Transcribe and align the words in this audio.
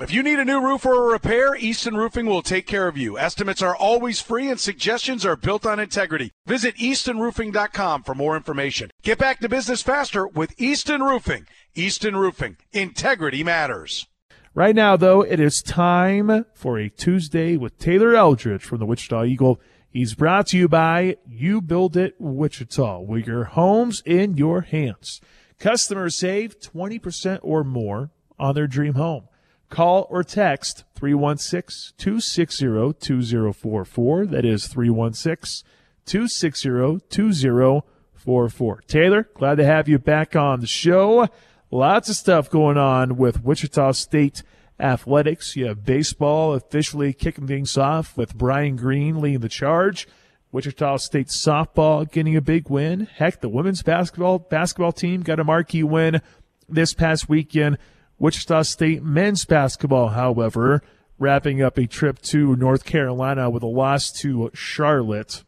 If 0.00 0.14
you 0.14 0.22
need 0.22 0.38
a 0.38 0.46
new 0.46 0.62
roof 0.62 0.86
or 0.86 0.94
a 0.94 1.12
repair, 1.12 1.54
Easton 1.54 1.94
Roofing 1.94 2.24
will 2.24 2.40
take 2.40 2.66
care 2.66 2.88
of 2.88 2.96
you. 2.96 3.18
Estimates 3.18 3.60
are 3.60 3.76
always 3.76 4.18
free 4.18 4.48
and 4.48 4.58
suggestions 4.58 5.26
are 5.26 5.36
built 5.36 5.66
on 5.66 5.78
integrity. 5.78 6.32
Visit 6.46 6.74
eastonroofing.com 6.76 8.04
for 8.04 8.14
more 8.14 8.34
information. 8.34 8.90
Get 9.02 9.18
back 9.18 9.40
to 9.40 9.48
business 9.50 9.82
faster 9.82 10.26
with 10.26 10.58
Easton 10.58 11.02
Roofing. 11.02 11.46
Easton 11.74 12.16
Roofing. 12.16 12.56
Integrity 12.72 13.44
matters. 13.44 14.06
Right 14.54 14.74
now, 14.74 14.96
though, 14.96 15.20
it 15.20 15.38
is 15.38 15.62
time 15.62 16.46
for 16.54 16.78
a 16.78 16.88
Tuesday 16.88 17.58
with 17.58 17.78
Taylor 17.78 18.14
Eldridge 18.16 18.64
from 18.64 18.78
the 18.78 18.86
Wichita 18.86 19.24
Eagle. 19.24 19.60
He's 19.90 20.14
brought 20.14 20.46
to 20.46 20.56
you 20.56 20.66
by 20.66 21.18
You 21.28 21.60
Build 21.60 21.98
It 21.98 22.14
Wichita, 22.18 23.00
with 23.00 23.26
your 23.26 23.44
homes 23.44 24.02
in 24.06 24.38
your 24.38 24.62
hands. 24.62 25.20
Customers 25.58 26.16
save 26.16 26.58
20% 26.58 27.40
or 27.42 27.64
more 27.64 28.12
on 28.38 28.54
their 28.54 28.66
dream 28.66 28.94
home. 28.94 29.24
Call 29.70 30.08
or 30.10 30.24
text 30.24 30.84
316 30.96 31.94
260 31.96 32.66
2044. 33.00 34.26
That 34.26 34.44
is 34.44 34.66
316 34.66 35.66
260 36.04 37.06
2044. 37.08 38.80
Taylor, 38.88 39.28
glad 39.34 39.54
to 39.54 39.64
have 39.64 39.88
you 39.88 39.98
back 39.98 40.34
on 40.34 40.60
the 40.60 40.66
show. 40.66 41.28
Lots 41.70 42.08
of 42.08 42.16
stuff 42.16 42.50
going 42.50 42.76
on 42.76 43.16
with 43.16 43.44
Wichita 43.44 43.92
State 43.92 44.42
athletics. 44.80 45.54
You 45.54 45.66
have 45.66 45.84
baseball 45.84 46.54
officially 46.54 47.12
kicking 47.12 47.46
things 47.46 47.78
off 47.78 48.16
with 48.16 48.36
Brian 48.36 48.74
Green 48.74 49.20
leading 49.20 49.40
the 49.40 49.48
charge. 49.48 50.08
Wichita 50.50 50.96
State 50.96 51.28
softball 51.28 52.10
getting 52.10 52.34
a 52.34 52.40
big 52.40 52.68
win. 52.68 53.06
Heck, 53.06 53.40
the 53.40 53.48
women's 53.48 53.84
basketball 53.84 54.40
basketball 54.40 54.90
team 54.90 55.22
got 55.22 55.38
a 55.38 55.44
marquee 55.44 55.84
win 55.84 56.20
this 56.68 56.92
past 56.92 57.28
weekend. 57.28 57.78
Wichita 58.20 58.62
State 58.62 59.02
men's 59.02 59.46
basketball, 59.46 60.08
however, 60.08 60.82
wrapping 61.18 61.62
up 61.62 61.78
a 61.78 61.86
trip 61.86 62.20
to 62.20 62.54
North 62.54 62.84
Carolina 62.84 63.48
with 63.48 63.62
a 63.62 63.66
loss 63.66 64.12
to 64.20 64.50
Charlotte. 64.52 65.42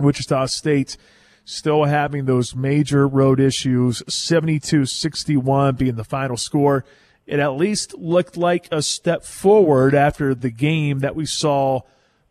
Wichita 0.00 0.46
State 0.46 0.96
still 1.44 1.84
having 1.84 2.24
those 2.24 2.56
major 2.56 3.06
road 3.06 3.38
issues, 3.38 4.02
72-61 4.08 5.76
being 5.76 5.96
the 5.96 6.02
final 6.02 6.38
score. 6.38 6.82
It 7.26 7.38
at 7.38 7.56
least 7.56 7.94
looked 7.98 8.38
like 8.38 8.68
a 8.72 8.80
step 8.80 9.22
forward 9.22 9.94
after 9.94 10.34
the 10.34 10.50
game 10.50 11.00
that 11.00 11.14
we 11.14 11.26
saw 11.26 11.80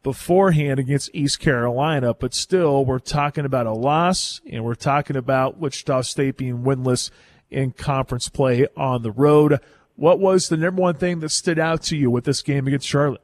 beforehand 0.01 0.79
against 0.79 1.11
East 1.13 1.39
Carolina, 1.39 2.15
but 2.15 2.33
still 2.33 2.83
we're 2.83 2.97
talking 2.97 3.45
about 3.45 3.67
a 3.67 3.73
loss 3.73 4.41
and 4.49 4.65
we're 4.65 4.73
talking 4.73 5.15
about 5.15 5.59
Wichita 5.59 6.01
State 6.01 6.37
being 6.37 6.63
winless 6.63 7.11
in 7.51 7.71
conference 7.71 8.29
play 8.29 8.67
on 8.75 9.03
the 9.03 9.11
road. 9.11 9.59
What 9.95 10.19
was 10.19 10.49
the 10.49 10.57
number 10.57 10.81
one 10.81 10.95
thing 10.95 11.19
that 11.19 11.29
stood 11.29 11.59
out 11.59 11.83
to 11.83 11.97
you 11.97 12.09
with 12.09 12.23
this 12.23 12.41
game 12.41 12.65
against 12.65 12.87
Charlotte? 12.87 13.21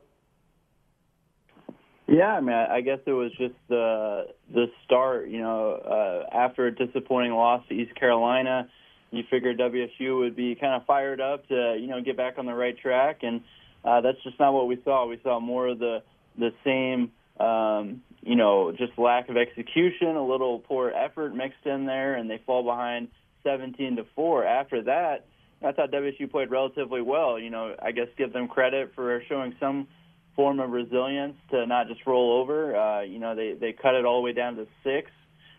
Yeah, 2.07 2.33
I 2.33 2.39
mean, 2.39 2.55
I 2.55 2.81
guess 2.81 2.99
it 3.05 3.11
was 3.11 3.31
just 3.37 3.55
the 3.67 4.27
the 4.53 4.67
start. 4.85 5.27
You 5.29 5.41
know, 5.41 5.71
uh, 5.73 6.35
after 6.35 6.67
a 6.67 6.73
disappointing 6.73 7.33
loss 7.33 7.67
to 7.67 7.73
East 7.73 7.95
Carolina, 7.95 8.69
you 9.11 9.23
figured 9.29 9.59
WSU 9.59 10.19
would 10.19 10.35
be 10.35 10.55
kind 10.55 10.73
of 10.73 10.85
fired 10.85 11.19
up 11.19 11.47
to 11.49 11.77
you 11.79 11.87
know 11.87 12.01
get 12.01 12.15
back 12.15 12.37
on 12.37 12.45
the 12.45 12.53
right 12.53 12.77
track, 12.77 13.23
and 13.23 13.41
uh, 13.83 13.99
that's 14.01 14.21
just 14.23 14.39
not 14.39 14.53
what 14.53 14.67
we 14.67 14.79
saw. 14.85 15.05
We 15.05 15.19
saw 15.21 15.41
more 15.41 15.67
of 15.67 15.79
the 15.79 16.01
the 16.37 16.53
same, 16.63 17.11
um, 17.45 18.01
you 18.21 18.35
know, 18.35 18.71
just 18.71 18.97
lack 18.97 19.27
of 19.27 19.35
execution, 19.35 20.15
a 20.15 20.25
little 20.25 20.59
poor 20.59 20.91
effort 20.91 21.35
mixed 21.35 21.65
in 21.65 21.85
there, 21.85 22.15
and 22.15 22.29
they 22.29 22.41
fall 22.45 22.63
behind 22.63 23.09
17 23.47 23.95
to 23.95 24.05
4. 24.13 24.45
After 24.45 24.83
that, 24.83 25.25
I 25.65 25.71
thought 25.71 25.91
WSU 25.91 26.29
played 26.29 26.51
relatively 26.51 27.01
well. 27.01 27.39
You 27.39 27.49
know, 27.49 27.75
I 27.81 27.91
guess 27.91 28.07
give 28.17 28.33
them 28.33 28.49
credit 28.49 28.91
for 28.93 29.23
showing 29.29 29.55
some 29.59 29.87
form 30.35 30.59
of 30.59 30.69
resilience 30.69 31.35
to 31.51 31.65
not 31.65 31.87
just 31.87 32.01
roll 32.05 32.41
over. 32.41 32.75
Uh, 32.75 33.01
you 33.01 33.19
know, 33.19 33.35
they 33.35 33.53
they 33.53 33.73
cut 33.73 33.95
it 33.95 34.05
all 34.05 34.19
the 34.21 34.25
way 34.25 34.33
down 34.33 34.55
to 34.57 34.67
six 34.83 35.09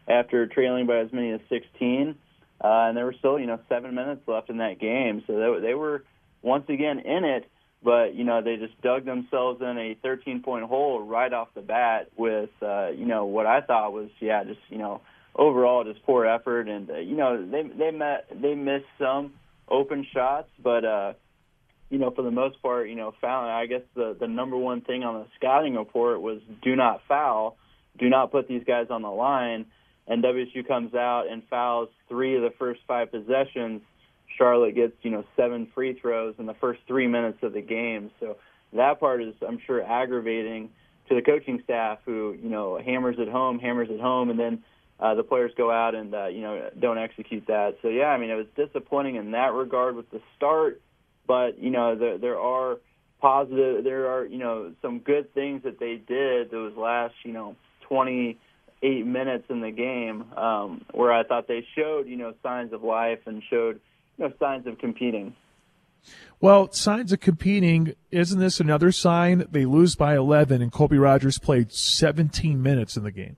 after 0.07 0.47
trailing 0.47 0.87
by 0.87 0.99
as 0.99 1.13
many 1.13 1.33
as 1.33 1.41
16, 1.49 2.15
uh, 2.63 2.67
and 2.67 2.97
there 2.97 3.05
were 3.05 3.15
still 3.19 3.39
you 3.39 3.47
know 3.47 3.59
seven 3.69 3.95
minutes 3.95 4.23
left 4.27 4.51
in 4.51 4.59
that 4.59 4.79
game, 4.79 5.25
so 5.27 5.57
they, 5.61 5.69
they 5.69 5.75
were 5.75 6.05
once 6.43 6.69
again 6.69 7.01
in 7.01 7.25
it. 7.25 7.51
But 7.83 8.15
you 8.15 8.25
know, 8.25 8.43
they 8.43 8.57
just 8.57 8.81
dug 8.83 9.05
themselves 9.05 9.61
in 9.63 9.79
a 9.79 9.97
13 10.03 10.43
point 10.43 10.65
hole 10.65 11.01
right 11.03 11.33
off 11.33 11.49
the 11.55 11.61
bat 11.61 12.11
with 12.17 12.51
uh, 12.63 12.89
you 12.91 13.07
know 13.07 13.25
what 13.25 13.47
I 13.47 13.63
thought 13.63 13.93
was 13.93 14.11
yeah 14.21 14.45
just 14.45 14.61
you 14.69 14.79
know 14.79 15.01
overall 15.35 15.85
just 15.85 16.05
poor 16.05 16.27
effort. 16.27 16.69
And 16.69 16.91
uh, 16.91 16.99
you 16.99 17.17
know 17.17 17.45
they 17.45 17.63
they 17.63 17.91
met 17.91 18.27
they 18.31 18.55
missed 18.55 18.87
some 18.99 19.35
open 19.71 20.07
shots 20.15 20.49
but 20.63 20.83
uh 20.83 21.13
you 21.91 21.99
know 21.99 22.11
for 22.11 22.23
the 22.23 22.31
most 22.31 22.61
part 22.63 22.89
you 22.89 22.95
know 22.95 23.13
fouling 23.21 23.51
I 23.51 23.67
guess 23.67 23.83
the 23.95 24.17
the 24.19 24.27
number 24.27 24.57
one 24.57 24.81
thing 24.81 25.05
on 25.05 25.21
the 25.21 25.27
scouting 25.37 25.75
report 25.75 26.23
was 26.23 26.41
do 26.63 26.75
not 26.75 27.03
foul 27.07 27.59
do 27.99 28.09
not 28.09 28.31
put 28.31 28.49
these 28.49 28.63
guys 28.67 28.87
on 28.91 29.03
the 29.03 29.11
line. 29.11 29.67
And 30.07 30.25
WSU 30.25 30.67
comes 30.67 30.95
out 30.95 31.25
and 31.31 31.43
fouls 31.49 31.91
3 32.09 32.37
of 32.37 32.43
the 32.43 32.51
first 32.59 32.81
5 32.87 33.11
possessions. 33.11 33.83
Charlotte 34.37 34.75
gets 34.75 34.95
you 35.03 35.11
know 35.11 35.25
7 35.37 35.69
free 35.75 35.99
throws 36.01 36.35
in 36.39 36.47
the 36.47 36.55
first 36.55 36.81
3 36.87 37.09
minutes 37.09 37.39
of 37.43 37.53
the 37.53 37.61
game. 37.61 38.11
So 38.21 38.37
that 38.73 39.01
part 39.01 39.23
is 39.23 39.35
I'm 39.47 39.59
sure 39.67 39.83
aggravating 39.83 40.71
to 41.09 41.15
the 41.15 41.23
coaching 41.23 41.61
staff 41.65 41.99
who 42.05 42.37
you 42.41 42.49
know 42.49 42.79
hammers 42.79 43.17
at 43.21 43.29
home 43.29 43.59
hammers 43.59 43.89
at 43.93 44.01
home 44.01 44.31
and 44.31 44.39
then 44.39 44.63
uh, 45.01 45.15
the 45.15 45.23
players 45.23 45.53
go 45.57 45.71
out 45.71 45.95
and 45.95 46.15
uh, 46.15 46.27
you 46.27 46.41
know 46.41 46.71
don't 46.79 46.99
execute 46.99 47.47
that. 47.47 47.77
So 47.83 47.89
yeah, 47.89 48.07
I 48.07 48.19
mean 48.19 48.31
it 48.31 48.35
was 48.35 48.47
disappointing 48.57 49.17
in 49.17 49.33
that 49.33 49.53
regard 49.53 49.95
with 49.95 50.11
the 50.11 50.21
start, 50.37 50.81
but 51.27 51.59
you 51.63 51.71
know 51.71 51.95
there 51.95 52.19
there 52.19 52.39
are 52.39 52.79
positive 53.21 53.85
there 53.85 54.09
are 54.09 54.25
you 54.25 54.39
know 54.39 54.73
some 54.83 55.01
good 55.01 55.33
things 55.35 55.63
that 55.65 55.79
they 55.79 55.97
did 55.97 56.51
those 56.51 56.77
last 56.77 57.15
you 57.25 57.33
know 57.33 57.57
28 57.89 59.07
minutes 59.07 59.45
in 59.49 59.61
the 59.61 59.71
game 59.71 60.25
um, 60.37 60.85
where 60.93 61.13
I 61.13 61.25
thought 61.25 61.49
they 61.49 61.67
showed 61.77 62.09
you 62.09 62.17
know 62.17 62.35
signs 62.43 62.73
of 62.73 62.83
life 62.83 63.21
and 63.27 63.43
showed 63.49 63.81
you 64.17 64.25
know 64.25 64.33
signs 64.41 64.67
of 64.67 64.79
competing. 64.79 65.35
Well, 66.41 66.71
signs 66.71 67.13
of 67.13 67.19
competing, 67.19 67.95
isn't 68.13 68.39
this 68.39 68.61
another 68.61 68.93
sign? 68.93 69.45
They 69.51 69.65
lose 69.65 69.97
by 69.97 70.17
11 70.17 70.63
and 70.63 70.71
Colby 70.71 70.97
Rogers 70.97 71.39
played 71.39 71.73
17 71.73 72.63
minutes 72.63 72.97
in 72.97 73.03
the 73.03 73.11
game. 73.11 73.37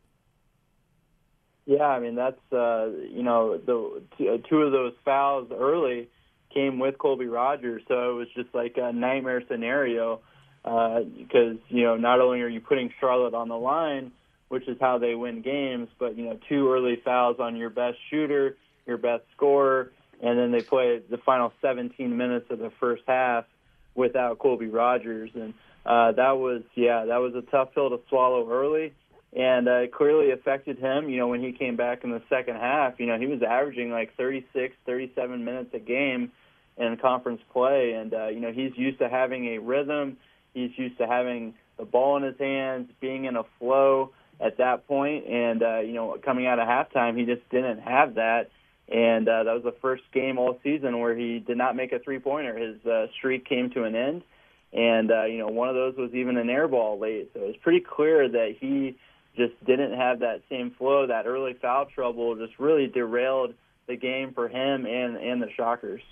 Yeah, 1.70 1.84
I 1.86 2.00
mean 2.00 2.16
that's 2.16 2.52
uh, 2.52 2.88
you 3.12 3.22
know 3.22 3.56
the 3.56 4.02
uh, 4.28 4.38
two 4.48 4.62
of 4.62 4.72
those 4.72 4.92
fouls 5.04 5.52
early 5.56 6.08
came 6.52 6.80
with 6.80 6.98
Colby 6.98 7.26
Rogers, 7.26 7.82
so 7.86 8.10
it 8.10 8.14
was 8.14 8.26
just 8.34 8.52
like 8.52 8.74
a 8.76 8.92
nightmare 8.92 9.40
scenario 9.48 10.18
uh, 10.64 11.02
because 11.16 11.58
you 11.68 11.84
know 11.84 11.96
not 11.96 12.20
only 12.20 12.40
are 12.40 12.48
you 12.48 12.60
putting 12.60 12.92
Charlotte 12.98 13.34
on 13.34 13.48
the 13.48 13.56
line, 13.56 14.10
which 14.48 14.66
is 14.66 14.78
how 14.80 14.98
they 14.98 15.14
win 15.14 15.42
games, 15.42 15.86
but 16.00 16.18
you 16.18 16.24
know 16.24 16.40
two 16.48 16.72
early 16.72 17.00
fouls 17.04 17.36
on 17.38 17.54
your 17.54 17.70
best 17.70 17.98
shooter, 18.10 18.56
your 18.84 18.98
best 18.98 19.22
scorer, 19.36 19.92
and 20.20 20.36
then 20.36 20.50
they 20.50 20.62
play 20.62 21.00
the 21.08 21.18
final 21.18 21.52
17 21.62 22.16
minutes 22.16 22.46
of 22.50 22.58
the 22.58 22.72
first 22.80 23.04
half 23.06 23.44
without 23.94 24.40
Colby 24.40 24.66
Rogers, 24.66 25.30
and 25.36 25.54
uh, 25.86 26.10
that 26.10 26.32
was 26.32 26.62
yeah 26.74 27.04
that 27.04 27.18
was 27.18 27.36
a 27.36 27.48
tough 27.48 27.72
pill 27.74 27.90
to 27.90 28.00
swallow 28.08 28.50
early 28.50 28.92
and 29.32 29.68
uh, 29.68 29.82
it 29.82 29.92
clearly 29.92 30.32
affected 30.32 30.78
him. 30.78 31.08
You 31.08 31.18
know, 31.18 31.28
when 31.28 31.42
he 31.42 31.52
came 31.52 31.76
back 31.76 32.02
in 32.04 32.10
the 32.10 32.22
second 32.28 32.56
half, 32.56 32.98
you 32.98 33.06
know, 33.06 33.18
he 33.18 33.26
was 33.26 33.42
averaging 33.42 33.90
like 33.90 34.16
36, 34.16 34.74
37 34.86 35.44
minutes 35.44 35.70
a 35.72 35.78
game 35.78 36.32
in 36.76 36.96
conference 36.96 37.40
play, 37.52 37.92
and 37.92 38.12
uh, 38.14 38.28
you 38.28 38.40
know, 38.40 38.52
he's 38.52 38.72
used 38.76 38.98
to 38.98 39.08
having 39.08 39.46
a 39.54 39.58
rhythm. 39.58 40.16
He's 40.54 40.70
used 40.76 40.98
to 40.98 41.06
having 41.06 41.54
the 41.78 41.84
ball 41.84 42.16
in 42.16 42.22
his 42.24 42.38
hands, 42.38 42.90
being 43.00 43.26
in 43.26 43.36
a 43.36 43.44
flow 43.58 44.12
at 44.40 44.56
that 44.58 44.86
point, 44.88 45.26
and 45.26 45.62
uh, 45.62 45.78
you 45.80 45.92
know, 45.92 46.16
coming 46.24 46.46
out 46.46 46.58
of 46.58 46.66
halftime, 46.66 47.18
he 47.18 47.24
just 47.24 47.48
didn't 47.50 47.80
have 47.80 48.14
that. 48.14 48.50
And 48.88 49.28
uh, 49.28 49.44
that 49.44 49.52
was 49.52 49.62
the 49.62 49.76
first 49.80 50.02
game 50.12 50.36
all 50.36 50.58
season 50.64 50.98
where 50.98 51.14
he 51.14 51.38
did 51.38 51.56
not 51.56 51.76
make 51.76 51.92
a 51.92 52.00
three-pointer. 52.00 52.56
His 52.56 52.84
uh, 52.84 53.06
streak 53.16 53.48
came 53.48 53.70
to 53.70 53.84
an 53.84 53.94
end, 53.94 54.22
and 54.72 55.12
uh, 55.12 55.24
you 55.26 55.38
know, 55.38 55.46
one 55.46 55.68
of 55.68 55.76
those 55.76 55.96
was 55.96 56.12
even 56.14 56.36
an 56.36 56.50
air 56.50 56.66
ball 56.66 56.98
late. 56.98 57.30
So 57.32 57.40
it 57.40 57.46
was 57.46 57.56
pretty 57.62 57.80
clear 57.80 58.28
that 58.28 58.56
he 58.58 58.96
just 59.40 59.64
didn't 59.64 59.94
have 59.94 60.20
that 60.20 60.42
same 60.48 60.72
flow. 60.72 61.06
That 61.06 61.26
early 61.26 61.54
foul 61.54 61.86
trouble 61.86 62.36
just 62.36 62.58
really 62.58 62.86
derailed 62.86 63.54
the 63.86 63.96
game 63.96 64.32
for 64.34 64.48
him 64.48 64.86
and 64.86 65.16
and 65.16 65.42
the 65.42 65.50
Shockers. 65.56 66.02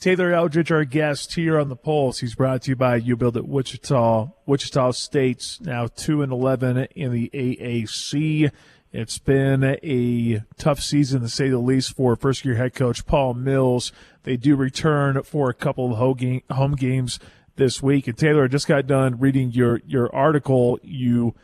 Taylor 0.00 0.32
Eldridge, 0.32 0.70
our 0.70 0.84
guest 0.84 1.34
here 1.34 1.58
on 1.58 1.68
the 1.68 1.76
Pulse. 1.76 2.20
He's 2.20 2.36
brought 2.36 2.62
to 2.62 2.70
you 2.70 2.76
by 2.76 2.96
You 2.96 3.16
Build 3.16 3.36
It 3.36 3.48
Wichita. 3.48 4.28
Wichita 4.46 4.92
State's 4.92 5.60
now 5.60 5.88
two 5.88 6.22
and 6.22 6.32
eleven 6.32 6.86
in 6.94 7.12
the 7.12 7.30
AAC. 7.34 8.50
It's 8.90 9.18
been 9.18 9.64
a 9.64 10.44
tough 10.56 10.80
season 10.80 11.20
to 11.20 11.28
say 11.28 11.50
the 11.50 11.58
least 11.58 11.94
for 11.94 12.16
first 12.16 12.44
year 12.44 12.54
head 12.54 12.74
coach 12.74 13.04
Paul 13.06 13.34
Mills. 13.34 13.92
They 14.22 14.36
do 14.36 14.56
return 14.56 15.22
for 15.24 15.50
a 15.50 15.54
couple 15.54 15.92
of 15.92 16.18
home 16.50 16.74
games 16.74 17.20
this 17.56 17.82
week. 17.82 18.06
And 18.06 18.16
Taylor, 18.16 18.44
I 18.44 18.48
just 18.48 18.66
got 18.66 18.86
done 18.86 19.18
reading 19.18 19.50
your, 19.50 19.82
your 19.86 20.14
article. 20.14 20.78
You 20.82 21.34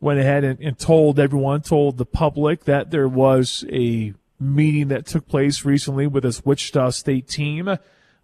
went 0.00 0.20
ahead 0.20 0.44
and, 0.44 0.60
and 0.60 0.78
told 0.78 1.18
everyone, 1.18 1.60
told 1.62 1.98
the 1.98 2.06
public 2.06 2.64
that 2.64 2.90
there 2.90 3.08
was 3.08 3.64
a 3.70 4.14
meeting 4.38 4.88
that 4.88 5.06
took 5.06 5.26
place 5.26 5.64
recently 5.64 6.06
with 6.06 6.22
this 6.22 6.44
Wichita 6.44 6.90
State 6.90 7.26
team 7.28 7.76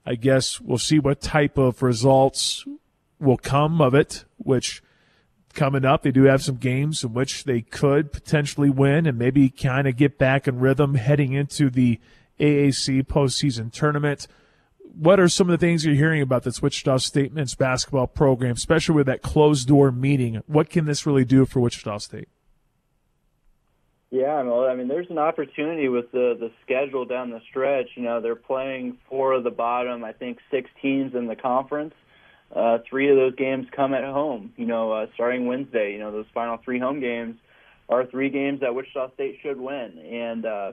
I 0.07 0.17
guess 0.17 0.61
we'll 0.61 0.79
see 0.79 0.99
what 0.99 1.21
type 1.21 1.57
of 1.57 1.83
results 1.83 2.65
will 3.19 3.39
come 3.39 3.81
of 3.81 3.95
it, 3.95 4.25
which 4.37 4.83
coming 5.55 5.85
up, 5.85 6.03
they 6.03 6.11
do 6.11 6.25
have 6.25 6.43
some 6.43 6.57
games 6.57 7.03
in 7.05 7.15
which 7.15 7.45
they 7.45 7.63
could 7.63 8.13
potentially 8.13 8.69
win 8.69 9.07
and 9.07 9.19
maybe 9.19 9.49
kind 9.49 9.87
of 9.89 9.97
get 9.97 10.19
back 10.19 10.47
in 10.47 10.59
rhythm 10.59 10.95
heading 10.95 11.33
into 11.33 11.71
the 11.71 12.01
AAC 12.39 13.07
postseason 13.07 13.73
tournament. 13.73 14.27
What 14.97 15.19
are 15.19 15.29
some 15.29 15.49
of 15.49 15.59
the 15.59 15.67
things 15.67 15.85
you're 15.85 15.95
hearing 15.95 16.23
about 16.23 16.45
this 16.45 16.63
Wichita 16.63 16.99
State 16.99 17.33
men's 17.33 17.55
basketball 17.55 18.07
program, 18.07 18.53
especially 18.53 18.95
with 18.95 19.07
that 19.07 19.23
closed 19.23 19.67
door 19.67 19.91
meeting? 19.91 20.43
What 20.47 20.71
can 20.71 20.85
this 20.85 21.07
really 21.07 21.25
do 21.25 21.47
for 21.47 21.61
Wichita 21.61 21.99
State? 21.99 22.29
Yeah, 24.15 24.43
well, 24.43 24.67
I 24.67 24.77
mean, 24.77 24.87
there's 24.87 25.11
an 25.11 25.19
opportunity 25.19 25.89
with 25.89 26.13
the 26.13 26.37
the 26.39 26.53
schedule 26.63 27.05
down 27.05 27.31
the 27.31 27.41
stretch. 27.51 27.89
You 27.97 28.05
know, 28.05 28.21
they're 28.21 28.37
playing 28.37 28.99
four 29.09 29.33
of 29.33 29.43
the 29.43 29.51
bottom, 29.51 30.05
I 30.05 30.13
think, 30.13 30.39
six 30.53 30.71
teams 30.81 31.17
in 31.17 31.27
the 31.27 31.35
conference. 31.35 31.95
Uh, 32.55 32.79
three 32.89 33.11
of 33.11 33.17
those 33.17 33.35
games 33.35 33.67
come 33.75 33.93
at 33.93 34.05
home. 34.05 34.53
You 34.57 34.67
know, 34.67 34.93
uh, 34.93 35.07
starting 35.15 35.47
Wednesday. 35.47 35.95
You 35.95 35.99
know, 35.99 36.13
those 36.13 36.27
final 36.33 36.59
three 36.59 36.79
home 36.79 37.01
games 37.01 37.39
are 37.89 38.07
three 38.07 38.31
games 38.31 38.61
that 38.61 38.73
Wichita 38.73 39.13
State 39.15 39.39
should 39.43 39.61
win, 39.61 39.99
and 39.99 40.47
uh, 40.47 40.73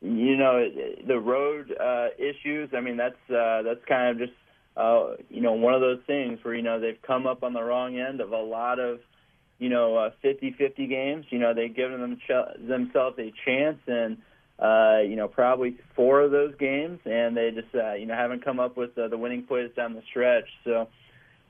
you 0.00 0.36
know 0.36 0.68
the 1.06 1.18
road 1.18 1.74
uh, 1.78 2.08
issues. 2.18 2.70
I 2.76 2.80
mean, 2.80 2.96
that's 2.96 3.18
uh, 3.30 3.62
that's 3.62 3.84
kind 3.88 4.10
of 4.10 4.28
just 4.28 4.38
uh, 4.76 5.16
you 5.28 5.40
know 5.40 5.52
one 5.52 5.74
of 5.74 5.80
those 5.80 6.00
things 6.06 6.38
where 6.42 6.54
you 6.54 6.62
know 6.62 6.80
they've 6.80 7.00
come 7.06 7.26
up 7.26 7.42
on 7.42 7.52
the 7.52 7.62
wrong 7.62 7.98
end 7.98 8.20
of 8.20 8.32
a 8.32 8.36
lot 8.36 8.78
of 8.78 9.00
you 9.58 9.68
know, 9.68 9.96
uh, 9.96 10.10
50-50 10.24 10.88
games. 10.88 11.26
You 11.30 11.38
know, 11.38 11.52
they've 11.52 11.74
given 11.74 12.00
them 12.00 12.16
ch- 12.16 12.66
themselves 12.66 13.18
a 13.18 13.32
chance, 13.44 13.78
and 13.86 14.18
uh, 14.58 15.00
you 15.02 15.16
know, 15.16 15.28
probably 15.28 15.76
four 15.94 16.20
of 16.20 16.30
those 16.30 16.54
games, 16.58 17.00
and 17.04 17.36
they 17.36 17.50
just 17.50 17.74
uh, 17.74 17.94
you 17.94 18.06
know 18.06 18.14
haven't 18.14 18.44
come 18.44 18.60
up 18.60 18.76
with 18.76 18.96
uh, 18.98 19.08
the 19.08 19.18
winning 19.18 19.44
plays 19.44 19.70
down 19.76 19.94
the 19.94 20.02
stretch. 20.10 20.48
So, 20.64 20.88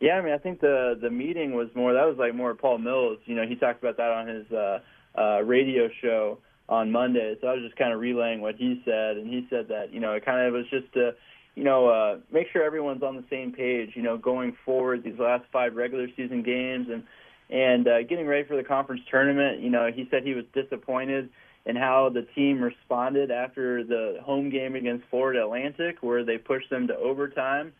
yeah, 0.00 0.14
I 0.14 0.22
mean, 0.22 0.32
I 0.32 0.38
think 0.38 0.60
the 0.60 0.98
the 1.00 1.10
meeting 1.10 1.54
was 1.54 1.68
more 1.74 1.92
that 1.92 2.04
was 2.04 2.16
like 2.18 2.34
more 2.34 2.54
Paul 2.54 2.78
Mills. 2.78 3.18
You 3.24 3.34
know, 3.36 3.46
he 3.46 3.56
talked 3.56 3.82
about 3.82 3.96
that 3.98 4.10
on 4.10 4.26
his 4.26 4.52
uh, 4.52 4.78
uh, 5.18 5.40
radio 5.42 5.88
show 6.02 6.38
on 6.69 6.91
Monday. 6.93 7.37
So 7.41 7.47
I 7.47 7.55
was 7.55 7.62
just 7.62 7.76
kind 7.76 7.93
of 7.93 8.00
relaying 8.00 8.41
what 8.41 8.56
he 8.56 8.82
said, 8.85 9.17
and 9.17 9.26
he 9.26 9.47
said 9.50 9.69
that 9.69 9.93
you 9.93 10.00
know 10.00 10.12
it 10.12 10.25
kind 10.25 10.47
of 10.47 10.55
was 10.55 10.67
just 10.70 10.93
to 10.94 11.12
you 11.59 11.65
know, 11.65 11.88
uh, 11.88 12.19
make 12.32 12.47
sure 12.53 12.62
everyone's 12.62 13.03
on 13.03 13.17
the 13.17 13.25
same 13.29 13.50
page, 13.50 13.91
you 13.97 14.03
know, 14.03 14.17
going 14.17 14.56
forward 14.65 15.03
these 15.03 15.19
last 15.19 15.43
five 15.53 15.75
regular 15.75 16.06
season 16.17 16.44
games 16.44 16.87
and 16.88 17.03
and 17.50 17.88
uh, 17.88 18.03
getting 18.03 18.29
ready 18.29 18.47
for 18.47 18.56
the 18.56 18.62
conference 18.62 19.00
tournament, 19.11 19.61
you 19.61 19.70
know, 19.70 19.91
he 19.93 20.06
said 20.09 20.23
he 20.23 20.35
was 20.35 20.44
disappointed 20.55 21.31
in 21.67 21.75
how 21.75 22.11
the 22.12 22.23
team 22.35 22.62
responded 22.62 23.32
after 23.32 23.82
the 23.82 24.19
home 24.23 24.50
game 24.50 24.76
against 24.76 25.05
Florida 25.11 25.43
Atlantic, 25.43 25.97
where 26.00 26.25
they 26.25 26.38
pushed 26.38 26.70
them 26.70 26.87
to 26.87 26.97
overtime. 26.97 27.73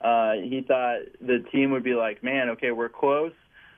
Uh, 0.00 0.34
he 0.34 0.62
thought 0.68 0.98
the 1.20 1.44
team 1.50 1.72
would 1.72 1.82
be 1.82 1.94
like, 1.94 2.22
man, 2.22 2.50
okay, 2.50 2.70
we're 2.70 2.88
close. 2.88 3.32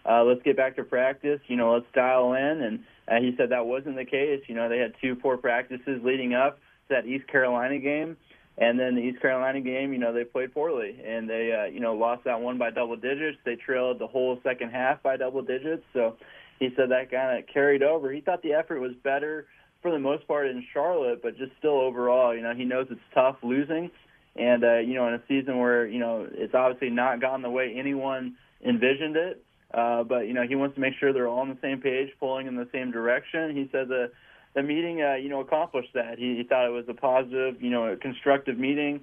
Uh, 0.08 0.22
let's 0.24 0.42
get 0.42 0.56
back 0.56 0.76
to 0.76 0.84
practice. 0.84 1.40
You 1.48 1.56
know, 1.56 1.74
let's 1.74 1.86
dial 1.94 2.32
in. 2.34 2.62
And 2.62 2.80
uh, 3.08 3.20
he 3.20 3.34
said 3.36 3.50
that 3.50 3.66
wasn't 3.66 3.96
the 3.96 4.04
case. 4.04 4.42
You 4.46 4.54
know, 4.54 4.68
they 4.68 4.78
had 4.78 4.94
two 5.00 5.16
poor 5.16 5.36
practices 5.36 6.00
leading 6.04 6.34
up 6.34 6.58
to 6.88 6.94
that 6.94 7.06
East 7.06 7.26
Carolina 7.26 7.78
game. 7.78 8.16
And 8.58 8.80
then 8.80 8.94
the 8.94 9.02
East 9.02 9.20
Carolina 9.20 9.60
game, 9.60 9.92
you 9.92 9.98
know, 9.98 10.14
they 10.14 10.24
played 10.24 10.54
poorly 10.54 10.98
and 11.04 11.28
they, 11.28 11.52
uh, 11.52 11.70
you 11.70 11.80
know, 11.80 11.94
lost 11.94 12.24
that 12.24 12.40
one 12.40 12.56
by 12.56 12.70
double 12.70 12.96
digits. 12.96 13.36
They 13.44 13.56
trailed 13.56 13.98
the 13.98 14.06
whole 14.06 14.38
second 14.42 14.70
half 14.70 15.02
by 15.02 15.18
double 15.18 15.42
digits. 15.42 15.82
So 15.92 16.16
he 16.58 16.70
said 16.74 16.90
that 16.90 17.10
kind 17.10 17.38
of 17.38 17.46
carried 17.52 17.82
over. 17.82 18.10
He 18.10 18.22
thought 18.22 18.42
the 18.42 18.54
effort 18.54 18.80
was 18.80 18.92
better 19.04 19.46
for 19.82 19.90
the 19.90 19.98
most 19.98 20.26
part 20.26 20.46
in 20.46 20.64
Charlotte, 20.72 21.20
but 21.22 21.36
just 21.36 21.52
still 21.58 21.78
overall, 21.78 22.34
you 22.34 22.40
know, 22.40 22.54
he 22.54 22.64
knows 22.64 22.86
it's 22.90 23.00
tough 23.14 23.36
losing. 23.42 23.90
And, 24.36 24.64
uh, 24.64 24.78
you 24.78 24.94
know, 24.94 25.06
in 25.08 25.14
a 25.14 25.22
season 25.28 25.58
where, 25.58 25.86
you 25.86 25.98
know, 25.98 26.26
it's 26.30 26.54
obviously 26.54 26.90
not 26.90 27.20
gone 27.20 27.42
the 27.42 27.50
way 27.50 27.74
anyone 27.76 28.36
envisioned 28.66 29.16
it. 29.16 29.44
Uh, 29.74 30.04
but, 30.04 30.26
you 30.26 30.32
know, 30.32 30.46
he 30.46 30.54
wants 30.54 30.74
to 30.74 30.80
make 30.80 30.94
sure 30.98 31.12
they're 31.12 31.28
all 31.28 31.40
on 31.40 31.48
the 31.48 31.58
same 31.60 31.80
page, 31.80 32.10
pulling 32.20 32.46
in 32.46 32.56
the 32.56 32.68
same 32.72 32.90
direction. 32.90 33.54
He 33.54 33.68
said 33.72 33.88
that 33.88 34.12
the 34.54 34.62
meeting, 34.62 35.02
uh, 35.02 35.14
you 35.14 35.28
know, 35.28 35.40
accomplished 35.40 35.92
that. 35.94 36.18
He, 36.18 36.36
he 36.36 36.44
thought 36.44 36.66
it 36.66 36.72
was 36.72 36.88
a 36.88 36.94
positive, 36.94 37.60
you 37.60 37.70
know, 37.70 37.86
a 37.86 37.96
constructive 37.96 38.58
meeting. 38.58 39.00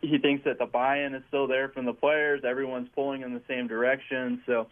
He 0.00 0.18
thinks 0.18 0.44
that 0.44 0.58
the 0.58 0.66
buy-in 0.66 1.14
is 1.14 1.22
still 1.28 1.46
there 1.46 1.68
from 1.68 1.84
the 1.84 1.92
players. 1.92 2.42
Everyone's 2.44 2.88
pulling 2.94 3.22
in 3.22 3.34
the 3.34 3.42
same 3.46 3.66
direction. 3.66 4.42
So, 4.46 4.68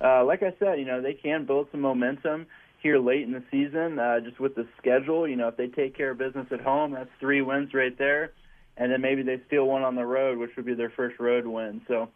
uh, 0.00 0.24
like 0.24 0.42
I 0.42 0.52
said, 0.58 0.78
you 0.78 0.84
know, 0.84 1.00
they 1.00 1.14
can 1.14 1.44
build 1.44 1.68
some 1.70 1.80
momentum 1.80 2.46
here 2.82 2.98
late 2.98 3.22
in 3.22 3.32
the 3.32 3.42
season, 3.50 3.98
uh, 3.98 4.20
just 4.20 4.38
with 4.38 4.54
the 4.54 4.66
schedule. 4.78 5.28
You 5.28 5.36
know, 5.36 5.48
if 5.48 5.56
they 5.56 5.68
take 5.68 5.96
care 5.96 6.10
of 6.10 6.18
business 6.18 6.46
at 6.50 6.60
home, 6.60 6.92
that's 6.92 7.10
three 7.20 7.40
wins 7.40 7.72
right 7.72 7.96
there, 7.96 8.32
and 8.76 8.92
then 8.92 9.00
maybe 9.00 9.22
they 9.22 9.40
steal 9.46 9.64
one 9.64 9.82
on 9.82 9.94
the 9.94 10.04
road, 10.04 10.38
which 10.38 10.56
would 10.56 10.66
be 10.66 10.74
their 10.74 10.90
first 10.90 11.18
road 11.18 11.46
win. 11.46 11.82
So, 11.88 12.08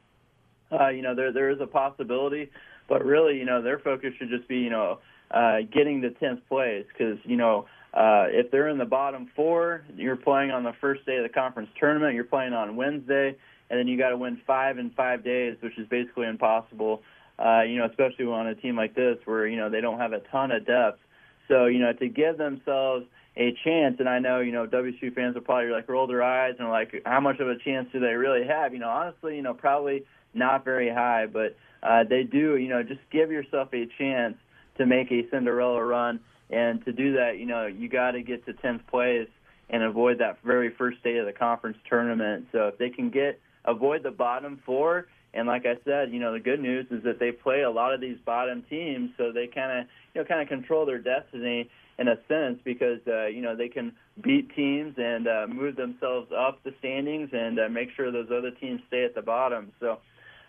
uh, 0.72 0.88
you 0.88 1.02
know, 1.02 1.14
there 1.14 1.32
there 1.32 1.50
is 1.50 1.60
a 1.60 1.66
possibility, 1.66 2.50
but 2.88 3.04
really, 3.04 3.36
you 3.36 3.44
know, 3.44 3.62
their 3.62 3.78
focus 3.78 4.12
should 4.18 4.30
just 4.30 4.48
be, 4.48 4.58
you 4.58 4.70
know, 4.70 4.98
uh, 5.30 5.58
getting 5.72 6.02
to 6.02 6.10
10th 6.10 6.40
place 6.48 6.84
because, 6.92 7.18
you 7.24 7.36
know, 7.36 7.66
uh, 7.94 8.26
if 8.28 8.50
they're 8.50 8.68
in 8.68 8.78
the 8.78 8.84
bottom 8.84 9.30
four, 9.34 9.82
you're 9.96 10.16
playing 10.16 10.50
on 10.50 10.62
the 10.62 10.72
first 10.80 11.04
day 11.06 11.16
of 11.16 11.22
the 11.24 11.28
conference 11.28 11.68
tournament. 11.78 12.14
You're 12.14 12.24
playing 12.24 12.52
on 12.52 12.76
Wednesday, 12.76 13.36
and 13.68 13.78
then 13.78 13.88
you 13.88 13.98
got 13.98 14.10
to 14.10 14.16
win 14.16 14.40
five 14.46 14.78
in 14.78 14.90
five 14.90 15.24
days, 15.24 15.56
which 15.60 15.76
is 15.76 15.88
basically 15.88 16.26
impossible. 16.26 17.02
Uh, 17.38 17.62
you 17.62 17.78
know, 17.78 17.86
especially 17.86 18.26
on 18.26 18.46
a 18.46 18.54
team 18.54 18.76
like 18.76 18.94
this 18.94 19.16
where 19.24 19.46
you 19.46 19.56
know 19.56 19.70
they 19.70 19.80
don't 19.80 19.98
have 19.98 20.12
a 20.12 20.20
ton 20.30 20.52
of 20.52 20.66
depth. 20.66 21.00
So 21.48 21.66
you 21.66 21.80
know, 21.80 21.92
to 21.94 22.08
give 22.08 22.38
themselves 22.38 23.06
a 23.36 23.56
chance, 23.64 23.96
and 23.98 24.08
I 24.08 24.20
know 24.20 24.38
you 24.40 24.52
know 24.52 24.66
WSU 24.66 25.12
fans 25.12 25.34
will 25.34 25.42
probably 25.42 25.70
like 25.70 25.88
roll 25.88 26.06
their 26.06 26.22
eyes 26.22 26.54
and 26.60 26.68
like, 26.68 27.02
how 27.04 27.20
much 27.20 27.40
of 27.40 27.48
a 27.48 27.56
chance 27.58 27.88
do 27.92 27.98
they 27.98 28.14
really 28.14 28.46
have? 28.46 28.72
You 28.72 28.78
know, 28.80 28.88
honestly, 28.88 29.34
you 29.34 29.42
know, 29.42 29.54
probably 29.54 30.04
not 30.34 30.64
very 30.64 30.90
high, 30.90 31.26
but 31.26 31.56
uh, 31.82 32.04
they 32.08 32.22
do. 32.22 32.56
You 32.56 32.68
know, 32.68 32.82
just 32.82 33.00
give 33.10 33.30
yourself 33.30 33.68
a 33.72 33.86
chance 33.98 34.36
to 34.78 34.86
make 34.86 35.10
a 35.10 35.28
Cinderella 35.30 35.84
run. 35.84 36.20
And 36.50 36.84
to 36.84 36.92
do 36.92 37.12
that, 37.14 37.38
you 37.38 37.46
know, 37.46 37.66
you 37.66 37.88
got 37.88 38.12
to 38.12 38.22
get 38.22 38.44
to 38.46 38.52
10th 38.52 38.86
place 38.88 39.28
and 39.68 39.82
avoid 39.82 40.18
that 40.18 40.38
very 40.44 40.70
first 40.70 41.02
day 41.02 41.18
of 41.18 41.26
the 41.26 41.32
conference 41.32 41.78
tournament. 41.88 42.48
So 42.52 42.68
if 42.68 42.78
they 42.78 42.90
can 42.90 43.10
get 43.10 43.40
avoid 43.64 44.02
the 44.02 44.10
bottom 44.10 44.60
four, 44.66 45.06
and 45.32 45.46
like 45.46 45.64
I 45.64 45.76
said, 45.84 46.12
you 46.12 46.18
know, 46.18 46.32
the 46.32 46.40
good 46.40 46.60
news 46.60 46.86
is 46.90 47.04
that 47.04 47.20
they 47.20 47.30
play 47.30 47.62
a 47.62 47.70
lot 47.70 47.94
of 47.94 48.00
these 48.00 48.18
bottom 48.24 48.64
teams, 48.68 49.10
so 49.16 49.30
they 49.32 49.46
kind 49.46 49.80
of 49.80 49.86
you 50.12 50.20
know 50.20 50.26
kind 50.26 50.42
of 50.42 50.48
control 50.48 50.86
their 50.86 50.98
destiny 50.98 51.70
in 51.98 52.08
a 52.08 52.16
sense 52.26 52.58
because 52.64 52.98
uh, 53.06 53.26
you 53.26 53.40
know 53.40 53.54
they 53.54 53.68
can 53.68 53.92
beat 54.20 54.54
teams 54.56 54.94
and 54.96 55.28
uh, 55.28 55.46
move 55.48 55.76
themselves 55.76 56.32
up 56.36 56.62
the 56.64 56.74
standings 56.80 57.30
and 57.32 57.60
uh, 57.60 57.68
make 57.68 57.90
sure 57.94 58.10
those 58.10 58.30
other 58.36 58.50
teams 58.50 58.80
stay 58.88 59.04
at 59.04 59.14
the 59.14 59.22
bottom. 59.22 59.70
So 59.78 59.98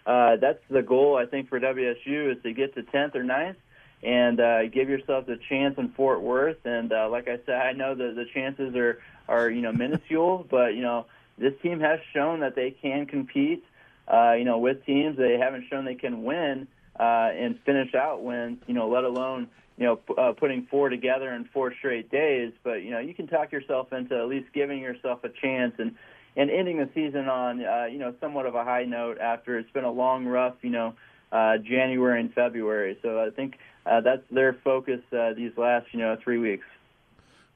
uh, 0.05 0.37
that's 0.37 0.61
the 0.69 0.81
goal 0.81 1.17
I 1.17 1.25
think 1.25 1.49
for 1.49 1.59
WSU 1.59 2.35
is 2.35 2.41
to 2.43 2.53
get 2.53 2.73
to 2.75 2.83
10th 2.83 3.15
or 3.15 3.23
9th 3.23 3.55
and 4.03 4.39
uh, 4.39 4.67
give 4.67 4.89
yourself 4.89 5.27
a 5.27 5.37
chance 5.37 5.77
in 5.77 5.89
Fort 5.89 6.21
Worth. 6.21 6.65
And 6.65 6.91
uh, 6.91 7.09
like 7.09 7.27
I 7.27 7.39
said, 7.45 7.55
I 7.55 7.73
know 7.73 7.93
that 7.93 8.15
the 8.15 8.25
chances 8.33 8.75
are 8.75 8.99
are 9.27 9.49
you 9.49 9.61
know 9.61 9.71
minuscule, 9.71 10.45
but 10.49 10.73
you 10.73 10.81
know 10.81 11.05
this 11.37 11.53
team 11.61 11.79
has 11.79 11.99
shown 12.13 12.39
that 12.41 12.55
they 12.55 12.71
can 12.71 13.05
compete. 13.05 13.63
Uh, 14.11 14.33
you 14.33 14.43
know, 14.43 14.57
with 14.57 14.83
teams 14.85 15.17
they 15.17 15.37
haven't 15.37 15.65
shown 15.69 15.85
they 15.85 15.95
can 15.95 16.23
win 16.23 16.67
uh, 16.99 17.29
and 17.33 17.59
finish 17.65 17.93
out 17.93 18.23
wins. 18.23 18.57
You 18.67 18.73
know, 18.73 18.89
let 18.89 19.03
alone 19.03 19.47
you 19.77 19.85
know 19.85 19.95
p- 19.97 20.15
uh, 20.17 20.33
putting 20.33 20.65
four 20.65 20.89
together 20.89 21.31
in 21.33 21.45
four 21.45 21.73
straight 21.75 22.09
days. 22.09 22.51
But 22.63 22.81
you 22.83 22.89
know, 22.89 22.99
you 22.99 23.13
can 23.13 23.27
talk 23.27 23.51
yourself 23.51 23.93
into 23.93 24.17
at 24.17 24.27
least 24.27 24.51
giving 24.53 24.79
yourself 24.79 25.23
a 25.23 25.29
chance 25.29 25.75
and 25.77 25.95
and 26.35 26.49
ending 26.49 26.77
the 26.77 26.89
season 26.93 27.27
on 27.27 27.63
uh, 27.63 27.85
you 27.85 27.99
know 27.99 28.13
somewhat 28.19 28.45
of 28.45 28.55
a 28.55 28.63
high 28.63 28.85
note 28.85 29.17
after 29.19 29.57
it's 29.57 29.71
been 29.71 29.83
a 29.83 29.91
long, 29.91 30.25
rough 30.25 30.55
you 30.61 30.69
know 30.69 30.93
uh, 31.31 31.57
January 31.57 32.19
and 32.19 32.33
February. 32.33 32.97
So 33.01 33.19
I 33.19 33.29
think 33.29 33.57
uh, 33.85 34.01
that's 34.01 34.23
their 34.31 34.53
focus 34.63 35.01
uh, 35.11 35.33
these 35.33 35.51
last 35.57 35.87
you 35.91 35.99
know 35.99 36.17
three 36.23 36.37
weeks. 36.37 36.65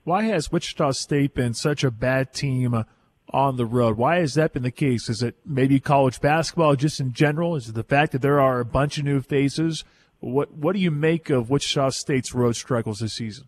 Why 0.03 0.23
has 0.23 0.51
Wichita 0.51 0.91
State 0.91 1.33
been 1.33 1.53
such 1.53 1.83
a 1.83 1.89
bad 1.89 2.31
team 2.31 2.85
on 3.31 3.57
the 3.57 3.65
road? 3.65 3.97
Why 3.97 4.19
has 4.19 4.35
that 4.35 4.53
been 4.53 4.63
the 4.63 4.71
case? 4.71 5.09
Is 5.09 5.23
it 5.23 5.35
maybe 5.45 5.79
college 5.79 6.21
basketball 6.21 6.75
just 6.75 6.99
in 6.99 7.11
general? 7.11 7.55
Is 7.55 7.69
it 7.69 7.75
the 7.75 7.83
fact 7.83 8.11
that 8.11 8.21
there 8.21 8.39
are 8.39 8.59
a 8.59 8.65
bunch 8.65 8.97
of 8.97 9.05
new 9.05 9.21
faces? 9.21 9.83
What 10.19 10.51
What 10.53 10.73
do 10.73 10.79
you 10.79 10.91
make 10.91 11.29
of 11.29 11.49
Wichita 11.49 11.89
State's 11.89 12.33
road 12.33 12.55
struggles 12.55 12.99
this 12.99 13.13
season? 13.13 13.47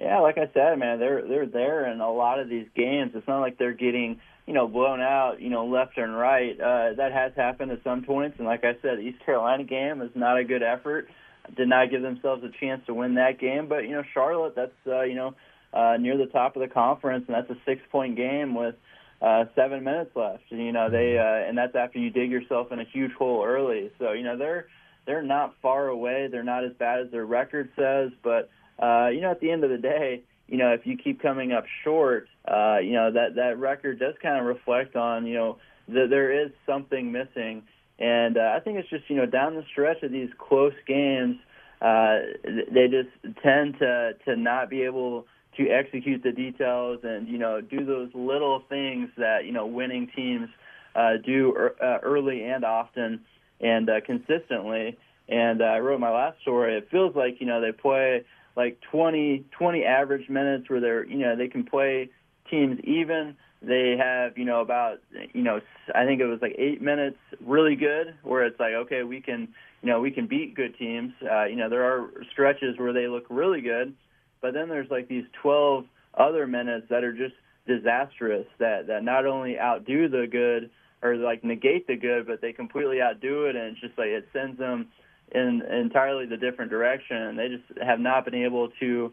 Yeah, 0.00 0.20
like 0.20 0.36
I 0.36 0.50
said, 0.52 0.78
man, 0.78 0.98
they're 0.98 1.26
they're 1.26 1.46
there 1.46 1.90
in 1.90 2.00
a 2.00 2.12
lot 2.12 2.38
of 2.38 2.48
these 2.48 2.66
games. 2.76 3.12
It's 3.14 3.26
not 3.26 3.40
like 3.40 3.58
they're 3.58 3.72
getting 3.72 4.20
you 4.46 4.52
know 4.52 4.68
blown 4.68 5.00
out, 5.00 5.40
you 5.40 5.48
know, 5.48 5.66
left 5.66 5.96
and 5.96 6.16
right. 6.16 6.52
Uh, 6.60 6.94
that 6.96 7.12
has 7.12 7.32
happened 7.34 7.72
at 7.72 7.82
some 7.82 8.02
points, 8.02 8.36
and 8.38 8.46
like 8.46 8.64
I 8.64 8.74
said, 8.82 8.98
the 8.98 9.02
East 9.02 9.24
Carolina 9.24 9.64
game 9.64 10.02
is 10.02 10.10
not 10.14 10.38
a 10.38 10.44
good 10.44 10.62
effort 10.62 11.08
did 11.54 11.68
not 11.68 11.90
give 11.90 12.02
themselves 12.02 12.42
a 12.44 12.50
chance 12.60 12.84
to 12.86 12.94
win 12.94 13.14
that 13.14 13.38
game. 13.38 13.68
But 13.68 13.84
you 13.84 13.90
know, 13.90 14.02
Charlotte, 14.12 14.54
that's 14.56 14.72
uh, 14.86 15.02
you 15.02 15.14
know 15.14 15.34
uh, 15.72 15.96
near 15.98 16.16
the 16.16 16.26
top 16.26 16.56
of 16.56 16.62
the 16.62 16.68
conference, 16.68 17.24
and 17.28 17.34
that's 17.34 17.50
a 17.50 17.60
six-point 17.64 18.16
game 18.16 18.54
with 18.54 18.74
uh, 19.20 19.44
seven 19.54 19.84
minutes 19.84 20.10
left. 20.14 20.44
You 20.48 20.72
know, 20.72 20.90
they 20.90 21.18
uh, 21.18 21.48
and 21.48 21.56
that's 21.56 21.74
after 21.74 21.98
you 21.98 22.10
dig 22.10 22.30
yourself 22.30 22.72
in 22.72 22.80
a 22.80 22.84
huge 22.84 23.12
hole 23.12 23.44
early. 23.44 23.90
So 23.98 24.12
you 24.12 24.24
know, 24.24 24.36
they're 24.36 24.66
they're 25.06 25.22
not 25.22 25.54
far 25.62 25.88
away. 25.88 26.28
They're 26.30 26.42
not 26.42 26.64
as 26.64 26.72
bad 26.72 27.00
as 27.00 27.10
their 27.10 27.26
record 27.26 27.70
says, 27.76 28.10
but 28.22 28.50
uh, 28.78 29.08
you 29.08 29.20
know, 29.20 29.30
at 29.30 29.40
the 29.40 29.50
end 29.50 29.64
of 29.64 29.70
the 29.70 29.78
day, 29.78 30.22
you 30.48 30.58
know, 30.58 30.72
if 30.72 30.86
you 30.86 30.96
keep 30.96 31.20
coming 31.20 31.52
up 31.52 31.64
short, 31.84 32.28
uh, 32.46 32.78
you 32.78 32.92
know 32.92 33.10
that 33.12 33.34
that 33.36 33.58
record 33.58 33.98
does 33.98 34.14
kind 34.22 34.38
of 34.38 34.46
reflect 34.46 34.96
on 34.96 35.26
you 35.26 35.34
know 35.34 35.58
that 35.88 36.08
there 36.10 36.44
is 36.44 36.50
something 36.66 37.10
missing, 37.10 37.62
and 37.98 38.36
uh, 38.36 38.54
I 38.56 38.60
think 38.60 38.78
it's 38.78 38.88
just 38.88 39.08
you 39.08 39.16
know 39.16 39.26
down 39.26 39.54
the 39.54 39.64
stretch 39.70 40.02
of 40.02 40.12
these 40.12 40.30
close 40.38 40.74
games, 40.86 41.36
uh, 41.80 42.18
they 42.44 42.88
just 42.88 43.36
tend 43.42 43.78
to 43.80 44.12
to 44.24 44.36
not 44.36 44.70
be 44.70 44.82
able 44.82 45.26
to 45.56 45.68
execute 45.68 46.22
the 46.22 46.32
details 46.32 47.00
and 47.02 47.28
you 47.28 47.38
know 47.38 47.60
do 47.60 47.84
those 47.84 48.10
little 48.14 48.62
things 48.68 49.08
that 49.16 49.44
you 49.44 49.52
know 49.52 49.66
winning 49.66 50.08
teams 50.14 50.48
uh, 50.94 51.16
do 51.24 51.54
er, 51.56 51.74
uh, 51.82 51.98
early 52.02 52.44
and 52.44 52.64
often 52.64 53.20
and 53.60 53.88
uh, 53.88 54.00
consistently. 54.04 54.96
And 55.28 55.60
uh, 55.60 55.64
I 55.64 55.80
wrote 55.80 55.98
my 55.98 56.10
last 56.10 56.40
story. 56.42 56.76
It 56.76 56.88
feels 56.90 57.16
like 57.16 57.40
you 57.40 57.46
know 57.46 57.60
they 57.60 57.72
play 57.72 58.24
like 58.56 58.80
20 58.90 59.44
20 59.50 59.84
average 59.84 60.28
minutes 60.28 60.68
where 60.68 60.80
they're 60.80 61.04
you 61.04 61.18
know 61.18 61.36
they 61.36 61.48
can 61.48 61.64
play 61.64 62.10
teams 62.50 62.80
even. 62.84 63.36
They 63.62 63.96
have 63.98 64.36
you 64.38 64.44
know 64.44 64.60
about 64.60 64.98
you 65.32 65.42
know 65.42 65.60
I 65.94 66.04
think 66.04 66.20
it 66.20 66.26
was 66.26 66.40
like 66.42 66.56
eight 66.58 66.82
minutes 66.82 67.18
really 67.44 67.76
good 67.76 68.14
where 68.22 68.44
it's 68.44 68.58
like 68.58 68.74
okay 68.74 69.02
we 69.02 69.20
can 69.20 69.48
you 69.82 69.88
know 69.88 70.00
we 70.00 70.10
can 70.10 70.26
beat 70.26 70.54
good 70.54 70.76
teams. 70.78 71.12
Uh, 71.22 71.44
you 71.44 71.56
know 71.56 71.68
there 71.68 71.84
are 71.84 72.10
stretches 72.32 72.78
where 72.78 72.92
they 72.92 73.08
look 73.08 73.24
really 73.28 73.60
good 73.60 73.94
but 74.40 74.54
then 74.54 74.68
there's 74.68 74.90
like 74.90 75.08
these 75.08 75.24
12 75.42 75.86
other 76.14 76.46
minutes 76.46 76.86
that 76.90 77.04
are 77.04 77.12
just 77.12 77.34
disastrous 77.66 78.46
that 78.58 78.86
that 78.86 79.02
not 79.02 79.26
only 79.26 79.58
outdo 79.58 80.08
the 80.08 80.26
good 80.30 80.70
or 81.02 81.16
like 81.16 81.44
negate 81.44 81.86
the 81.86 81.96
good, 81.96 82.26
but 82.26 82.40
they 82.40 82.52
completely 82.52 83.02
outdo 83.02 83.46
it, 83.46 83.56
and 83.56 83.72
it's 83.72 83.80
just 83.80 83.98
like 83.98 84.08
it 84.08 84.26
sends 84.32 84.58
them 84.58 84.88
in 85.32 85.62
entirely 85.62 86.26
the 86.26 86.36
different 86.36 86.70
direction. 86.70 87.16
And 87.16 87.38
they 87.38 87.48
just 87.48 87.64
have 87.82 88.00
not 88.00 88.24
been 88.24 88.34
able 88.34 88.68
to 88.80 89.12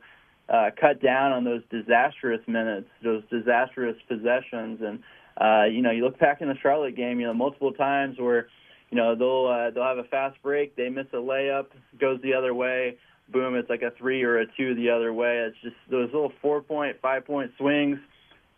uh, 0.49 0.69
cut 0.79 1.01
down 1.01 1.31
on 1.31 1.43
those 1.43 1.61
disastrous 1.69 2.41
minutes, 2.47 2.87
those 3.03 3.23
disastrous 3.29 3.97
possessions. 4.07 4.81
And 4.81 4.99
uh, 5.39 5.65
you 5.65 5.81
know, 5.81 5.91
you 5.91 6.03
look 6.03 6.19
back 6.19 6.41
in 6.41 6.47
the 6.47 6.57
Charlotte 6.61 6.95
game, 6.95 7.19
you 7.19 7.25
know, 7.25 7.33
multiple 7.33 7.73
times 7.73 8.17
where 8.19 8.47
you 8.91 8.97
know 8.97 9.15
they'll 9.15 9.47
uh, 9.47 9.71
they'll 9.71 9.83
have 9.83 9.97
a 9.97 10.03
fast 10.03 10.41
break, 10.43 10.75
they 10.75 10.89
miss 10.89 11.07
a 11.13 11.17
layup, 11.17 11.67
goes 11.99 12.19
the 12.21 12.33
other 12.33 12.53
way 12.53 12.97
boom, 13.31 13.55
it's 13.55 13.69
like 13.69 13.81
a 13.81 13.91
three 13.97 14.23
or 14.23 14.39
a 14.39 14.45
two 14.57 14.75
the 14.75 14.89
other 14.89 15.13
way. 15.13 15.37
It's 15.47 15.57
just 15.61 15.75
those 15.89 16.11
little 16.13 16.31
four 16.41 16.61
point, 16.61 16.97
five 17.01 17.25
point 17.25 17.51
swings. 17.57 17.97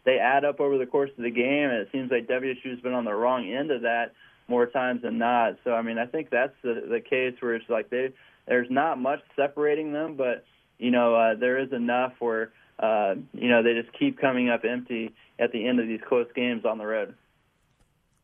They 0.06 0.18
add 0.18 0.46
up 0.46 0.60
over 0.60 0.78
the 0.78 0.86
course 0.86 1.10
of 1.18 1.24
the 1.24 1.32
game, 1.32 1.70
and 1.70 1.80
it 1.80 1.90
seems 1.92 2.12
like 2.12 2.28
WSU's 2.28 2.82
been 2.82 2.94
on 2.94 3.06
the 3.06 3.14
wrong 3.14 3.52
end 3.52 3.72
of 3.72 3.82
that 3.82 4.12
more 4.48 4.66
times 4.66 5.02
than 5.02 5.18
not. 5.18 5.58
So 5.64 5.72
I 5.72 5.82
mean, 5.82 5.98
I 5.98 6.06
think 6.06 6.30
that's 6.30 6.54
the 6.62 6.84
the 6.90 7.02
case 7.02 7.36
where 7.40 7.56
it's 7.56 7.70
like 7.70 7.90
they 7.90 8.10
there's 8.48 8.70
not 8.70 9.00
much 9.00 9.22
separating 9.36 9.94
them, 9.94 10.16
but 10.16 10.46
you 10.78 10.92
know 10.92 11.16
uh, 11.16 11.36
there 11.36 11.58
is 11.58 11.72
enough 11.72 12.14
where 12.20 12.52
uh, 12.80 13.16
you 13.34 13.50
know 13.50 13.64
they 13.64 13.74
just 13.74 13.98
keep 13.98 14.20
coming 14.20 14.50
up 14.50 14.64
empty 14.66 15.14
at 15.40 15.52
the 15.52 15.68
end 15.68 15.80
of 15.80 15.88
these 15.88 16.02
close 16.08 16.28
games 16.36 16.66
on 16.66 16.78
the 16.78 16.86
road. 16.86 17.16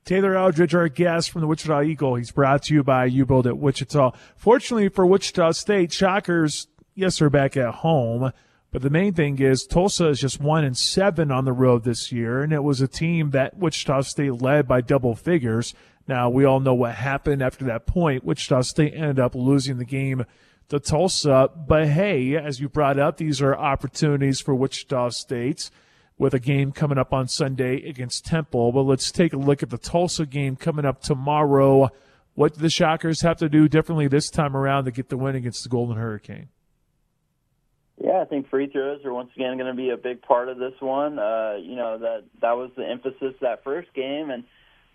Taylor 0.03 0.35
Eldridge, 0.35 0.73
our 0.73 0.89
guest 0.89 1.29
from 1.29 1.41
the 1.41 1.47
Wichita 1.47 1.83
Eagle. 1.83 2.15
He's 2.15 2.31
brought 2.31 2.63
to 2.63 2.73
you 2.73 2.83
by 2.83 3.05
You 3.05 3.25
Build 3.25 3.45
It 3.45 3.57
Wichita. 3.57 4.11
Fortunately 4.35 4.89
for 4.89 5.05
Wichita 5.05 5.51
State, 5.51 5.93
Shockers, 5.93 6.67
yes, 6.95 7.19
they're 7.19 7.29
back 7.29 7.55
at 7.55 7.75
home. 7.75 8.31
But 8.71 8.81
the 8.81 8.89
main 8.89 9.13
thing 9.13 9.37
is 9.39 9.65
Tulsa 9.65 10.07
is 10.07 10.19
just 10.19 10.39
one 10.39 10.63
and 10.63 10.77
seven 10.77 11.29
on 11.29 11.45
the 11.45 11.53
road 11.53 11.83
this 11.83 12.11
year, 12.11 12.41
and 12.41 12.53
it 12.53 12.63
was 12.63 12.79
a 12.79 12.87
team 12.87 13.31
that 13.31 13.57
Wichita 13.57 14.01
State 14.01 14.41
led 14.41 14.67
by 14.67 14.81
double 14.81 15.13
figures. 15.13 15.73
Now 16.07 16.29
we 16.29 16.45
all 16.45 16.59
know 16.59 16.73
what 16.73 16.95
happened 16.95 17.41
after 17.41 17.65
that 17.65 17.85
point. 17.85 18.23
Wichita 18.23 18.61
State 18.61 18.93
ended 18.93 19.19
up 19.19 19.35
losing 19.35 19.77
the 19.77 19.85
game 19.85 20.25
to 20.69 20.79
Tulsa. 20.79 21.49
But 21.55 21.87
hey, 21.89 22.35
as 22.35 22.59
you 22.59 22.69
brought 22.69 22.99
up, 22.99 23.17
these 23.17 23.41
are 23.41 23.55
opportunities 23.55 24.39
for 24.39 24.55
Wichita 24.55 25.09
State 25.09 25.69
with 26.17 26.33
a 26.33 26.39
game 26.39 26.71
coming 26.71 26.97
up 26.97 27.13
on 27.13 27.27
Sunday 27.27 27.87
against 27.87 28.25
Temple. 28.25 28.71
But 28.71 28.83
let's 28.83 29.11
take 29.11 29.33
a 29.33 29.37
look 29.37 29.63
at 29.63 29.69
the 29.69 29.77
Tulsa 29.77 30.25
game 30.25 30.55
coming 30.55 30.85
up 30.85 31.01
tomorrow. 31.01 31.89
What 32.33 32.53
do 32.53 32.61
the 32.61 32.69
Shockers 32.69 33.21
have 33.21 33.37
to 33.37 33.49
do 33.49 33.67
differently 33.67 34.07
this 34.07 34.29
time 34.29 34.55
around 34.55 34.85
to 34.85 34.91
get 34.91 35.09
the 35.09 35.17
win 35.17 35.35
against 35.35 35.63
the 35.63 35.69
Golden 35.69 35.97
Hurricane? 35.97 36.49
Yeah, 38.03 38.21
I 38.21 38.25
think 38.25 38.49
free 38.49 38.67
throws 38.67 39.05
are 39.05 39.13
once 39.13 39.29
again 39.35 39.57
going 39.57 39.69
to 39.69 39.77
be 39.77 39.89
a 39.89 39.97
big 39.97 40.21
part 40.21 40.49
of 40.49 40.57
this 40.57 40.73
one. 40.79 41.19
Uh, 41.19 41.57
you 41.61 41.75
know 41.75 41.99
that 41.99 42.23
that 42.41 42.53
was 42.53 42.71
the 42.75 42.87
emphasis 42.87 43.35
that 43.41 43.63
first 43.63 43.93
game, 43.93 44.31
and 44.31 44.43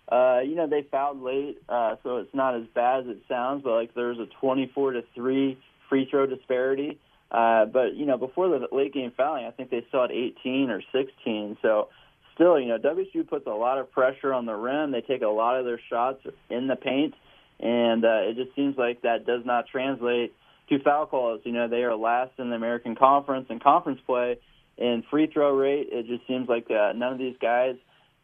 uh, 0.09 0.39
you 0.39 0.55
know 0.55 0.67
they 0.67 0.83
fouled 0.89 1.21
late, 1.21 1.57
uh, 1.67 1.95
so 2.03 2.17
it's 2.17 2.33
not 2.33 2.55
as 2.55 2.63
bad 2.73 3.01
as 3.01 3.07
it 3.07 3.21
sounds. 3.27 3.63
But 3.63 3.73
like 3.73 3.93
there's 3.93 4.19
a 4.19 4.27
24 4.39 4.93
to 4.93 5.03
three 5.13 5.57
free 5.89 6.07
throw 6.09 6.25
disparity. 6.25 6.99
Uh, 7.29 7.65
but 7.65 7.95
you 7.95 8.05
know, 8.05 8.17
before 8.17 8.47
the 8.47 8.67
late 8.71 8.93
game 8.93 9.11
fouling, 9.15 9.45
I 9.45 9.51
think 9.51 9.69
they 9.69 9.83
still 9.89 10.01
had 10.01 10.11
18 10.11 10.69
or 10.69 10.81
16. 10.93 11.57
So 11.61 11.89
still, 12.35 12.59
you 12.59 12.67
know, 12.67 12.77
WSU 12.77 13.27
puts 13.27 13.47
a 13.47 13.51
lot 13.51 13.79
of 13.79 13.91
pressure 13.91 14.33
on 14.33 14.45
the 14.45 14.53
rim. 14.53 14.91
They 14.91 15.01
take 15.01 15.21
a 15.21 15.27
lot 15.27 15.59
of 15.59 15.65
their 15.65 15.79
shots 15.89 16.19
in 16.49 16.67
the 16.67 16.75
paint, 16.77 17.13
and 17.59 18.05
uh, 18.05 18.29
it 18.29 18.37
just 18.37 18.55
seems 18.55 18.77
like 18.77 19.01
that 19.01 19.25
does 19.25 19.41
not 19.45 19.67
translate 19.67 20.33
to 20.69 20.79
foul 20.79 21.05
calls. 21.05 21.41
You 21.43 21.51
know, 21.51 21.67
they 21.67 21.83
are 21.83 21.95
last 21.95 22.31
in 22.37 22.49
the 22.49 22.55
American 22.55 22.95
Conference 22.95 23.47
and 23.49 23.61
conference 23.61 23.99
play 24.05 24.37
in 24.77 25.03
free 25.09 25.27
throw 25.27 25.53
rate. 25.55 25.89
It 25.91 26.07
just 26.07 26.25
seems 26.27 26.47
like 26.47 26.67
uh, 26.69 26.93
none 26.93 27.13
of 27.13 27.19
these 27.19 27.35
guys 27.41 27.75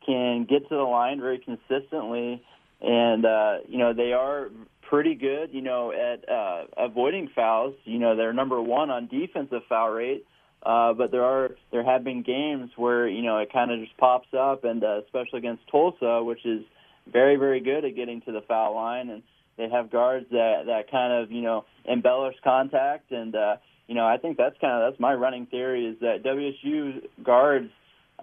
can 0.06 0.46
get 0.46 0.68
to 0.70 0.76
the 0.76 0.84
line 0.84 1.20
very 1.20 1.40
consistently, 1.40 2.44
and 2.82 3.26
uh, 3.26 3.58
you 3.68 3.78
know 3.78 3.94
they 3.94 4.14
are 4.14 4.50
pretty 4.90 5.16
good, 5.16 5.52
you 5.54 5.62
know, 5.62 5.92
at 5.92 6.30
uh, 6.30 6.66
avoiding 6.78 7.30
fouls. 7.36 7.76
You 7.86 8.00
know, 8.00 8.16
they're 8.16 8.34
number 8.34 8.62
one 8.62 8.90
on 8.90 9.08
defensive 9.08 9.62
foul 9.68 9.90
rate. 9.90 10.26
Uh, 10.66 10.94
but 10.94 11.12
there 11.12 11.24
are 11.24 11.52
there 11.72 11.84
have 11.84 12.04
been 12.04 12.24
games 12.24 12.72
where 12.78 13.08
you 13.08 13.22
know 13.22 13.38
it 13.40 13.52
kind 13.52 13.70
of 13.70 13.82
just 13.82 13.98
pops 13.98 14.30
up, 14.38 14.64
and 14.64 14.84
uh, 14.84 15.02
especially 15.04 15.40
against 15.40 15.68
Tulsa, 15.70 16.24
which 16.24 16.46
is 16.46 16.64
very 17.12 17.36
very 17.36 17.60
good 17.60 17.84
at 17.84 17.96
getting 17.96 18.22
to 18.22 18.32
the 18.32 18.42
foul 18.48 18.76
line, 18.76 19.10
and 19.10 19.24
they 19.58 19.70
have 19.70 19.92
guards 19.92 20.26
that 20.32 20.64
that 20.68 20.90
kind 20.90 21.12
of 21.12 21.32
you 21.32 21.42
know 21.42 21.66
embellish 21.84 22.36
contact, 22.46 23.12
and 23.12 23.36
uh, 23.36 23.58
you 23.88 23.96
know 23.96 24.08
I 24.08 24.18
think 24.18 24.38
that's 24.38 24.56
kind 24.62 24.82
of 24.82 24.92
that's 24.92 25.02
my 25.02 25.14
running 25.14 25.48
theory 25.48 25.86
is 25.86 26.00
that 26.00 26.24
WSU 26.24 27.08
guards 27.22 27.70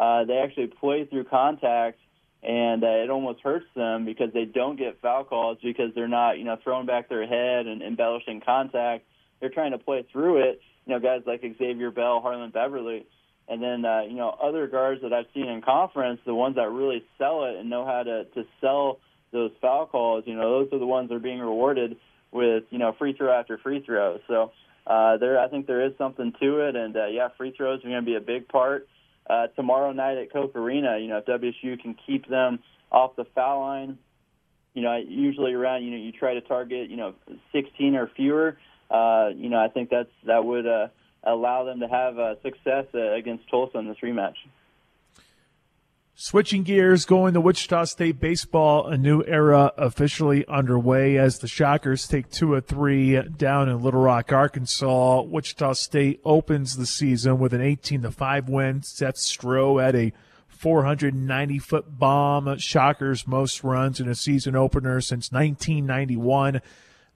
uh, 0.00 0.24
they 0.24 0.38
actually 0.38 0.68
play 0.68 1.04
through 1.04 1.24
contact 1.24 1.98
and 2.42 2.82
uh, 2.82 2.86
it 2.86 3.10
almost 3.10 3.40
hurts 3.40 3.66
them 3.76 4.06
because 4.06 4.32
they 4.32 4.46
don't 4.46 4.78
get 4.78 5.00
foul 5.02 5.24
calls 5.24 5.58
because 5.62 5.90
they're 5.94 6.08
not, 6.08 6.38
you 6.38 6.44
know, 6.44 6.56
throwing 6.64 6.86
back 6.86 7.10
their 7.10 7.26
head 7.26 7.66
and 7.66 7.82
embellishing 7.82 8.40
contact. 8.40 9.04
They're 9.40 9.50
trying 9.50 9.72
to 9.72 9.78
play 9.78 10.06
through 10.10 10.48
it. 10.48 10.62
You 10.86 10.94
know, 10.94 11.00
guys 11.00 11.20
like 11.26 11.42
Xavier 11.42 11.90
Bell, 11.90 12.22
Harlond 12.24 12.54
Beverly, 12.54 13.06
and 13.46 13.62
then 13.62 13.84
uh, 13.84 14.02
you 14.02 14.14
know 14.14 14.30
other 14.42 14.66
guards 14.66 15.02
that 15.02 15.12
I've 15.12 15.26
seen 15.34 15.46
in 15.48 15.60
conference, 15.60 16.20
the 16.24 16.34
ones 16.34 16.56
that 16.56 16.70
really 16.70 17.04
sell 17.18 17.44
it 17.44 17.56
and 17.56 17.68
know 17.68 17.84
how 17.84 18.02
to 18.02 18.24
to 18.24 18.44
sell 18.60 19.00
those 19.32 19.50
foul 19.60 19.86
calls. 19.86 20.24
You 20.26 20.34
know, 20.34 20.60
those 20.60 20.72
are 20.72 20.78
the 20.78 20.86
ones 20.86 21.10
that 21.10 21.16
are 21.16 21.20
being 21.20 21.40
rewarded 21.40 21.96
with 22.32 22.64
you 22.70 22.78
know 22.78 22.94
free 22.98 23.12
throw 23.12 23.38
after 23.38 23.58
free 23.58 23.82
throw. 23.84 24.18
So 24.26 24.52
uh, 24.86 25.18
there, 25.18 25.38
I 25.38 25.48
think 25.48 25.66
there 25.66 25.84
is 25.84 25.92
something 25.98 26.32
to 26.40 26.60
it, 26.68 26.76
and 26.76 26.96
uh, 26.96 27.06
yeah, 27.06 27.28
free 27.36 27.52
throws 27.54 27.80
are 27.84 27.88
going 27.88 28.02
to 28.02 28.06
be 28.06 28.16
a 28.16 28.20
big 28.20 28.48
part 28.48 28.88
uh, 29.30 29.46
tomorrow 29.48 29.92
night 29.92 30.18
at 30.18 30.32
Koch 30.32 30.54
Arena. 30.54 30.98
You 30.98 31.08
know, 31.08 31.18
if 31.18 31.26
WSU 31.26 31.80
can 31.80 31.96
keep 32.06 32.28
them 32.28 32.58
off 32.90 33.16
the 33.16 33.24
foul 33.34 33.60
line, 33.60 33.98
you 34.74 34.82
know, 34.82 34.96
usually 34.96 35.52
around 35.52 35.84
you 35.84 35.90
know 35.90 35.96
you 35.96 36.12
try 36.12 36.34
to 36.34 36.40
target 36.40 36.90
you 36.90 36.96
know 36.96 37.14
16 37.52 37.94
or 37.94 38.10
fewer. 38.16 38.58
Uh, 38.90 39.28
you 39.36 39.48
know, 39.48 39.58
I 39.58 39.68
think 39.68 39.90
that's 39.90 40.10
that 40.26 40.44
would 40.44 40.66
uh, 40.66 40.88
allow 41.22 41.64
them 41.64 41.80
to 41.80 41.88
have 41.88 42.18
uh, 42.18 42.34
success 42.42 42.86
uh, 42.94 43.12
against 43.12 43.48
Tulsa 43.48 43.78
in 43.78 43.86
this 43.86 43.98
rematch. 44.02 44.34
Switching 46.22 46.64
gears, 46.64 47.06
going 47.06 47.32
to 47.32 47.40
Wichita 47.40 47.84
State 47.84 48.20
baseball, 48.20 48.86
a 48.86 48.98
new 48.98 49.24
era 49.24 49.72
officially 49.78 50.46
underway 50.48 51.16
as 51.16 51.38
the 51.38 51.48
Shockers 51.48 52.06
take 52.06 52.30
two 52.30 52.54
of 52.54 52.66
three 52.66 53.22
down 53.22 53.70
in 53.70 53.82
Little 53.82 54.02
Rock, 54.02 54.30
Arkansas. 54.30 55.22
Wichita 55.22 55.72
State 55.72 56.20
opens 56.22 56.76
the 56.76 56.84
season 56.84 57.38
with 57.38 57.54
an 57.54 57.62
18 57.62 58.02
to 58.02 58.10
5 58.10 58.50
win. 58.50 58.82
Seth 58.82 59.14
Stroh 59.14 59.82
at 59.82 59.96
a 59.96 60.12
490 60.48 61.58
foot 61.58 61.98
bomb. 61.98 62.58
Shockers 62.58 63.26
most 63.26 63.64
runs 63.64 63.98
in 63.98 64.06
a 64.06 64.14
season 64.14 64.54
opener 64.54 65.00
since 65.00 65.32
1991. 65.32 66.60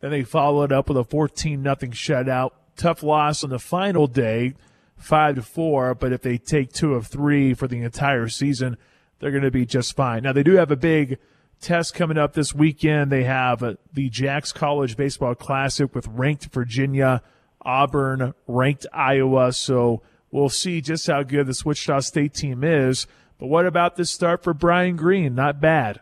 Then 0.01 0.11
they 0.13 0.23
followed 0.23 0.73
up 0.73 0.89
with 0.89 0.97
a 0.97 1.05
14 1.05 1.63
nothing 1.63 1.91
shutout. 1.91 2.53
Tough 2.75 3.03
loss 3.03 3.45
on 3.45 3.51
the 3.51 3.59
final 3.59 4.07
day, 4.07 4.55
5 4.97 5.35
to 5.35 5.43
4, 5.43 5.95
but 5.95 6.15
if 6.15 6.23
they 6.23 6.39
take 6.39 6.73
two 6.73 6.95
of 6.95 7.07
three 7.07 7.53
for 7.53 7.69
the 7.69 7.83
entire 7.83 8.31
season, 8.31 8.79
they're 9.19 9.31
going 9.31 9.43
to 9.43 9.51
be 9.51 9.67
just 9.67 9.97
fine. 9.97 10.23
Now, 10.23 10.33
they 10.33 10.43
do 10.43 10.57
have 10.57 10.71
a 10.71 10.77
big 10.77 11.19
test 11.61 11.95
coming 11.95 12.19
up 12.19 12.35
this 12.35 12.55
weekend. 12.55 13.11
They 13.11 13.25
have 13.25 13.63
uh, 13.63 13.75
the 13.93 14.09
Jacks 14.11 14.53
College 14.53 14.97
Baseball 14.97 15.35
Classic 15.35 15.95
with 15.95 16.07
ranked 16.09 16.47
Virginia, 16.47 17.23
Auburn, 17.63 18.35
ranked 18.47 18.87
Iowa. 18.93 19.53
So 19.53 20.03
we'll 20.31 20.49
see 20.49 20.81
just 20.81 21.07
how 21.07 21.23
good 21.23 21.47
this 21.47 21.65
Wichita 21.65 22.01
State 22.01 22.35
team 22.35 22.63
is. 22.65 23.07
But 23.39 23.47
what 23.47 23.67
about 23.67 23.97
this 23.97 24.11
start 24.11 24.43
for 24.43 24.55
Brian 24.55 24.97
Green? 24.97 25.35
Not 25.35 25.61
bad. 25.61 26.01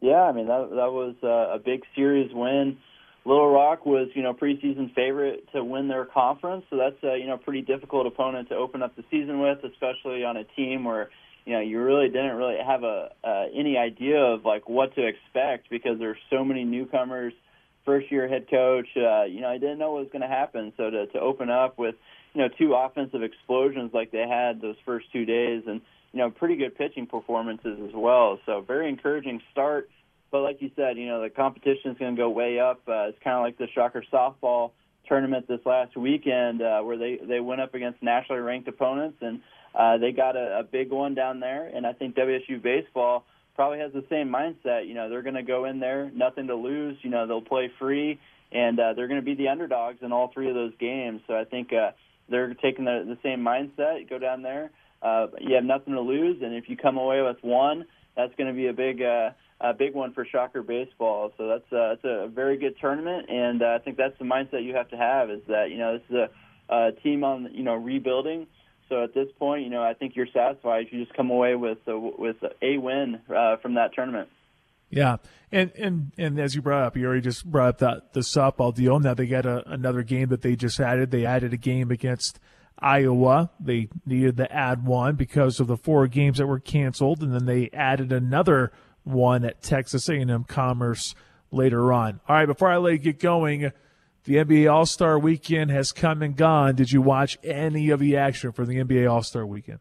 Yeah, 0.00 0.22
I 0.22 0.32
mean 0.32 0.48
that 0.48 0.68
that 0.70 0.92
was 0.92 1.14
a 1.22 1.58
big 1.58 1.82
series 1.94 2.30
win 2.34 2.76
Little 3.26 3.50
Rock 3.50 3.86
was, 3.86 4.08
you 4.14 4.22
know, 4.22 4.34
preseason 4.34 4.94
favorite 4.94 5.48
to 5.52 5.64
win 5.64 5.88
their 5.88 6.04
conference, 6.04 6.64
so 6.68 6.76
that's 6.76 7.02
a, 7.02 7.18
you 7.18 7.26
know, 7.26 7.38
pretty 7.38 7.62
difficult 7.62 8.06
opponent 8.06 8.50
to 8.50 8.54
open 8.54 8.82
up 8.82 8.94
the 8.96 9.04
season 9.10 9.40
with, 9.40 9.64
especially 9.64 10.24
on 10.24 10.36
a 10.36 10.44
team 10.44 10.84
where, 10.84 11.08
you 11.44 11.52
know, 11.52 11.60
you 11.60 11.82
really 11.82 12.08
didn't 12.08 12.36
really 12.36 12.56
have 12.64 12.84
a 12.84 13.10
uh, 13.22 13.44
any 13.54 13.76
idea 13.76 14.18
of 14.18 14.44
like 14.44 14.68
what 14.68 14.94
to 14.94 15.06
expect 15.06 15.70
because 15.70 15.98
there's 15.98 16.18
so 16.30 16.44
many 16.44 16.64
newcomers, 16.64 17.32
first 17.84 18.10
year 18.10 18.28
head 18.28 18.48
coach, 18.50 18.88
uh, 18.96 19.24
you 19.24 19.40
know, 19.40 19.48
I 19.48 19.58
didn't 19.58 19.78
know 19.78 19.92
what 19.92 20.02
was 20.02 20.12
going 20.12 20.22
to 20.22 20.28
happen. 20.28 20.72
So 20.76 20.90
to 20.90 21.06
to 21.08 21.20
open 21.20 21.50
up 21.50 21.78
with, 21.78 21.96
you 22.32 22.42
know, 22.42 22.48
two 22.58 22.74
offensive 22.74 23.22
explosions 23.22 23.92
like 23.92 24.10
they 24.10 24.26
had 24.28 24.60
those 24.60 24.76
first 24.84 25.12
two 25.12 25.24
days 25.24 25.64
and, 25.66 25.80
you 26.12 26.20
know, 26.20 26.30
pretty 26.30 26.56
good 26.56 26.76
pitching 26.76 27.06
performances 27.06 27.78
as 27.86 27.94
well. 27.94 28.38
So 28.46 28.60
very 28.60 28.88
encouraging 28.88 29.42
start 29.52 29.90
but 30.34 30.42
like 30.42 30.60
you 30.60 30.72
said, 30.74 30.96
you 30.96 31.06
know, 31.06 31.22
the 31.22 31.30
competition 31.30 31.92
is 31.92 31.96
going 31.96 32.16
to 32.16 32.20
go 32.20 32.28
way 32.28 32.58
up. 32.58 32.80
Uh, 32.88 33.06
it's 33.06 33.18
kind 33.22 33.36
of 33.36 33.42
like 33.42 33.56
the 33.56 33.68
Shocker 33.72 34.02
softball 34.12 34.72
tournament 35.06 35.46
this 35.46 35.60
last 35.64 35.96
weekend, 35.96 36.60
uh, 36.60 36.80
where 36.80 36.98
they 36.98 37.20
they 37.22 37.38
went 37.38 37.60
up 37.60 37.72
against 37.72 38.02
nationally 38.02 38.40
ranked 38.40 38.66
opponents, 38.66 39.18
and 39.20 39.42
uh, 39.74 39.98
they 39.98 40.12
got 40.12 40.36
a, 40.36 40.60
a 40.60 40.62
big 40.62 40.90
one 40.90 41.14
down 41.14 41.40
there. 41.40 41.66
And 41.66 41.86
I 41.86 41.92
think 41.92 42.14
WSU 42.14 42.62
baseball 42.62 43.24
probably 43.54 43.78
has 43.78 43.92
the 43.92 44.04
same 44.08 44.28
mindset. 44.28 44.86
You 44.86 44.94
know, 44.94 45.08
they're 45.08 45.22
going 45.22 45.34
to 45.34 45.42
go 45.42 45.64
in 45.64 45.80
there, 45.80 46.10
nothing 46.14 46.46
to 46.48 46.54
lose. 46.54 46.96
You 47.02 47.10
know, 47.10 47.26
they'll 47.26 47.40
play 47.40 47.70
free, 47.78 48.18
and 48.52 48.78
uh, 48.78 48.94
they're 48.94 49.08
going 49.08 49.20
to 49.20 49.24
be 49.24 49.34
the 49.34 49.48
underdogs 49.48 49.98
in 50.02 50.12
all 50.12 50.30
three 50.32 50.48
of 50.48 50.54
those 50.54 50.72
games. 50.78 51.22
So 51.26 51.34
I 51.34 51.44
think 51.44 51.72
uh, 51.72 51.92
they're 52.28 52.54
taking 52.54 52.84
the, 52.84 53.04
the 53.06 53.18
same 53.22 53.40
mindset. 53.40 54.08
Go 54.08 54.18
down 54.18 54.42
there, 54.42 54.70
uh, 55.02 55.28
you 55.40 55.54
have 55.54 55.64
nothing 55.64 55.94
to 55.94 56.00
lose, 56.00 56.42
and 56.42 56.54
if 56.54 56.68
you 56.68 56.76
come 56.76 56.96
away 56.96 57.22
with 57.22 57.36
one, 57.42 57.84
that's 58.16 58.34
going 58.36 58.48
to 58.48 58.54
be 58.54 58.66
a 58.68 58.72
big. 58.72 59.02
Uh, 59.02 59.30
a 59.60 59.72
big 59.72 59.94
one 59.94 60.12
for 60.12 60.26
Shocker 60.26 60.62
baseball. 60.62 61.32
So 61.38 61.46
that's 61.46 61.72
uh, 61.72 61.90
that's 61.90 62.04
a 62.04 62.28
very 62.28 62.56
good 62.58 62.74
tournament, 62.80 63.30
and 63.30 63.62
uh, 63.62 63.66
I 63.66 63.78
think 63.78 63.96
that's 63.96 64.18
the 64.18 64.24
mindset 64.24 64.64
you 64.64 64.74
have 64.74 64.90
to 64.90 64.96
have 64.96 65.30
is 65.30 65.40
that 65.48 65.70
you 65.70 65.78
know 65.78 65.98
this 65.98 66.02
is 66.10 66.16
a, 66.16 66.74
a 66.74 66.92
team 67.02 67.24
on 67.24 67.48
you 67.52 67.62
know 67.62 67.74
rebuilding. 67.74 68.46
So 68.88 69.02
at 69.02 69.14
this 69.14 69.28
point, 69.38 69.64
you 69.64 69.70
know 69.70 69.82
I 69.82 69.94
think 69.94 70.16
you're 70.16 70.26
satisfied 70.32 70.86
you 70.90 71.04
just 71.04 71.16
come 71.16 71.30
away 71.30 71.54
with 71.54 71.78
a, 71.86 71.98
with 71.98 72.36
a 72.62 72.78
win 72.78 73.20
uh, 73.34 73.56
from 73.56 73.74
that 73.74 73.94
tournament. 73.94 74.28
Yeah, 74.90 75.16
and 75.50 75.72
and 75.76 76.12
and 76.16 76.38
as 76.38 76.54
you 76.54 76.62
brought 76.62 76.82
up, 76.82 76.96
you 76.96 77.06
already 77.06 77.22
just 77.22 77.44
brought 77.44 77.68
up 77.68 77.78
that 77.78 78.12
the 78.12 78.20
softball 78.20 78.74
deal. 78.74 78.98
Now 79.00 79.14
they 79.14 79.26
got 79.26 79.46
a, 79.46 79.68
another 79.68 80.02
game 80.02 80.28
that 80.28 80.42
they 80.42 80.54
just 80.56 80.78
added. 80.78 81.10
They 81.10 81.26
added 81.26 81.52
a 81.52 81.56
game 81.56 81.90
against 81.90 82.38
Iowa. 82.78 83.50
They 83.58 83.88
needed 84.06 84.36
to 84.36 84.52
add 84.52 84.86
one 84.86 85.16
because 85.16 85.58
of 85.58 85.66
the 85.66 85.76
four 85.76 86.06
games 86.06 86.38
that 86.38 86.46
were 86.46 86.60
canceled, 86.60 87.22
and 87.22 87.32
then 87.32 87.46
they 87.46 87.70
added 87.72 88.12
another 88.12 88.72
one 89.02 89.44
at 89.44 89.62
Texas 89.62 90.08
A&M 90.08 90.44
Commerce 90.44 91.14
later 91.50 91.92
on. 91.92 92.20
All 92.28 92.36
right, 92.36 92.46
before 92.46 92.70
I 92.70 92.76
let 92.76 92.92
you 92.92 92.98
get 92.98 93.20
going, 93.20 93.72
the 94.24 94.36
NBA 94.36 94.72
All-Star 94.72 95.18
Weekend 95.18 95.70
has 95.70 95.92
come 95.92 96.22
and 96.22 96.36
gone. 96.36 96.74
Did 96.74 96.92
you 96.92 97.00
watch 97.02 97.38
any 97.44 97.90
of 97.90 98.00
the 98.00 98.16
action 98.16 98.52
for 98.52 98.64
the 98.64 98.76
NBA 98.76 99.10
All-Star 99.10 99.46
Weekend? 99.46 99.80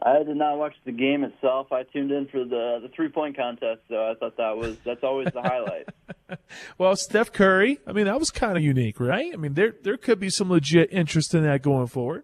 I 0.00 0.22
did 0.22 0.36
not 0.36 0.58
watch 0.58 0.74
the 0.84 0.92
game 0.92 1.24
itself. 1.24 1.72
I 1.72 1.82
tuned 1.82 2.12
in 2.12 2.28
for 2.28 2.44
the 2.44 2.78
the 2.82 2.88
three 2.94 3.08
point 3.08 3.36
contest, 3.36 3.80
though. 3.88 4.10
I 4.10 4.14
thought 4.14 4.36
that 4.36 4.56
was 4.56 4.76
that's 4.84 5.02
always 5.02 5.28
the 5.32 5.42
highlight. 5.42 5.88
well, 6.78 6.94
Steph 6.94 7.32
Curry. 7.32 7.80
I 7.86 7.92
mean, 7.92 8.06
that 8.06 8.18
was 8.18 8.30
kind 8.30 8.56
of 8.56 8.62
unique, 8.62 9.00
right? 9.00 9.32
I 9.32 9.36
mean, 9.36 9.54
there 9.54 9.74
there 9.82 9.96
could 9.96 10.20
be 10.20 10.30
some 10.30 10.50
legit 10.50 10.92
interest 10.92 11.34
in 11.34 11.42
that 11.42 11.62
going 11.62 11.88
forward. 11.88 12.22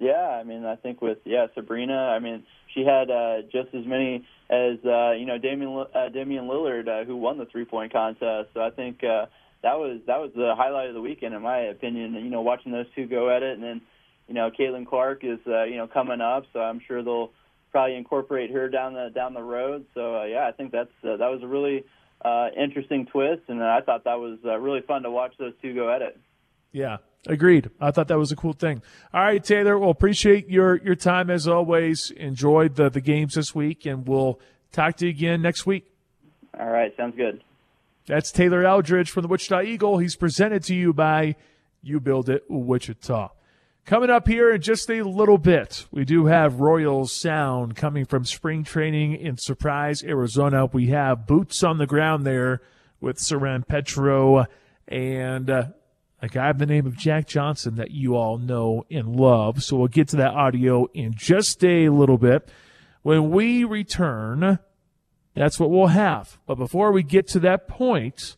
Yeah, 0.00 0.12
I 0.12 0.42
mean, 0.42 0.64
I 0.64 0.74
think 0.74 1.00
with 1.00 1.18
yeah 1.24 1.46
Sabrina. 1.54 1.94
I 1.94 2.18
mean, 2.18 2.42
she 2.74 2.84
had 2.84 3.08
uh, 3.10 3.42
just 3.52 3.72
as 3.72 3.86
many 3.86 4.26
as 4.50 4.78
uh, 4.84 5.12
you 5.12 5.26
know 5.26 5.38
Damian 5.38 5.86
uh, 5.94 6.08
Damian 6.08 6.46
Lillard, 6.46 6.88
uh, 6.88 7.04
who 7.04 7.16
won 7.16 7.38
the 7.38 7.46
three 7.46 7.64
point 7.64 7.92
contest. 7.92 8.50
So 8.52 8.60
I 8.60 8.70
think 8.70 9.04
uh, 9.04 9.26
that 9.64 9.78
was 9.78 10.00
that 10.06 10.20
was 10.20 10.30
the 10.36 10.54
highlight 10.56 10.88
of 10.88 10.94
the 10.94 11.00
weekend, 11.00 11.34
in 11.34 11.42
my 11.42 11.58
opinion. 11.58 12.14
You 12.14 12.30
know, 12.30 12.42
watching 12.42 12.70
those 12.70 12.86
two 12.94 13.06
go 13.06 13.34
at 13.34 13.42
it, 13.42 13.54
and 13.54 13.62
then 13.62 13.80
you 14.28 14.34
know 14.34 14.50
Caitlin 14.50 14.86
Clark 14.86 15.24
is 15.24 15.38
uh, 15.46 15.64
you 15.64 15.76
know 15.76 15.86
coming 15.86 16.20
up, 16.20 16.44
so 16.52 16.60
I'm 16.60 16.80
sure 16.86 17.02
they'll 17.02 17.32
probably 17.72 17.96
incorporate 17.96 18.50
her 18.50 18.68
down 18.68 18.92
the 18.92 19.10
down 19.14 19.32
the 19.32 19.42
road. 19.42 19.86
So 19.94 20.20
uh, 20.20 20.24
yeah, 20.24 20.46
I 20.46 20.52
think 20.52 20.70
that's 20.70 20.92
uh, 21.02 21.16
that 21.16 21.30
was 21.30 21.40
a 21.42 21.46
really 21.46 21.84
uh, 22.22 22.48
interesting 22.56 23.06
twist, 23.06 23.42
and 23.48 23.62
I 23.64 23.80
thought 23.80 24.04
that 24.04 24.20
was 24.20 24.38
uh, 24.44 24.58
really 24.58 24.82
fun 24.82 25.02
to 25.02 25.10
watch 25.10 25.32
those 25.38 25.54
two 25.62 25.74
go 25.74 25.92
at 25.92 26.02
it. 26.02 26.20
Yeah, 26.70 26.98
Agreed. 27.26 27.70
I 27.80 27.90
thought 27.90 28.08
that 28.08 28.18
was 28.18 28.32
a 28.32 28.36
cool 28.36 28.52
thing. 28.52 28.82
All 29.14 29.22
right, 29.22 29.42
Taylor. 29.42 29.78
Well, 29.78 29.90
appreciate 29.90 30.50
your 30.50 30.76
your 30.76 30.94
time 30.94 31.30
as 31.30 31.48
always. 31.48 32.10
Enjoyed 32.10 32.76
the 32.76 32.90
the 32.90 33.00
games 33.00 33.34
this 33.34 33.54
week, 33.54 33.86
and 33.86 34.06
we'll 34.06 34.40
talk 34.72 34.96
to 34.96 35.06
you 35.06 35.10
again 35.10 35.40
next 35.40 35.64
week. 35.64 35.90
All 36.58 36.68
right, 36.68 36.94
sounds 36.96 37.16
good. 37.16 37.42
That's 38.06 38.30
Taylor 38.30 38.66
Eldridge 38.66 39.10
from 39.10 39.22
the 39.22 39.28
Wichita 39.28 39.62
Eagle. 39.62 39.96
He's 39.96 40.14
presented 40.14 40.62
to 40.64 40.74
you 40.74 40.92
by 40.92 41.36
You 41.80 42.00
Build 42.00 42.28
It 42.28 42.44
Wichita. 42.50 43.30
Coming 43.86 44.10
up 44.10 44.28
here 44.28 44.52
in 44.52 44.60
just 44.60 44.90
a 44.90 45.02
little 45.02 45.38
bit, 45.38 45.86
we 45.90 46.04
do 46.04 46.26
have 46.26 46.60
Royals 46.60 47.18
sound 47.18 47.76
coming 47.76 48.04
from 48.04 48.26
spring 48.26 48.62
training 48.62 49.14
in 49.14 49.38
Surprise, 49.38 50.02
Arizona. 50.02 50.66
We 50.66 50.88
have 50.88 51.26
boots 51.26 51.62
on 51.62 51.78
the 51.78 51.86
ground 51.86 52.26
there 52.26 52.60
with 53.00 53.18
Soren 53.18 53.62
Petro 53.62 54.44
and. 54.86 55.48
Uh, 55.48 55.64
a 56.22 56.28
guy 56.28 56.52
by 56.52 56.58
the 56.60 56.66
name 56.66 56.86
of 56.86 56.96
Jack 56.96 57.26
Johnson 57.26 57.74
that 57.74 57.90
you 57.90 58.16
all 58.16 58.38
know 58.38 58.86
and 58.90 59.14
love. 59.14 59.62
So 59.62 59.76
we'll 59.76 59.88
get 59.88 60.08
to 60.08 60.16
that 60.16 60.30
audio 60.30 60.86
in 60.94 61.12
just 61.14 61.62
a 61.62 61.90
little 61.90 62.16
bit. 62.16 62.48
When 63.02 63.30
we 63.30 63.64
return, 63.64 64.58
that's 65.34 65.58
what 65.58 65.70
we'll 65.70 65.88
have. 65.88 66.38
But 66.46 66.56
before 66.56 66.92
we 66.92 67.02
get 67.02 67.26
to 67.28 67.40
that 67.40 67.68
point, 67.68 68.36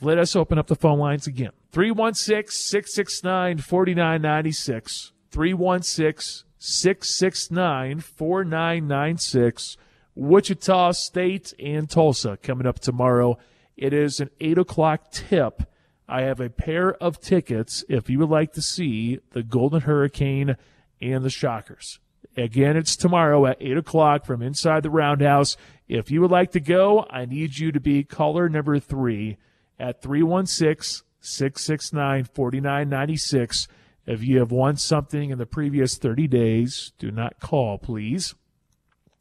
let 0.00 0.18
us 0.18 0.36
open 0.36 0.58
up 0.58 0.66
the 0.66 0.76
phone 0.76 0.98
lines 0.98 1.26
again. 1.26 1.52
316 1.72 2.50
669 2.50 3.58
4996. 3.58 5.12
316 5.30 6.44
669 6.58 8.00
4996. 8.00 9.76
Wichita 10.14 10.92
State 10.92 11.54
and 11.58 11.88
Tulsa 11.88 12.38
coming 12.42 12.66
up 12.66 12.80
tomorrow. 12.80 13.38
It 13.76 13.92
is 13.92 14.18
an 14.18 14.30
8 14.40 14.58
o'clock 14.58 15.12
tip 15.12 15.62
I 16.08 16.22
have 16.22 16.40
a 16.40 16.48
pair 16.48 16.94
of 16.94 17.20
tickets 17.20 17.84
if 17.88 18.08
you 18.08 18.18
would 18.20 18.30
like 18.30 18.54
to 18.54 18.62
see 18.62 19.20
the 19.32 19.42
Golden 19.42 19.82
Hurricane 19.82 20.56
and 21.02 21.22
the 21.22 21.30
Shockers. 21.30 22.00
Again, 22.34 22.78
it's 22.78 22.96
tomorrow 22.96 23.44
at 23.44 23.58
8 23.60 23.76
o'clock 23.76 24.24
from 24.24 24.40
inside 24.40 24.82
the 24.82 24.90
Roundhouse. 24.90 25.58
If 25.88 26.10
you 26.10 26.20
would 26.20 26.30
like 26.30 26.52
to 26.52 26.60
go, 26.60 27.06
I 27.08 27.24
need 27.24 27.58
you 27.58 27.72
to 27.72 27.80
be 27.80 28.04
caller 28.04 28.48
number 28.48 28.78
three 28.78 29.38
at 29.78 30.02
316 30.02 31.04
669 31.20 32.24
4996. 32.24 33.68
If 34.06 34.22
you 34.22 34.38
have 34.38 34.52
won 34.52 34.76
something 34.76 35.30
in 35.30 35.38
the 35.38 35.46
previous 35.46 35.96
30 35.96 36.28
days, 36.28 36.92
do 36.98 37.10
not 37.10 37.40
call, 37.40 37.78
please. 37.78 38.34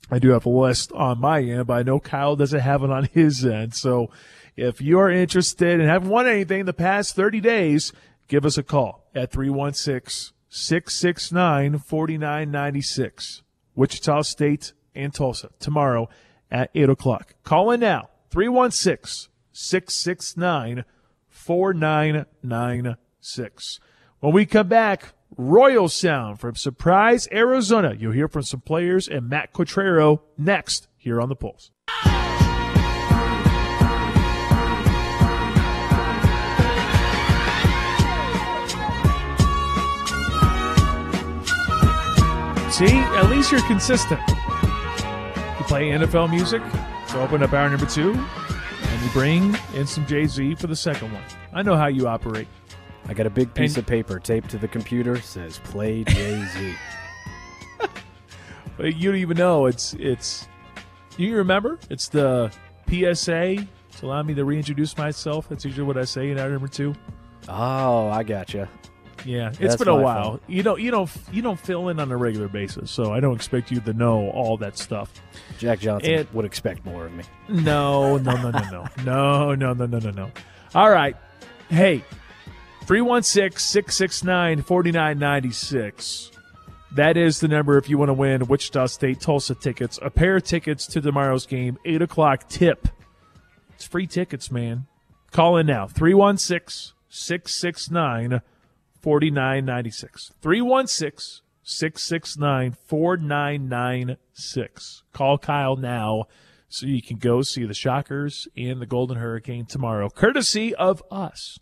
I 0.09 0.19
do 0.19 0.29
have 0.31 0.45
a 0.45 0.49
list 0.49 0.91
on 0.93 1.19
my 1.19 1.41
end, 1.41 1.67
but 1.67 1.73
I 1.73 1.83
know 1.83 1.99
Kyle 1.99 2.35
doesn't 2.35 2.59
have 2.59 2.83
it 2.83 2.89
on 2.89 3.03
his 3.13 3.45
end. 3.45 3.73
So 3.73 4.09
if 4.55 4.81
you're 4.81 5.09
interested 5.09 5.79
and 5.79 5.89
haven't 5.89 6.09
won 6.09 6.27
anything 6.27 6.61
in 6.61 6.65
the 6.65 6.73
past 6.73 7.15
30 7.15 7.41
days, 7.41 7.93
give 8.27 8.45
us 8.45 8.57
a 8.57 8.63
call 8.63 9.09
at 9.15 9.31
316 9.31 10.33
669 10.49 11.79
4996. 11.79 13.43
Wichita 13.75 14.21
State 14.21 14.73
and 14.95 15.13
Tulsa 15.13 15.49
tomorrow 15.59 16.09
at 16.51 16.69
8 16.73 16.89
o'clock. 16.89 17.35
Call 17.43 17.71
in 17.71 17.79
now 17.79 18.09
316 18.29 19.31
669 19.51 20.83
4996. 21.29 23.79
When 24.19 24.33
we 24.33 24.45
come 24.45 24.67
back, 24.67 25.13
Royal 25.35 25.89
Sound 25.89 26.39
from 26.39 26.55
Surprise, 26.55 27.27
Arizona. 27.31 27.95
You'll 27.97 28.13
hear 28.13 28.27
from 28.27 28.43
some 28.43 28.61
players 28.61 29.07
and 29.07 29.29
Matt 29.29 29.53
Quatraro 29.53 30.21
next 30.37 30.87
here 30.97 31.19
on 31.21 31.29
the 31.29 31.35
Pulse. 31.35 31.71
See, 42.77 42.95
at 42.95 43.31
least 43.31 43.51
you're 43.51 43.61
consistent. 43.61 44.21
Play 45.67 45.89
NFL 45.89 46.29
music 46.29 46.61
to 47.09 47.21
open 47.21 47.43
up 47.43 47.51
hour 47.51 47.69
number 47.69 47.85
two, 47.85 48.13
and 48.13 49.01
you 49.03 49.09
bring 49.11 49.53
in 49.73 49.85
some 49.85 50.05
Jay 50.05 50.25
Z 50.25 50.55
for 50.55 50.67
the 50.67 50.75
second 50.75 51.11
one. 51.11 51.23
I 51.51 51.61
know 51.61 51.75
how 51.75 51.87
you 51.87 52.07
operate. 52.07 52.47
I 53.05 53.13
got 53.13 53.25
a 53.25 53.29
big 53.29 53.53
piece 53.53 53.75
and, 53.75 53.83
of 53.83 53.85
paper 53.85 54.17
taped 54.17 54.49
to 54.51 54.57
the 54.57 54.69
computer 54.69 55.19
says 55.19 55.59
"Play 55.65 56.05
Jay 56.05 56.41
Z." 56.53 56.75
but 58.77 58.95
you 58.95 59.11
don't 59.11 59.19
even 59.19 59.35
know 59.35 59.65
it's 59.65 59.93
it's. 59.95 60.47
You 61.17 61.35
remember? 61.35 61.79
It's 61.89 62.07
the 62.07 62.49
PSA 62.89 63.67
to 63.97 64.05
allow 64.05 64.23
me 64.23 64.33
to 64.35 64.45
reintroduce 64.45 64.97
myself. 64.97 65.49
That's 65.49 65.65
usually 65.65 65.85
what 65.85 65.97
I 65.97 66.05
say 66.05 66.31
in 66.31 66.39
hour 66.39 66.49
number 66.49 66.69
two. 66.69 66.95
Oh, 67.49 68.07
I 68.07 68.23
gotcha. 68.23 68.69
Yeah, 69.25 69.49
it's 69.49 69.57
That's 69.59 69.75
been 69.77 69.87
a 69.87 69.95
while. 69.95 70.23
fault. 70.23 70.41
You 70.47 70.63
don't 70.63 70.79
you 70.79 70.91
don't 70.91 71.09
you 71.31 71.41
don't 71.41 71.59
fill 71.59 71.89
in 71.89 71.99
on 71.99 72.11
a 72.11 72.17
regular 72.17 72.47
basis, 72.47 72.91
so 72.91 73.13
I 73.13 73.19
don't 73.19 73.35
expect 73.35 73.71
you 73.71 73.79
to 73.81 73.93
know 73.93 74.29
all 74.29 74.57
that 74.57 74.77
stuff. 74.77 75.11
Jack 75.57 75.79
Johnson 75.79 76.09
It- 76.11 76.33
would 76.33 76.45
expect 76.45 76.85
more 76.85 77.05
of 77.05 77.13
me. 77.13 77.23
No, 77.49 78.17
no, 78.17 78.35
no, 78.35 78.51
no, 78.51 78.69
no. 78.71 78.85
No, 79.03 79.55
no, 79.55 79.73
no, 79.73 79.85
no, 79.85 79.99
no, 79.99 80.11
no. 80.11 80.31
All 80.75 80.89
right. 80.89 81.15
Hey, 81.69 82.03
316 82.85 83.57
669 83.59 84.61
4996. 84.61 86.31
That 86.95 87.17
is 87.17 87.39
the 87.41 87.47
number 87.47 87.77
if 87.77 87.89
you 87.89 87.97
want 87.97 88.09
to 88.09 88.13
win 88.13 88.47
Wichita 88.47 88.85
State 88.87 89.19
Tulsa 89.19 89.55
tickets. 89.55 89.99
A 90.01 90.09
pair 90.09 90.37
of 90.37 90.43
tickets 90.43 90.87
to 90.87 91.01
tomorrow's 91.01 91.45
game, 91.45 91.77
8 91.85 92.01
o'clock 92.01 92.47
tip. 92.47 92.87
It's 93.75 93.85
free 93.85 94.07
tickets, 94.07 94.49
man. 94.49 94.85
Call 95.31 95.57
in 95.57 95.65
now 95.67 95.87
316 95.87 96.93
669 97.09 98.41
4996. 99.01 100.31
316 100.41 101.43
669 101.63 102.75
4996. 102.85 105.03
Call 105.13 105.37
Kyle 105.37 105.75
now 105.75 106.25
so 106.69 106.85
you 106.85 107.01
can 107.01 107.17
go 107.17 107.41
see 107.41 107.65
the 107.65 107.73
Shockers 107.73 108.47
and 108.55 108.81
the 108.81 108.85
Golden 108.85 109.17
Hurricane 109.17 109.65
tomorrow, 109.65 110.09
courtesy 110.09 110.75
of 110.75 111.01
us. 111.09 111.59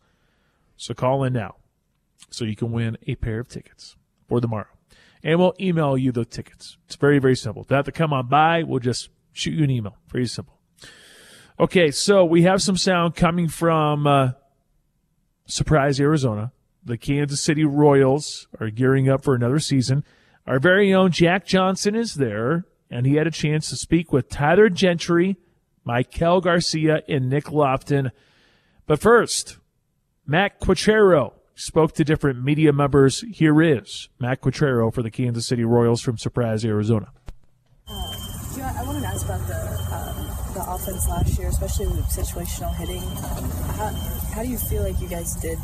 So 0.78 0.94
call 0.94 1.24
in 1.24 1.34
now 1.34 1.56
so 2.30 2.46
you 2.46 2.56
can 2.56 2.72
win 2.72 2.98
a 3.08 3.16
pair 3.16 3.40
of 3.40 3.48
tickets 3.48 3.96
for 4.28 4.42
tomorrow. 4.42 4.68
And 5.24 5.40
we'll 5.40 5.56
email 5.60 5.98
you 5.98 6.12
the 6.12 6.26
tickets. 6.26 6.78
It's 6.86 6.96
very, 6.96 7.20
very 7.20 7.36
simple. 7.36 7.64
Don't 7.64 7.78
have 7.78 7.86
to 7.86 7.92
come 7.92 8.14
on 8.14 8.28
by. 8.28 8.64
We'll 8.64 8.80
just 8.80 9.10
shoot 9.32 9.54
you 9.54 9.64
an 9.64 9.72
email. 9.72 9.98
Very 10.12 10.28
simple. 10.28 10.60
Okay, 11.60 11.90
so 11.90 12.26
we 12.26 12.44
have 12.44 12.62
some 12.62 12.78
sound 12.78 13.16
coming 13.16 13.48
from 13.48 14.06
uh, 14.06 14.32
Surprise, 15.48 16.00
Arizona. 16.00 16.52
The 16.86 16.98
Kansas 16.98 17.42
City 17.42 17.66
Royals 17.66 18.48
are 18.60 18.70
gearing 18.70 19.10
up 19.10 19.24
for 19.24 19.34
another 19.34 19.60
season. 19.60 20.04
Our 20.46 20.60
very 20.60 20.94
own 20.94 21.12
Jack 21.12 21.44
Johnson 21.48 21.96
is 21.96 22.14
there, 22.14 22.66
and 22.92 23.08
he 23.08 23.16
had 23.16 23.26
a 23.26 23.32
chance 23.32 23.70
to 23.70 23.76
speak 23.76 24.14
with 24.14 24.30
Tyler 24.30 24.70
Gentry, 24.70 25.38
Maikel 25.88 26.44
Garcia, 26.44 27.02
and 27.10 27.28
Nick 27.28 27.52
Loftin. 27.52 28.12
But 28.86 29.00
first, 29.00 29.58
Matt 30.28 30.60
Quatraro 30.60 31.34
spoke 31.56 31.94
to 31.94 32.04
different 32.04 32.44
media 32.44 32.72
members. 32.72 33.24
Here 33.34 33.60
is 33.64 34.10
Matt 34.20 34.42
Quatraro 34.42 34.94
for 34.94 35.02
the 35.02 35.10
Kansas 35.10 35.48
City 35.48 35.64
Royals 35.64 36.02
from 36.02 36.20
Surprise, 36.20 36.64
Arizona. 36.64 37.12
Yeah, 38.56 38.74
I 38.78 38.84
wanted 38.84 39.02
to 39.02 39.08
ask 39.08 39.26
about 39.26 39.48
the 39.48 39.56
um, 39.92 40.26
the 40.54 40.72
offense 40.72 41.08
last 41.10 41.38
year, 41.38 41.50
especially 41.50 41.88
with 41.88 42.06
situational 42.06 42.74
hitting. 42.76 43.02
Um, 43.02 43.50
how, 43.76 43.90
how 44.34 44.44
do 44.44 44.50
you 44.50 44.58
feel 44.58 44.84
like 44.84 45.00
you 45.02 45.08
guys 45.08 45.36
did 45.36 45.58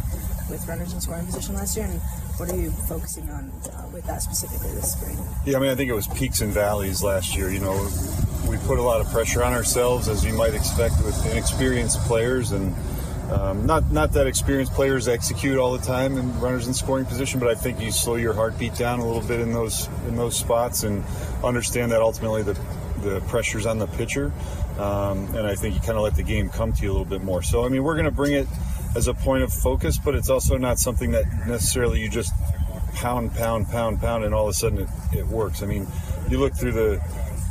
with 0.52 0.68
runners 0.68 0.94
in 0.94 1.02
scoring 1.02 1.26
position 1.26 1.56
last 1.56 1.76
year, 1.76 1.86
and 1.86 2.00
what 2.38 2.50
are 2.52 2.58
you 2.58 2.70
focusing 2.72 3.28
on 3.30 3.52
uh, 3.74 3.88
with 3.94 4.06
that 4.06 4.22
specifically 4.22 4.72
this 4.76 4.92
spring? 4.92 5.18
Yeah, 5.46 5.58
I 5.58 5.62
mean, 5.62 5.70
I 5.70 5.76
think 5.76 5.90
it 5.90 5.94
was 5.94 6.08
peaks 6.08 6.42
and 6.42 6.52
valleys 6.52 7.02
last 7.02 7.36
year. 7.36 7.50
You 7.50 7.60
know, 7.60 7.90
we 8.48 8.58
put 8.58 8.78
a 8.78 8.82
lot 8.82 9.02
of 9.02 9.10
pressure 9.12 9.44
on 9.44 9.54
ourselves, 9.54 10.08
as 10.08 10.26
you 10.26 10.34
might 10.34 10.54
expect 10.54 10.96
with 11.04 11.26
inexperienced 11.32 12.00
players, 12.02 12.52
and 12.52 12.76
um, 13.32 13.66
not 13.66 13.92
not 13.92 14.12
that 14.14 14.28
experienced 14.28 14.74
players 14.74 15.08
execute 15.08 15.58
all 15.58 15.76
the 15.76 15.86
time 15.86 16.18
in 16.18 16.40
runners 16.40 16.68
in 16.68 16.74
scoring 16.74 17.06
position, 17.06 17.40
but 17.40 17.50
I 17.50 17.56
think 17.56 17.80
you 17.80 17.92
slow 17.92 18.16
your 18.16 18.34
heartbeat 18.34 18.76
down 18.76 19.00
a 19.00 19.06
little 19.06 19.26
bit 19.26 19.40
in 19.40 19.54
those 19.54 19.88
in 20.08 20.18
those 20.18 20.36
spots 20.36 20.84
and 20.84 21.04
understand 21.44 21.92
that 21.94 22.02
ultimately 22.02 22.44
the 22.44 22.60
the 23.02 23.22
pressure's 23.22 23.66
on 23.66 23.80
the 23.80 23.88
pitcher, 23.88 24.32
um, 24.78 25.34
and 25.36 25.48
I 25.48 25.56
think 25.56 25.74
you 25.74 25.82
kind 25.82 25.98
of 25.98 26.04
let 26.04 26.16
the 26.16 26.24
game 26.24 26.50
come 26.50 26.72
to 26.74 26.84
you 26.84 26.90
a 26.90 26.94
little 26.94 27.06
bit 27.06 27.24
more. 27.24 27.42
So 27.42 27.66
I 27.66 27.70
mean, 27.70 27.84
we're 27.84 27.96
going 27.96 28.06
to 28.06 28.12
bring 28.12 28.34
it 28.34 28.48
as 28.96 29.08
a 29.08 29.14
point 29.14 29.44
of 29.44 29.54
focus, 29.54 29.98
but 29.98 30.16
it's 30.16 30.30
also 30.30 30.58
not 30.58 30.80
something 30.80 31.12
that 31.12 31.26
necessarily 31.48 32.02
you 32.02 32.10
just 32.10 32.34
pound, 32.94 33.34
pound, 33.34 33.70
pound, 33.70 34.00
pound, 34.00 34.24
and 34.24 34.34
all 34.34 34.44
of 34.44 34.50
a 34.50 34.54
sudden 34.54 34.80
it, 34.80 34.90
it 35.14 35.28
works. 35.28 35.64
I 35.64 35.66
mean, 35.66 35.88
you 36.30 36.40
look 36.40 36.54
through 36.54 36.74
the 36.74 37.02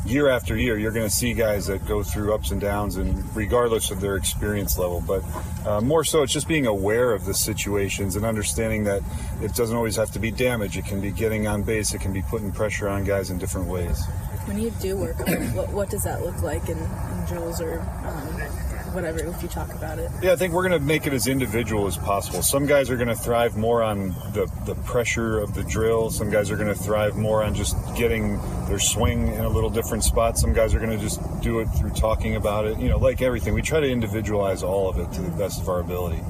year 0.05 0.29
after 0.29 0.57
year, 0.57 0.79
you're 0.79 0.93
going 0.93 1.07
to 1.07 1.15
see 1.15 1.35
guys 1.35 1.67
that 1.67 1.87
go 1.87 2.03
through 2.03 2.35
ups 2.35 2.51
and 2.51 2.61
downs, 2.61 2.97
and 2.97 3.25
regardless 3.37 3.91
of 3.91 4.01
their 4.01 4.17
experience 4.17 4.79
level. 4.79 5.03
But 5.07 5.23
uh, 5.67 5.81
more 5.81 6.05
so, 6.05 6.23
it's 6.23 6.33
just 6.33 6.49
being 6.49 6.67
aware 6.67 7.13
of 7.13 7.25
the 7.25 7.35
situations 7.35 8.17
and 8.17 8.25
understanding 8.25 8.85
that 8.85 9.03
it 9.43 9.55
doesn't 9.55 9.77
always 9.77 9.97
have 9.97 10.11
to 10.13 10.19
be 10.19 10.31
damage. 10.31 10.77
It 10.77 10.87
can 10.87 11.01
be 11.01 11.11
getting 11.11 11.47
on 11.47 11.63
base. 11.63 11.95
It 11.95 12.01
can 12.01 12.13
be 12.13 12.23
putting 12.23 12.53
pressure 12.53 12.89
on 12.89 13.05
guys 13.05 13.31
in 13.31 13.39
different 13.39 13.69
ways. 13.69 14.03
When 14.47 14.59
you 14.59 14.71
do 14.81 14.97
work 14.97 15.19
what, 15.55 15.71
what 15.71 15.91
does 15.91 16.03
that 16.05 16.25
look 16.25 16.43
like 16.43 16.69
in, 16.69 16.79
in 16.79 17.25
drills 17.27 17.61
or 17.61 17.81
um, 17.81 18.70
whatever, 18.95 19.19
if 19.21 19.43
you 19.43 19.49
talk 19.49 19.73
about 19.73 19.99
it? 19.99 20.11
Yeah, 20.23 20.33
I 20.33 20.37
think 20.37 20.53
we're 20.53 20.69
going 20.69 20.81
to 20.81 20.87
make 20.87 21.07
it 21.07 21.13
as 21.13 21.27
individual 21.27 21.87
as 21.87 21.97
possible. 21.97 22.43
Some 22.43 22.67
guys 22.67 22.91
are 22.91 22.97
going 22.97 23.09
to 23.09 23.15
thrive 23.15 23.57
more 23.57 23.83
on 23.83 24.11
the, 24.33 24.51
the 24.67 24.75
pressure 24.85 25.39
of 25.39 25.55
the 25.55 25.63
drill. 25.65 26.11
Some 26.11 26.31
guys 26.31 26.51
are 26.51 26.57
going 26.57 26.69
to 26.69 26.75
thrive 26.75 27.17
more 27.17 27.43
on 27.43 27.55
just 27.55 27.77
getting 27.97 28.39
their 28.67 28.79
swing 28.79 29.29
in 29.29 29.45
a 29.45 29.49
little 29.49 29.71
different 29.71 30.05
spot. 30.05 30.39
Some 30.39 30.53
guys 30.53 30.75
are 30.75 30.79
going 30.79 30.91
to 30.91 30.99
just 30.99 31.21
do 31.41 31.61
it 31.61 31.67
through 31.67 31.91
talking 31.91 32.37
about 32.37 32.67
it. 32.67 32.79
You 32.79 32.89
know, 32.89 32.99
like 32.99 33.23
everything, 33.23 33.55
we 33.55 33.63
try 33.63 33.81
to 33.81 33.91
individualize 33.91 34.63
all 34.63 34.89
of 34.89 34.99
it 34.99 35.13
to 35.15 35.23
the 35.23 35.31
best 35.31 35.61
of 35.61 35.69
our 35.69 35.81
ability. 35.81 36.23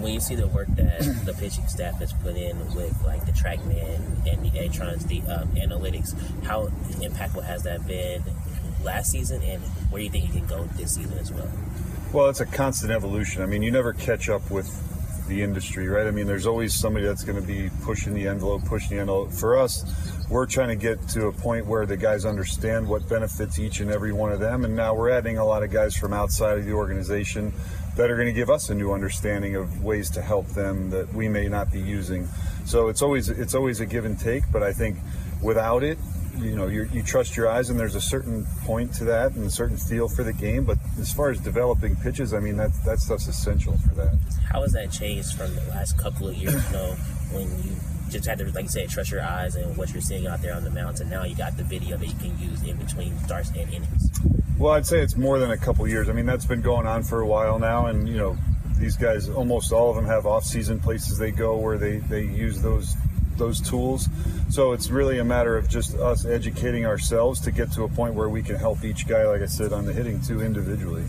when 0.00 0.12
you 0.12 0.20
see 0.20 0.34
the 0.34 0.46
work 0.48 0.68
that 0.76 1.00
the 1.24 1.34
pitching 1.34 1.66
staff 1.66 1.98
has 1.98 2.12
put 2.12 2.36
in 2.36 2.58
with 2.74 3.02
like 3.04 3.24
the 3.24 3.32
TrackMan 3.32 4.30
and 4.30 4.42
the 4.44 4.50
Edgertrons, 4.50 5.06
the 5.08 5.20
um, 5.32 5.48
analytics, 5.56 6.14
how 6.44 6.66
impactful 7.00 7.42
has 7.44 7.62
that 7.64 7.86
been 7.86 8.22
last 8.84 9.10
season, 9.10 9.42
and 9.42 9.62
where 9.90 10.00
do 10.00 10.04
you 10.04 10.10
think 10.10 10.26
you 10.26 10.40
can 10.40 10.46
go 10.46 10.64
this 10.76 10.94
season 10.94 11.18
as 11.18 11.32
well? 11.32 11.50
Well, 12.12 12.28
it's 12.28 12.40
a 12.40 12.46
constant 12.46 12.92
evolution. 12.92 13.42
I 13.42 13.46
mean, 13.46 13.62
you 13.62 13.70
never 13.70 13.92
catch 13.92 14.28
up 14.28 14.50
with 14.50 14.68
the 15.28 15.42
industry, 15.42 15.88
right? 15.88 16.06
I 16.06 16.10
mean, 16.10 16.26
there's 16.26 16.46
always 16.46 16.74
somebody 16.74 17.04
that's 17.04 17.24
going 17.24 17.40
to 17.40 17.46
be 17.46 17.70
pushing 17.82 18.14
the 18.14 18.28
envelope, 18.28 18.64
pushing 18.64 18.96
the 18.96 19.00
envelope. 19.00 19.32
For 19.32 19.58
us, 19.58 19.84
we're 20.30 20.46
trying 20.46 20.68
to 20.68 20.76
get 20.76 21.08
to 21.10 21.26
a 21.26 21.32
point 21.32 21.66
where 21.66 21.86
the 21.86 21.96
guys 21.96 22.24
understand 22.24 22.88
what 22.88 23.08
benefits 23.08 23.58
each 23.58 23.80
and 23.80 23.90
every 23.90 24.12
one 24.12 24.32
of 24.32 24.40
them. 24.40 24.64
And 24.64 24.76
now 24.76 24.94
we're 24.94 25.10
adding 25.10 25.38
a 25.38 25.44
lot 25.44 25.62
of 25.62 25.70
guys 25.70 25.96
from 25.96 26.12
outside 26.12 26.58
of 26.58 26.64
the 26.64 26.72
organization 26.72 27.52
that 27.96 28.10
are 28.10 28.16
going 28.16 28.28
to 28.28 28.32
give 28.32 28.50
us 28.50 28.70
a 28.70 28.74
new 28.74 28.92
understanding 28.92 29.56
of 29.56 29.82
ways 29.82 30.10
to 30.10 30.22
help 30.22 30.46
them 30.48 30.90
that 30.90 31.12
we 31.14 31.28
may 31.28 31.48
not 31.48 31.72
be 31.72 31.80
using. 31.80 32.28
So 32.66 32.88
it's 32.88 33.02
always 33.02 33.28
it's 33.28 33.54
always 33.54 33.80
a 33.80 33.86
give 33.86 34.04
and 34.04 34.18
take. 34.18 34.44
But 34.52 34.62
I 34.62 34.72
think 34.72 34.98
without 35.42 35.82
it, 35.82 35.98
you 36.38 36.56
know, 36.56 36.66
you 36.66 36.88
you 36.92 37.02
trust 37.02 37.36
your 37.36 37.48
eyes, 37.48 37.70
and 37.70 37.78
there's 37.78 37.94
a 37.94 38.00
certain 38.00 38.46
point 38.64 38.92
to 38.94 39.04
that 39.04 39.32
and 39.32 39.46
a 39.46 39.50
certain 39.50 39.76
feel 39.76 40.08
for 40.08 40.22
the 40.22 40.32
game. 40.32 40.64
But 40.64 40.78
as 40.98 41.12
far 41.12 41.30
as 41.30 41.40
developing 41.40 41.96
pitches, 41.96 42.34
I 42.34 42.40
mean, 42.40 42.56
that 42.56 42.70
that 42.84 42.98
stuff's 42.98 43.28
essential 43.28 43.76
for 43.78 43.94
that. 43.94 44.18
How 44.50 44.62
has 44.62 44.72
that 44.72 44.90
changed 44.90 45.36
from 45.36 45.54
the 45.54 45.62
last 45.70 45.98
couple 45.98 46.28
of 46.28 46.34
years? 46.34 46.54
You 46.54 46.72
know, 46.72 46.96
when 47.32 47.48
you 47.62 47.76
just 48.10 48.26
had 48.26 48.38
to, 48.38 48.44
like 48.52 48.64
you 48.64 48.68
said, 48.68 48.88
trust 48.88 49.10
your 49.10 49.22
eyes 49.22 49.56
and 49.56 49.76
what 49.76 49.92
you're 49.92 50.02
seeing 50.02 50.26
out 50.26 50.42
there 50.42 50.54
on 50.54 50.64
the 50.64 50.70
mounds, 50.70 51.00
and 51.00 51.10
now 51.10 51.24
you 51.24 51.34
got 51.34 51.56
the 51.56 51.64
video 51.64 51.96
that 51.96 52.06
you 52.06 52.14
can 52.14 52.38
use 52.38 52.62
in 52.62 52.76
between 52.76 53.18
starts 53.20 53.50
and 53.50 53.68
innings. 53.72 54.10
Well, 54.58 54.72
I'd 54.72 54.86
say 54.86 55.00
it's 55.00 55.16
more 55.16 55.38
than 55.38 55.50
a 55.50 55.56
couple 55.56 55.86
years. 55.86 56.08
I 56.08 56.12
mean, 56.12 56.26
that's 56.26 56.46
been 56.46 56.62
going 56.62 56.86
on 56.86 57.02
for 57.02 57.20
a 57.20 57.26
while 57.26 57.58
now, 57.58 57.86
and 57.86 58.08
you 58.08 58.16
know, 58.16 58.38
these 58.78 58.96
guys, 58.96 59.28
almost 59.28 59.72
all 59.72 59.90
of 59.90 59.96
them 59.96 60.06
have 60.06 60.26
off-season 60.26 60.80
places 60.80 61.18
they 61.18 61.30
go 61.30 61.56
where 61.56 61.78
they 61.78 61.98
they 61.98 62.22
use 62.22 62.60
those 62.60 62.94
those 63.38 63.60
tools. 63.60 64.08
So 64.50 64.72
it's 64.72 64.90
really 64.90 65.18
a 65.18 65.24
matter 65.24 65.56
of 65.56 65.68
just 65.68 65.96
us 65.96 66.24
educating 66.24 66.86
ourselves 66.86 67.40
to 67.42 67.50
get 67.50 67.72
to 67.72 67.84
a 67.84 67.88
point 67.88 68.14
where 68.14 68.28
we 68.28 68.42
can 68.42 68.56
help 68.56 68.84
each 68.84 69.06
guy, 69.06 69.26
like 69.26 69.42
I 69.42 69.46
said, 69.46 69.72
on 69.72 69.86
the 69.86 69.92
hitting 69.92 70.20
too 70.20 70.42
individually. 70.42 71.04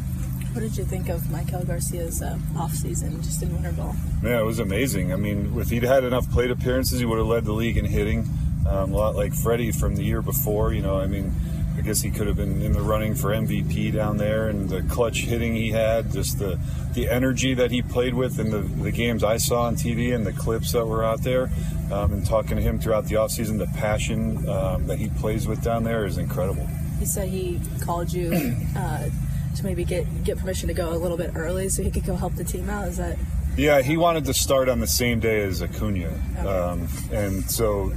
What 0.53 0.61
did 0.61 0.77
you 0.77 0.85
think 0.85 1.09
of 1.09 1.21
Maikel 1.23 1.67
Garcia's 1.67 2.21
uh, 2.21 2.37
off 2.57 2.73
season 2.73 3.21
just 3.21 3.43
in 3.43 3.53
winter 3.53 3.71
ball? 3.73 3.95
Yeah, 4.23 4.39
it 4.39 4.45
was 4.45 4.57
amazing. 4.57 5.13
I 5.13 5.15
mean, 5.15 5.53
if 5.59 5.69
he'd 5.69 5.83
had 5.83 6.03
enough 6.03 6.29
plate 6.31 6.49
appearances, 6.49 6.99
he 6.99 7.05
would 7.05 7.19
have 7.19 7.27
led 7.27 7.45
the 7.45 7.53
league 7.53 7.77
in 7.77 7.85
hitting. 7.85 8.27
Um, 8.67 8.91
a 8.91 8.97
lot 8.97 9.15
like 9.15 9.33
Freddie 9.33 9.71
from 9.71 9.95
the 9.95 10.03
year 10.03 10.21
before. 10.21 10.73
You 10.73 10.81
know, 10.81 10.99
I 10.99 11.05
mean, 11.05 11.31
I 11.77 11.81
guess 11.81 12.01
he 12.01 12.09
could 12.09 12.25
have 12.25 12.37
been 12.37 12.61
in 12.61 12.73
the 12.73 12.81
running 12.81 13.13
for 13.13 13.29
MVP 13.29 13.93
down 13.93 14.17
there, 14.17 14.49
and 14.49 14.67
the 14.67 14.81
clutch 14.81 15.19
hitting 15.19 15.53
he 15.53 15.69
had, 15.71 16.11
just 16.11 16.39
the 16.39 16.59
the 16.93 17.07
energy 17.07 17.53
that 17.53 17.69
he 17.69 17.83
played 17.83 18.15
with 18.15 18.39
in 18.39 18.49
the, 18.49 18.61
the 18.61 18.91
games 18.91 19.23
I 19.23 19.37
saw 19.37 19.63
on 19.63 19.75
TV 19.75 20.13
and 20.13 20.25
the 20.25 20.33
clips 20.33 20.71
that 20.71 20.87
were 20.87 21.03
out 21.03 21.21
there, 21.21 21.51
um, 21.91 22.13
and 22.13 22.25
talking 22.25 22.57
to 22.57 22.61
him 22.61 22.79
throughout 22.79 23.05
the 23.05 23.15
offseason, 23.15 23.57
the 23.57 23.67
passion 23.77 24.47
um, 24.49 24.87
that 24.87 24.97
he 24.99 25.09
plays 25.09 25.47
with 25.47 25.61
down 25.61 25.83
there 25.83 26.05
is 26.05 26.17
incredible. 26.17 26.67
He 26.99 27.05
said 27.05 27.29
he 27.29 27.59
called 27.81 28.11
you 28.11 28.31
uh, 28.75 29.09
to 29.55 29.63
maybe 29.63 29.83
get 29.83 30.23
get 30.23 30.37
permission 30.37 30.67
to 30.67 30.73
go 30.73 30.89
a 30.89 30.97
little 30.97 31.17
bit 31.17 31.31
early 31.35 31.69
so 31.69 31.83
he 31.83 31.91
could 31.91 32.05
go 32.05 32.15
help 32.15 32.35
the 32.35 32.43
team 32.43 32.69
out. 32.69 32.87
Is 32.87 32.97
that 32.97 33.17
Yeah, 33.55 33.81
he 33.81 33.97
wanted 33.97 34.25
to 34.25 34.33
start 34.33 34.69
on 34.69 34.79
the 34.79 34.87
same 34.87 35.19
day 35.19 35.41
as 35.41 35.61
Acuna, 35.61 36.11
um, 36.39 36.87
and 37.11 37.49
so, 37.49 37.93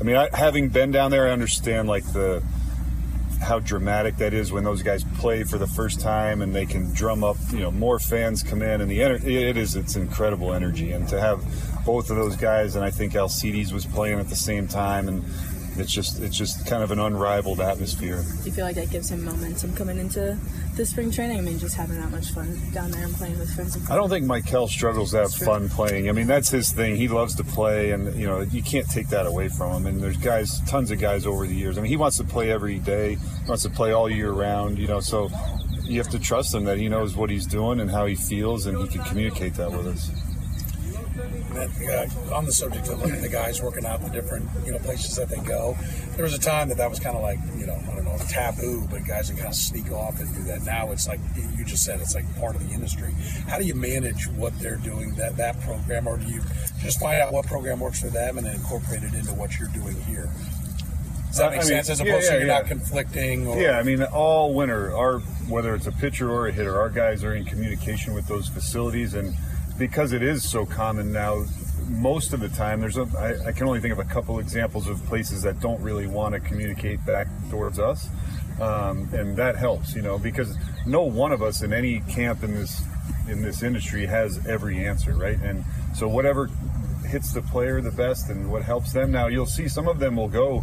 I 0.00 0.04
mean, 0.04 0.16
I, 0.16 0.28
having 0.32 0.68
been 0.68 0.90
down 0.90 1.10
there, 1.10 1.28
I 1.28 1.32
understand 1.32 1.88
like 1.88 2.04
the 2.12 2.42
how 3.40 3.58
dramatic 3.58 4.16
that 4.16 4.32
is 4.32 4.50
when 4.52 4.64
those 4.64 4.82
guys 4.82 5.04
play 5.18 5.44
for 5.44 5.58
the 5.58 5.66
first 5.66 6.00
time 6.00 6.40
and 6.40 6.54
they 6.54 6.64
can 6.64 6.92
drum 6.94 7.22
up, 7.22 7.36
you 7.52 7.58
know, 7.58 7.70
more 7.70 7.98
fans 7.98 8.42
come 8.42 8.62
in, 8.62 8.80
and 8.80 8.90
the 8.90 9.00
ener- 9.00 9.24
it 9.24 9.56
is 9.56 9.76
it's 9.76 9.96
incredible 9.96 10.52
energy, 10.54 10.92
and 10.92 11.06
to 11.08 11.20
have 11.20 11.44
both 11.84 12.10
of 12.10 12.16
those 12.16 12.36
guys, 12.36 12.76
and 12.76 12.84
I 12.84 12.90
think 12.90 13.14
Alcides 13.14 13.72
was 13.72 13.84
playing 13.84 14.18
at 14.18 14.28
the 14.28 14.36
same 14.36 14.66
time, 14.66 15.08
and 15.08 15.24
it's 15.76 15.92
just 15.92 16.20
it's 16.20 16.36
just 16.36 16.66
kind 16.66 16.82
of 16.82 16.90
an 16.90 16.98
unrivaled 16.98 17.60
atmosphere. 17.60 18.22
Do 18.22 18.44
you 18.48 18.52
feel 18.52 18.64
like 18.64 18.76
that 18.76 18.90
gives 18.90 19.10
him 19.10 19.24
momentum 19.24 19.74
coming 19.74 19.98
into 19.98 20.38
the 20.76 20.86
spring 20.86 21.10
training? 21.10 21.38
I 21.38 21.40
mean, 21.40 21.58
just 21.58 21.76
having 21.76 22.00
that 22.00 22.10
much 22.10 22.30
fun 22.30 22.58
down 22.72 22.90
there 22.90 23.04
and 23.04 23.14
playing 23.14 23.38
with 23.38 23.52
friends. 23.54 23.76
And 23.76 23.88
I 23.88 23.96
don't 23.96 24.08
think 24.08 24.24
Maikel 24.24 24.68
struggles 24.68 25.10
to 25.12 25.18
have 25.18 25.32
fun 25.32 25.68
playing. 25.68 26.08
I 26.08 26.12
mean, 26.12 26.26
that's 26.26 26.48
his 26.48 26.70
thing. 26.70 26.96
He 26.96 27.08
loves 27.08 27.34
to 27.36 27.44
play, 27.44 27.90
and 27.90 28.14
you 28.14 28.26
know 28.26 28.40
you 28.40 28.62
can't 28.62 28.88
take 28.88 29.08
that 29.08 29.26
away 29.26 29.48
from 29.48 29.72
him. 29.72 29.86
And 29.86 30.02
there's 30.02 30.16
guys, 30.16 30.60
tons 30.68 30.90
of 30.90 31.00
guys 31.00 31.26
over 31.26 31.46
the 31.46 31.54
years. 31.54 31.76
I 31.76 31.80
mean, 31.80 31.90
he 31.90 31.96
wants 31.96 32.16
to 32.18 32.24
play 32.24 32.50
every 32.52 32.78
day. 32.78 33.16
He 33.16 33.48
wants 33.48 33.64
to 33.64 33.70
play 33.70 33.92
all 33.92 34.08
year 34.08 34.30
round. 34.30 34.78
You 34.78 34.86
know, 34.86 35.00
so 35.00 35.30
you 35.82 35.98
have 35.98 36.10
to 36.10 36.18
trust 36.18 36.54
him 36.54 36.64
that 36.64 36.78
he 36.78 36.88
knows 36.88 37.16
what 37.16 37.30
he's 37.30 37.46
doing 37.46 37.80
and 37.80 37.90
how 37.90 38.06
he 38.06 38.14
feels, 38.14 38.66
and 38.66 38.78
he 38.78 38.86
can 38.88 39.02
communicate 39.04 39.54
that 39.54 39.70
with 39.70 39.86
us 39.86 40.10
uh, 41.56 42.34
on 42.34 42.44
the 42.44 42.52
subject 42.52 42.88
of 42.88 43.02
like 43.02 43.20
the 43.20 43.28
guys 43.28 43.62
working 43.62 43.84
out 43.84 44.00
the 44.02 44.10
different 44.10 44.48
you 44.64 44.72
know 44.72 44.78
places 44.78 45.16
that 45.16 45.28
they 45.28 45.40
go, 45.40 45.76
there 46.16 46.24
was 46.24 46.34
a 46.34 46.38
time 46.38 46.68
that 46.68 46.78
that 46.78 46.90
was 46.90 46.98
kind 46.98 47.16
of 47.16 47.22
like 47.22 47.38
you 47.56 47.66
know 47.66 47.78
I 47.90 47.94
don't 47.94 48.04
know 48.04 48.14
taboo, 48.28 48.86
but 48.90 49.04
guys 49.04 49.28
would 49.28 49.38
kind 49.38 49.50
of 49.50 49.54
sneak 49.54 49.90
off 49.92 50.20
and 50.20 50.32
do 50.34 50.42
that. 50.44 50.62
Now 50.62 50.90
it's 50.92 51.06
like 51.06 51.20
you 51.56 51.64
just 51.64 51.84
said, 51.84 52.00
it's 52.00 52.14
like 52.14 52.24
part 52.38 52.56
of 52.56 52.66
the 52.66 52.74
industry. 52.74 53.12
How 53.48 53.58
do 53.58 53.64
you 53.64 53.74
manage 53.74 54.28
what 54.28 54.58
they're 54.58 54.76
doing 54.76 55.14
that 55.14 55.36
that 55.36 55.60
program, 55.60 56.06
or 56.06 56.16
do 56.18 56.26
you 56.26 56.40
just 56.80 57.00
find 57.00 57.20
out 57.20 57.32
what 57.32 57.46
program 57.46 57.80
works 57.80 58.00
for 58.00 58.08
them 58.08 58.38
and 58.38 58.46
then 58.46 58.54
incorporate 58.54 59.02
it 59.02 59.14
into 59.14 59.32
what 59.34 59.58
you're 59.58 59.68
doing 59.68 60.00
here? 60.02 60.30
Does 61.28 61.38
that 61.38 61.50
make 61.50 61.60
I 61.60 61.64
sense? 61.64 61.90
As 61.90 62.00
opposed 62.00 62.26
yeah, 62.26 62.30
yeah, 62.30 62.30
to 62.30 62.38
you're 62.38 62.46
yeah. 62.46 62.58
not 62.58 62.66
conflicting. 62.66 63.46
Or... 63.48 63.60
Yeah, 63.60 63.78
I 63.78 63.82
mean, 63.82 64.02
all 64.02 64.54
winter, 64.54 64.96
our 64.96 65.18
whether 65.48 65.74
it's 65.74 65.86
a 65.86 65.92
pitcher 65.92 66.30
or 66.30 66.46
a 66.46 66.52
hitter, 66.52 66.80
our 66.80 66.88
guys 66.88 67.24
are 67.24 67.34
in 67.34 67.44
communication 67.44 68.14
with 68.14 68.26
those 68.28 68.48
facilities 68.48 69.14
and 69.14 69.34
because 69.78 70.12
it 70.12 70.22
is 70.22 70.48
so 70.48 70.64
common 70.64 71.12
now, 71.12 71.44
most 71.88 72.32
of 72.32 72.40
the 72.40 72.48
time, 72.48 72.80
there's 72.80 72.96
a, 72.96 73.08
I, 73.18 73.48
I 73.48 73.52
can 73.52 73.66
only 73.66 73.80
think 73.80 73.92
of 73.92 73.98
a 73.98 74.04
couple 74.04 74.38
examples 74.38 74.88
of 74.88 75.04
places 75.06 75.42
that 75.42 75.60
don't 75.60 75.80
really 75.82 76.06
want 76.06 76.34
to 76.34 76.40
communicate 76.40 77.04
back 77.04 77.26
towards 77.50 77.78
us. 77.78 78.08
Um, 78.60 79.08
and 79.12 79.36
that 79.36 79.56
helps, 79.56 79.94
you 79.94 80.02
know, 80.02 80.18
because 80.18 80.56
no 80.86 81.02
one 81.02 81.32
of 81.32 81.42
us 81.42 81.62
in 81.62 81.72
any 81.72 82.00
camp 82.00 82.44
in 82.44 82.54
this 82.54 82.82
in 83.28 83.42
this 83.42 83.62
industry 83.62 84.06
has 84.06 84.46
every 84.46 84.86
answer, 84.86 85.14
right? 85.14 85.38
And 85.40 85.64
so 85.94 86.08
whatever 86.08 86.48
hits 87.06 87.32
the 87.32 87.42
player 87.42 87.80
the 87.80 87.90
best 87.90 88.30
and 88.30 88.50
what 88.50 88.62
helps 88.62 88.92
them. 88.92 89.10
Now 89.10 89.26
you'll 89.26 89.46
see 89.46 89.66
some 89.66 89.88
of 89.88 89.98
them 89.98 90.16
will 90.16 90.28
go 90.28 90.60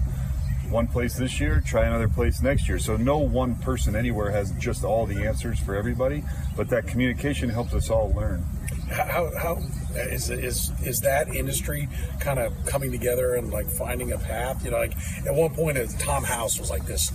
one 0.70 0.88
place 0.88 1.16
this 1.16 1.40
year, 1.40 1.62
try 1.66 1.86
another 1.86 2.08
place 2.08 2.42
next 2.42 2.70
year. 2.70 2.80
So 2.80 2.96
no 2.96 3.18
one 3.18 3.56
person 3.56 3.96
anywhere 3.96 4.32
has 4.32 4.52
just 4.54 4.86
all 4.86 5.06
the 5.06 5.26
answers 5.26 5.60
for 5.60 5.76
everybody, 5.76 6.24
but 6.56 6.70
that 6.70 6.88
communication 6.88 7.50
helps 7.50 7.74
us 7.74 7.90
all 7.90 8.14
learn 8.14 8.46
how, 8.92 9.32
how 9.38 9.62
is, 9.96 10.30
is 10.30 10.72
is 10.84 11.02
that 11.02 11.34
industry 11.34 11.88
kind 12.20 12.40
of 12.40 12.54
coming 12.66 12.92
together 12.92 13.36
and 13.36 13.52
like 13.52 13.68
finding 13.68 14.12
a 14.12 14.18
path? 14.18 14.64
You 14.64 14.72
know, 14.72 14.78
like 14.78 14.94
at 15.26 15.34
one 15.34 15.52
point, 15.52 15.78
uh, 15.78 15.88
Tom 16.00 16.24
House 16.24 16.60
was 16.60 16.70
like 16.70 16.86
this 16.86 17.12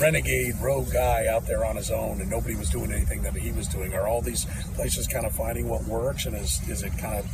renegade 0.00 0.54
rogue 0.60 0.92
guy 0.92 1.26
out 1.26 1.46
there 1.46 1.64
on 1.64 1.76
his 1.76 1.90
own, 1.90 2.20
and 2.20 2.30
nobody 2.30 2.54
was 2.54 2.70
doing 2.70 2.92
anything 2.92 3.22
that 3.22 3.34
he 3.34 3.52
was 3.52 3.68
doing. 3.68 3.94
Are 3.94 4.06
all 4.06 4.22
these 4.22 4.46
places 4.74 5.06
kind 5.06 5.26
of 5.26 5.32
finding 5.32 5.68
what 5.68 5.84
works, 5.84 6.26
and 6.26 6.36
is 6.36 6.60
is 6.68 6.82
it 6.82 6.96
kind 6.98 7.18
of 7.18 7.26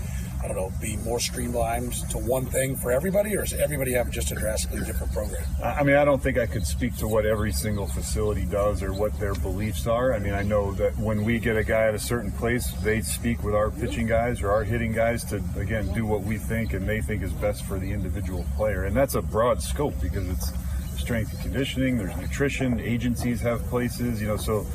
I 0.45 0.49
don't 0.49 0.57
know, 0.57 0.73
be 0.79 0.99
more 0.99 1.19
streamlined 1.19 1.95
to 2.11 2.19
one 2.19 2.45
thing 2.45 2.77
for 2.77 2.93
everybody, 2.93 3.35
or 3.35 3.45
does 3.45 3.55
everybody 3.55 3.93
have 3.93 4.11
just 4.11 4.31
a 4.31 4.35
drastically 4.35 4.81
different 4.85 5.11
program? 5.11 5.43
I 5.65 5.83
mean, 5.83 5.97
I 5.97 6.05
don't 6.05 6.23
think 6.23 6.37
I 6.37 6.45
could 6.45 6.67
speak 6.67 6.95
to 6.97 7.09
what 7.09 7.25
every 7.25 7.51
single 7.51 7.87
facility 7.87 8.45
does 8.45 8.83
or 8.83 8.93
what 8.93 9.19
their 9.19 9.33
beliefs 9.35 9.87
are. 9.87 10.13
I 10.13 10.19
mean, 10.19 10.35
I 10.35 10.43
know 10.43 10.73
that 10.75 10.99
when 10.99 11.25
we 11.25 11.39
get 11.39 11.57
a 11.57 11.65
guy 11.65 11.85
at 11.85 11.95
a 11.95 11.99
certain 11.99 12.31
place, 12.31 12.71
they 12.83 13.01
speak 13.01 13.43
with 13.43 13.55
our 13.55 13.71
pitching 13.71 14.07
guys 14.07 14.43
or 14.43 14.51
our 14.51 14.65
hitting 14.65 14.93
guys 14.93 15.25
to, 15.25 15.43
again, 15.57 15.91
do 15.95 16.05
what 16.05 16.21
we 16.25 16.37
think 16.37 16.75
and 16.75 16.87
they 16.87 17.01
think 17.01 17.23
is 17.23 17.33
best 17.33 17.65
for 17.65 17.79
the 17.79 17.91
individual 17.91 18.45
player. 18.55 18.85
And 18.85 18.95
that's 18.95 19.15
a 19.15 19.23
broad 19.23 19.63
scope 19.63 19.99
because 19.99 20.29
it's 20.29 20.53
strength 21.01 21.33
and 21.33 21.41
conditioning, 21.41 21.97
there's 21.97 22.17
nutrition, 22.19 22.81
agencies 22.81 23.41
have 23.41 23.63
places, 23.69 24.21
you 24.21 24.29
know, 24.29 24.37
so 24.37 24.67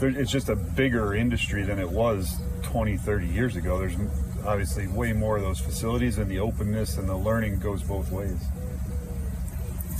it's 0.00 0.30
just 0.30 0.48
a 0.48 0.54
bigger 0.54 1.14
industry 1.14 1.64
than 1.64 1.80
it 1.80 1.90
was 1.90 2.36
20, 2.62 2.96
30 2.96 3.26
years 3.26 3.56
ago. 3.56 3.78
There's 3.78 3.96
obviously 4.46 4.86
way 4.86 5.12
more 5.12 5.36
of 5.36 5.42
those 5.42 5.60
facilities, 5.60 6.18
and 6.18 6.30
the 6.30 6.38
openness 6.38 6.96
and 6.96 7.08
the 7.08 7.16
learning 7.16 7.58
goes 7.58 7.82
both 7.82 8.10
ways. 8.10 8.38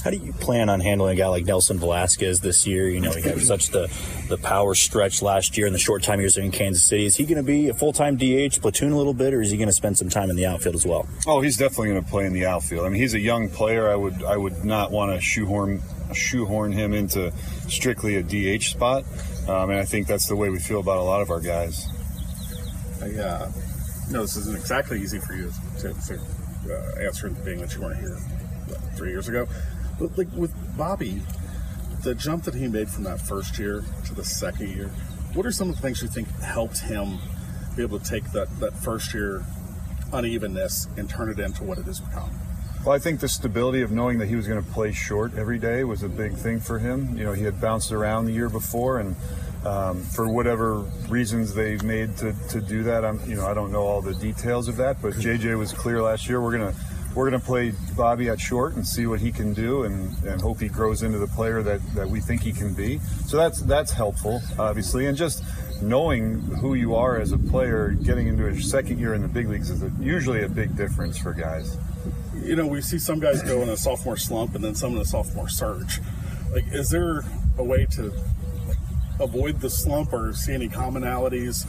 How 0.02 0.10
do 0.10 0.16
you 0.16 0.32
plan 0.32 0.68
on 0.68 0.78
handling 0.80 1.16
a 1.16 1.18
guy 1.18 1.26
like 1.26 1.44
Nelson 1.44 1.78
Velázquez 1.78 2.40
this 2.40 2.66
year? 2.66 2.88
You 2.88 3.00
know, 3.00 3.10
he 3.10 3.22
had 3.22 3.40
such 3.42 3.70
the, 3.70 3.90
the 4.28 4.38
power 4.38 4.74
stretch 4.74 5.22
last 5.22 5.58
year 5.58 5.66
in 5.66 5.72
the 5.72 5.78
short 5.78 6.04
time 6.04 6.20
he 6.20 6.24
was 6.24 6.36
in 6.36 6.52
Kansas 6.52 6.84
City. 6.84 7.04
Is 7.04 7.16
he 7.16 7.24
going 7.24 7.36
to 7.36 7.42
be 7.42 7.68
a 7.68 7.74
full 7.74 7.92
time 7.92 8.16
DH, 8.16 8.60
platoon 8.60 8.92
a 8.92 8.96
little 8.96 9.14
bit, 9.14 9.34
or 9.34 9.42
is 9.42 9.50
he 9.50 9.56
going 9.56 9.68
to 9.68 9.74
spend 9.74 9.98
some 9.98 10.08
time 10.08 10.30
in 10.30 10.36
the 10.36 10.46
outfield 10.46 10.76
as 10.76 10.86
well? 10.86 11.08
Oh, 11.26 11.40
he's 11.40 11.56
definitely 11.56 11.88
going 11.88 12.04
to 12.04 12.10
play 12.10 12.26
in 12.26 12.32
the 12.32 12.46
outfield. 12.46 12.86
I 12.86 12.90
mean, 12.90 13.00
he's 13.00 13.14
a 13.14 13.20
young 13.20 13.48
player. 13.48 13.88
I 13.88 13.96
would 13.96 14.22
I 14.22 14.36
would 14.36 14.64
not 14.64 14.92
want 14.92 15.14
to 15.14 15.20
shoehorn 15.20 15.82
shoehorn 16.14 16.72
him 16.72 16.94
into 16.94 17.32
strictly 17.68 18.16
a 18.16 18.22
DH 18.22 18.62
spot, 18.64 19.04
um, 19.48 19.70
and 19.70 19.80
I 19.80 19.84
think 19.84 20.06
that's 20.06 20.28
the 20.28 20.36
way 20.36 20.48
we 20.48 20.60
feel 20.60 20.80
about 20.80 20.98
a 20.98 21.02
lot 21.02 21.22
of 21.22 21.30
our 21.30 21.40
guys. 21.40 21.86
I, 23.02 23.10
uh, 23.20 23.52
no, 24.10 24.22
this 24.22 24.36
isn't 24.36 24.56
exactly 24.56 25.00
easy 25.00 25.18
for 25.18 25.34
you 25.34 25.52
to, 25.80 25.92
to 25.92 26.20
uh, 26.70 27.04
answer, 27.04 27.28
being 27.30 27.60
that 27.60 27.74
you 27.74 27.82
weren't 27.82 28.00
here 28.00 28.16
what, 28.66 28.78
three 28.96 29.10
years 29.10 29.28
ago. 29.28 29.46
But 29.98 30.16
like 30.16 30.28
with 30.32 30.54
Bobby, 30.76 31.22
the 32.02 32.14
jump 32.14 32.44
that 32.44 32.54
he 32.54 32.68
made 32.68 32.88
from 32.88 33.04
that 33.04 33.20
first 33.20 33.58
year 33.58 33.84
to 34.06 34.14
the 34.14 34.24
second 34.24 34.70
year, 34.70 34.88
what 35.34 35.44
are 35.46 35.52
some 35.52 35.68
of 35.68 35.76
the 35.76 35.82
things 35.82 36.02
you 36.02 36.08
think 36.08 36.28
helped 36.40 36.80
him 36.80 37.18
be 37.76 37.82
able 37.82 37.98
to 37.98 38.04
take 38.08 38.32
that, 38.32 38.48
that 38.60 38.74
first 38.74 39.12
year 39.12 39.44
unevenness 40.12 40.88
and 40.96 41.08
turn 41.08 41.28
it 41.28 41.38
into 41.38 41.64
what 41.64 41.78
it 41.78 41.84
has 41.84 42.00
become? 42.00 42.30
Well, 42.84 42.94
I 42.94 42.98
think 42.98 43.20
the 43.20 43.28
stability 43.28 43.82
of 43.82 43.90
knowing 43.90 44.18
that 44.18 44.26
he 44.26 44.36
was 44.36 44.46
going 44.46 44.62
to 44.62 44.70
play 44.70 44.92
short 44.92 45.34
every 45.34 45.58
day 45.58 45.84
was 45.84 46.02
a 46.02 46.08
big 46.08 46.34
thing 46.34 46.60
for 46.60 46.78
him. 46.78 47.18
You 47.18 47.24
know, 47.24 47.32
he 47.32 47.42
had 47.42 47.60
bounced 47.60 47.92
around 47.92 48.26
the 48.26 48.32
year 48.32 48.48
before, 48.48 49.00
and 49.00 49.16
um, 49.64 50.02
for 50.02 50.28
whatever 50.28 50.80
reasons 51.08 51.54
they've 51.54 51.82
made 51.82 52.16
to, 52.18 52.32
to 52.50 52.60
do 52.60 52.82
that, 52.84 53.04
I'm 53.04 53.20
you 53.28 53.36
know 53.36 53.46
I 53.46 53.54
don't 53.54 53.72
know 53.72 53.82
all 53.82 54.00
the 54.00 54.14
details 54.14 54.68
of 54.68 54.76
that, 54.76 55.02
but 55.02 55.14
JJ 55.14 55.58
was 55.58 55.72
clear 55.72 56.02
last 56.02 56.28
year. 56.28 56.40
We're 56.40 56.52
gonna 56.52 56.74
we're 57.14 57.28
gonna 57.28 57.42
play 57.42 57.72
Bobby 57.96 58.28
at 58.28 58.40
short 58.40 58.76
and 58.76 58.86
see 58.86 59.06
what 59.06 59.20
he 59.20 59.32
can 59.32 59.52
do, 59.52 59.82
and, 59.82 60.16
and 60.24 60.40
hope 60.40 60.60
he 60.60 60.68
grows 60.68 61.02
into 61.02 61.18
the 61.18 61.26
player 61.26 61.62
that, 61.62 61.80
that 61.94 62.08
we 62.08 62.20
think 62.20 62.42
he 62.42 62.52
can 62.52 62.74
be. 62.74 62.98
So 63.26 63.36
that's 63.36 63.60
that's 63.62 63.90
helpful, 63.90 64.40
obviously, 64.58 65.06
and 65.06 65.16
just 65.16 65.42
knowing 65.82 66.40
who 66.40 66.74
you 66.74 66.94
are 66.94 67.20
as 67.20 67.32
a 67.32 67.38
player, 67.38 67.90
getting 67.90 68.28
into 68.28 68.42
your 68.42 68.60
second 68.60 68.98
year 68.98 69.14
in 69.14 69.22
the 69.22 69.28
big 69.28 69.48
leagues 69.48 69.70
is 69.70 69.82
a, 69.82 69.90
usually 70.00 70.42
a 70.42 70.48
big 70.48 70.76
difference 70.76 71.18
for 71.18 71.32
guys. 71.32 71.76
You 72.42 72.56
know, 72.56 72.66
we 72.66 72.80
see 72.80 72.98
some 72.98 73.20
guys 73.20 73.42
go 73.42 73.62
in 73.62 73.68
a 73.68 73.76
sophomore 73.76 74.16
slump 74.16 74.54
and 74.54 74.62
then 74.62 74.74
some 74.74 74.94
in 74.94 74.98
a 74.98 75.04
sophomore 75.04 75.48
surge. 75.48 76.00
Like, 76.52 76.64
is 76.72 76.90
there 76.90 77.24
a 77.58 77.64
way 77.64 77.86
to 77.92 78.12
avoid 79.20 79.60
the 79.60 79.70
slump 79.70 80.12
or 80.12 80.32
see 80.32 80.52
any 80.52 80.68
commonalities 80.68 81.66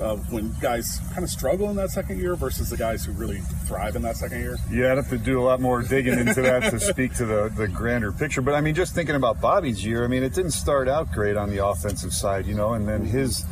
of 0.00 0.32
when 0.32 0.54
guys 0.60 1.00
kind 1.10 1.22
of 1.22 1.30
struggle 1.30 1.68
in 1.70 1.76
that 1.76 1.90
second 1.90 2.18
year 2.18 2.34
versus 2.34 2.70
the 2.70 2.76
guys 2.76 3.04
who 3.04 3.12
really 3.12 3.38
thrive 3.66 3.96
in 3.96 4.02
that 4.02 4.16
second 4.16 4.40
year? 4.40 4.56
Yeah, 4.70 4.92
I'd 4.92 4.96
have 4.96 5.10
to 5.10 5.18
do 5.18 5.40
a 5.40 5.44
lot 5.44 5.60
more 5.60 5.82
digging 5.82 6.18
into 6.18 6.42
that 6.42 6.70
to 6.70 6.80
speak 6.80 7.14
to 7.14 7.26
the, 7.26 7.52
the 7.56 7.68
grander 7.68 8.12
picture. 8.12 8.40
But 8.40 8.54
I 8.54 8.60
mean, 8.60 8.74
just 8.74 8.94
thinking 8.94 9.14
about 9.14 9.40
Bobby's 9.40 9.84
year, 9.84 10.04
I 10.04 10.08
mean, 10.08 10.22
it 10.22 10.34
didn't 10.34 10.52
start 10.52 10.88
out 10.88 11.12
great 11.12 11.36
on 11.36 11.50
the 11.50 11.64
offensive 11.64 12.12
side, 12.12 12.46
you 12.46 12.54
know, 12.54 12.74
and 12.74 12.88
then 12.88 13.04
his 13.04 13.44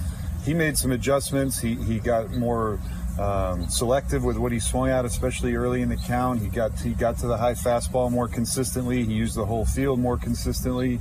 he 0.45 0.55
made 0.55 0.79
some 0.79 0.93
adjustments. 0.93 1.61
He 1.61 1.75
he 1.75 1.99
got 1.99 2.31
more 2.31 2.79
um, 3.19 3.69
selective 3.69 4.25
with 4.25 4.39
what 4.39 4.53
he 4.53 4.61
swung 4.61 4.89
at, 4.89 5.05
especially 5.05 5.55
early 5.55 5.83
in 5.83 5.89
the 5.89 5.97
count. 5.97 6.41
He 6.41 6.49
got 6.49 6.79
he 6.81 6.91
got 6.91 7.19
to 7.19 7.27
the 7.27 7.37
high 7.37 7.55
fastball 7.55 8.11
more 8.11 8.29
consistently. 8.29 9.05
He 9.05 9.13
used 9.13 9.35
the 9.35 9.45
whole 9.45 9.67
field 9.67 9.99
more 9.99 10.17
consistently. 10.17 11.01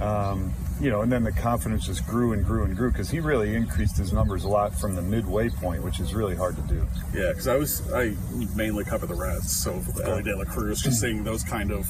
Um, 0.00 0.54
you 0.80 0.90
know, 0.90 1.00
and 1.00 1.10
then 1.10 1.24
the 1.24 1.32
confidence 1.32 1.86
just 1.86 2.06
grew 2.06 2.32
and 2.32 2.44
grew 2.44 2.64
and 2.64 2.76
grew 2.76 2.90
because 2.90 3.10
he 3.10 3.20
really 3.20 3.54
increased 3.54 3.96
his 3.96 4.12
numbers 4.12 4.44
a 4.44 4.48
lot 4.48 4.74
from 4.78 4.94
the 4.94 5.02
midway 5.02 5.48
point, 5.48 5.82
which 5.82 6.00
is 6.00 6.14
really 6.14 6.36
hard 6.36 6.56
to 6.56 6.62
do. 6.62 6.86
Yeah, 7.14 7.28
because 7.30 7.48
I 7.48 7.56
was 7.56 7.90
I 7.92 8.14
mainly 8.54 8.84
cover 8.84 9.06
the 9.06 9.14
Reds, 9.14 9.50
so 9.50 9.82
okay. 9.98 10.10
Elly 10.10 10.22
De 10.22 10.36
La 10.36 10.44
Cruz, 10.44 10.82
just 10.82 11.00
seeing 11.00 11.24
those 11.24 11.42
kind 11.42 11.70
of. 11.70 11.86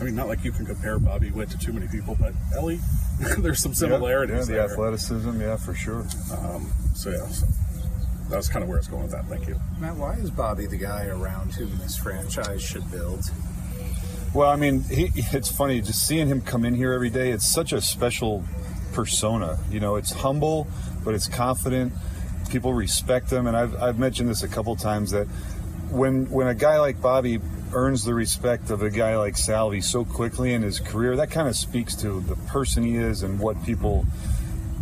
I 0.00 0.04
mean, 0.04 0.14
not 0.14 0.28
like 0.28 0.44
you 0.44 0.52
can 0.52 0.64
compare 0.64 0.98
Bobby 0.98 1.30
Witt 1.30 1.50
to 1.50 1.58
too 1.58 1.74
many 1.74 1.86
people, 1.86 2.16
but 2.18 2.32
Elly, 2.56 2.80
there's 3.38 3.60
some 3.60 3.74
similarities. 3.74 4.48
Yeah, 4.48 4.56
yeah 4.56 4.62
the 4.62 4.68
there. 4.68 4.72
athleticism, 4.72 5.40
yeah, 5.40 5.56
for 5.56 5.74
sure. 5.74 6.06
Um, 6.38 6.72
so 6.94 7.10
yeah, 7.10 7.26
so 7.28 7.46
that's 8.30 8.48
kind 8.48 8.62
of 8.62 8.68
where 8.70 8.78
it's 8.78 8.88
going 8.88 9.02
with 9.02 9.12
that. 9.12 9.26
Thank 9.26 9.46
you, 9.46 9.60
Matt. 9.78 9.96
Why 9.96 10.14
is 10.14 10.30
Bobby 10.30 10.64
the 10.64 10.78
guy 10.78 11.06
around 11.06 11.52
whom 11.52 11.76
this 11.78 11.96
franchise 11.96 12.62
should 12.62 12.90
build? 12.90 13.30
Well, 14.32 14.48
I 14.48 14.56
mean, 14.56 14.82
he, 14.84 15.10
it's 15.16 15.50
funny 15.50 15.80
just 15.80 16.06
seeing 16.06 16.28
him 16.28 16.40
come 16.40 16.64
in 16.64 16.74
here 16.74 16.92
every 16.92 17.10
day. 17.10 17.30
It's 17.30 17.50
such 17.50 17.72
a 17.72 17.80
special 17.80 18.44
persona. 18.92 19.58
You 19.70 19.80
know, 19.80 19.96
it's 19.96 20.12
humble, 20.12 20.66
but 21.04 21.14
it's 21.14 21.28
confident. 21.28 21.92
People 22.50 22.74
respect 22.74 23.32
him, 23.32 23.46
and 23.46 23.56
I've, 23.56 23.80
I've 23.80 23.98
mentioned 23.98 24.28
this 24.28 24.42
a 24.42 24.48
couple 24.48 24.74
times 24.76 25.12
that 25.12 25.26
when 25.90 26.30
when 26.30 26.46
a 26.46 26.54
guy 26.54 26.78
like 26.78 27.00
Bobby 27.00 27.40
earns 27.72 28.04
the 28.04 28.14
respect 28.14 28.70
of 28.70 28.82
a 28.82 28.90
guy 28.90 29.16
like 29.16 29.36
Salvy 29.36 29.80
so 29.80 30.04
quickly 30.04 30.52
in 30.52 30.62
his 30.62 30.80
career, 30.80 31.16
that 31.16 31.30
kind 31.30 31.48
of 31.48 31.56
speaks 31.56 31.94
to 31.96 32.20
the 32.20 32.36
person 32.48 32.82
he 32.82 32.96
is 32.96 33.22
and 33.22 33.38
what 33.38 33.62
people, 33.64 34.04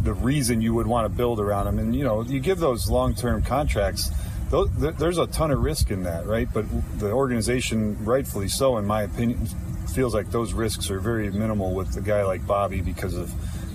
the 0.02 0.14
reason 0.14 0.62
you 0.62 0.74
would 0.74 0.87
want 0.87 1.04
to 1.04 1.14
build 1.14 1.40
around 1.40 1.66
him. 1.66 1.78
And 1.78 1.94
you 1.94 2.04
know, 2.04 2.22
you 2.22 2.40
give 2.40 2.58
those 2.58 2.88
long 2.88 3.14
term 3.14 3.42
contracts 3.42 4.11
there's 4.50 5.18
a 5.18 5.26
ton 5.26 5.50
of 5.50 5.61
risk 5.61 5.90
in 5.90 6.04
that, 6.04 6.26
right? 6.26 6.48
But 6.52 6.66
the 6.98 7.11
organization, 7.12 8.02
rightfully 8.04 8.48
so, 8.48 8.78
in 8.78 8.87
my 8.87 9.02
opinion, 9.02 9.46
feels 9.94 10.14
like 10.14 10.30
those 10.30 10.52
risks 10.52 10.90
are 10.90 11.00
very 11.00 11.30
minimal 11.30 11.74
with 11.74 11.96
a 11.96 12.00
guy 12.00 12.24
like 12.24 12.46
Bobby 12.46 12.80
because 12.80 13.14
of 13.14 13.32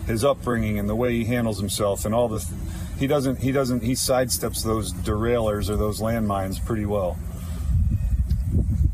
his 0.08 0.24
upbringing 0.26 0.80
and 0.80 0.90
the 0.90 0.96
way 0.96 1.14
he 1.14 1.26
handles 1.26 1.60
himself 1.60 2.06
and 2.06 2.14
all 2.16 2.28
the. 2.28 2.46
He 2.98 3.08
doesn't. 3.08 3.38
He 3.38 3.52
doesn't. 3.52 3.84
He 3.84 3.94
sidesteps 3.94 4.64
those 4.64 4.94
derailers 4.94 5.70
or 5.70 5.76
those 5.76 6.00
landmines 6.00 6.64
pretty 6.64 6.86
well. 6.86 7.18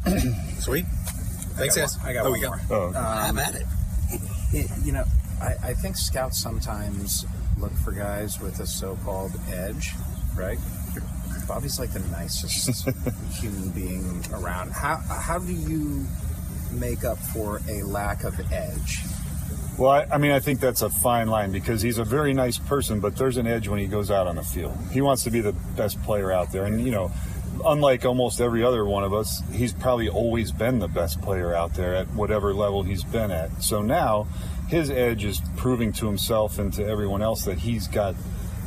Sweet. 0.59 0.85
Thanks, 1.55 1.77
I 1.77 1.81
got 1.81 1.87
guys. 1.87 1.97
one. 1.97 2.07
I 2.07 2.13
got 2.13 2.25
oh, 2.25 2.29
one 2.29 2.33
we 2.33 2.39
go. 2.41 2.49
more. 2.49 2.61
Oh. 2.71 2.87
Um, 2.87 2.93
Have 2.93 3.37
at 3.37 3.55
it. 3.55 3.67
it. 4.53 4.71
You 4.83 4.93
know, 4.93 5.03
I, 5.41 5.55
I 5.63 5.73
think 5.73 5.97
scouts 5.97 6.41
sometimes 6.41 7.25
look 7.59 7.73
for 7.73 7.91
guys 7.91 8.39
with 8.39 8.59
a 8.61 8.67
so-called 8.67 9.33
edge, 9.51 9.93
right? 10.37 10.57
Bobby's 11.49 11.79
like 11.79 11.91
the 11.91 11.99
nicest 12.12 12.88
human 13.41 13.69
being 13.71 14.23
around. 14.31 14.71
How 14.71 14.97
how 14.97 15.39
do 15.39 15.51
you 15.51 16.05
make 16.71 17.03
up 17.03 17.17
for 17.17 17.59
a 17.67 17.81
lack 17.81 18.23
of 18.23 18.39
edge? 18.53 19.01
Well, 19.75 19.89
I, 19.89 20.07
I 20.12 20.17
mean, 20.19 20.29
I 20.29 20.39
think 20.39 20.59
that's 20.59 20.83
a 20.83 20.91
fine 20.91 21.27
line 21.27 21.51
because 21.51 21.81
he's 21.81 21.97
a 21.97 22.03
very 22.03 22.33
nice 22.33 22.59
person, 22.59 22.99
but 22.99 23.15
there's 23.15 23.38
an 23.38 23.47
edge 23.47 23.67
when 23.67 23.79
he 23.79 23.88
goes 23.88 24.12
out 24.12 24.27
on 24.27 24.35
the 24.35 24.43
field. 24.43 24.77
He 24.91 25.01
wants 25.01 25.23
to 25.23 25.31
be 25.31 25.41
the 25.41 25.53
best 25.75 25.99
player 26.03 26.31
out 26.31 26.51
there, 26.51 26.65
and 26.65 26.85
you 26.85 26.91
know, 26.91 27.12
unlike 27.65 28.05
almost 28.05 28.39
every 28.39 28.63
other 28.63 28.85
one 28.85 29.03
of 29.03 29.12
us, 29.12 29.41
he's 29.51 29.73
probably 29.73 30.07
always 30.07 30.51
been 30.51 30.77
the 30.77 30.88
best 30.88 31.19
player 31.19 31.55
out 31.55 31.73
there 31.73 31.95
at 31.95 32.07
whatever 32.13 32.53
level 32.53 32.83
he's 32.83 33.03
been 33.03 33.31
at. 33.31 33.63
So 33.63 33.81
now, 33.81 34.27
his 34.67 34.91
edge 34.91 35.25
is 35.25 35.41
proving 35.57 35.93
to 35.93 36.05
himself 36.05 36.59
and 36.59 36.71
to 36.73 36.85
everyone 36.85 37.23
else 37.23 37.45
that 37.45 37.57
he's 37.57 37.88
got 37.88 38.13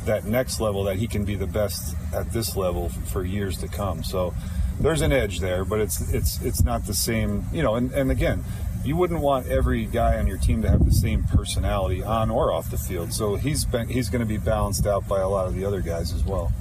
that 0.05 0.25
next 0.25 0.59
level 0.59 0.83
that 0.85 0.97
he 0.97 1.07
can 1.07 1.25
be 1.25 1.35
the 1.35 1.47
best 1.47 1.95
at 2.13 2.31
this 2.31 2.55
level 2.55 2.89
for 2.89 3.23
years 3.23 3.57
to 3.59 3.67
come. 3.67 4.03
So 4.03 4.33
there's 4.79 5.01
an 5.01 5.11
edge 5.11 5.39
there, 5.39 5.65
but 5.65 5.79
it's 5.79 6.13
it's 6.13 6.41
it's 6.41 6.63
not 6.63 6.85
the 6.85 6.93
same, 6.93 7.45
you 7.53 7.63
know. 7.63 7.75
And, 7.75 7.91
and 7.91 8.11
again, 8.11 8.43
you 8.83 8.95
wouldn't 8.95 9.21
want 9.21 9.47
every 9.47 9.85
guy 9.85 10.17
on 10.17 10.27
your 10.27 10.37
team 10.37 10.61
to 10.61 10.69
have 10.69 10.85
the 10.85 10.91
same 10.91 11.23
personality 11.23 12.03
on 12.03 12.29
or 12.29 12.51
off 12.51 12.69
the 12.69 12.77
field. 12.77 13.13
So 13.13 13.35
he's 13.35 13.65
been 13.65 13.87
he's 13.87 14.09
going 14.09 14.21
to 14.21 14.27
be 14.27 14.37
balanced 14.37 14.85
out 14.85 15.07
by 15.07 15.19
a 15.19 15.29
lot 15.29 15.47
of 15.47 15.55
the 15.55 15.65
other 15.65 15.81
guys 15.81 16.11
as 16.13 16.23
well. 16.23 16.51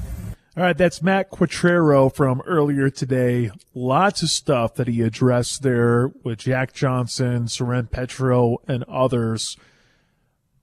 All 0.55 0.63
right, 0.63 0.77
that's 0.77 1.03
Matt 1.03 1.31
Quatraro 1.31 2.15
from 2.15 2.43
earlier 2.43 2.91
today. 2.91 3.51
Lots 3.75 4.23
of 4.23 4.29
stuff 4.29 4.75
that 4.75 4.87
he 4.87 5.01
addressed 5.01 5.63
there 5.63 6.13
with 6.25 6.41
Jack 6.41 6.75
Johnson, 6.75 7.49
Soren 7.49 7.87
Petro, 7.87 8.59
and 8.69 8.85
others. 8.85 9.57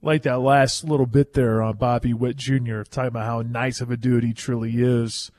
Like 0.02 0.24
that 0.24 0.40
last 0.40 0.86
little 0.86 1.06
bit 1.06 1.34
there 1.34 1.62
on 1.62 1.76
Bobby 1.76 2.14
Witt 2.14 2.38
Jr., 2.38 2.84
talking 2.84 3.10
about 3.10 3.26
how 3.26 3.42
nice 3.42 3.82
of 3.82 3.92
a 3.92 3.98
dude 3.98 4.24
he 4.24 4.34
truly 4.34 4.82
is. 4.82 5.32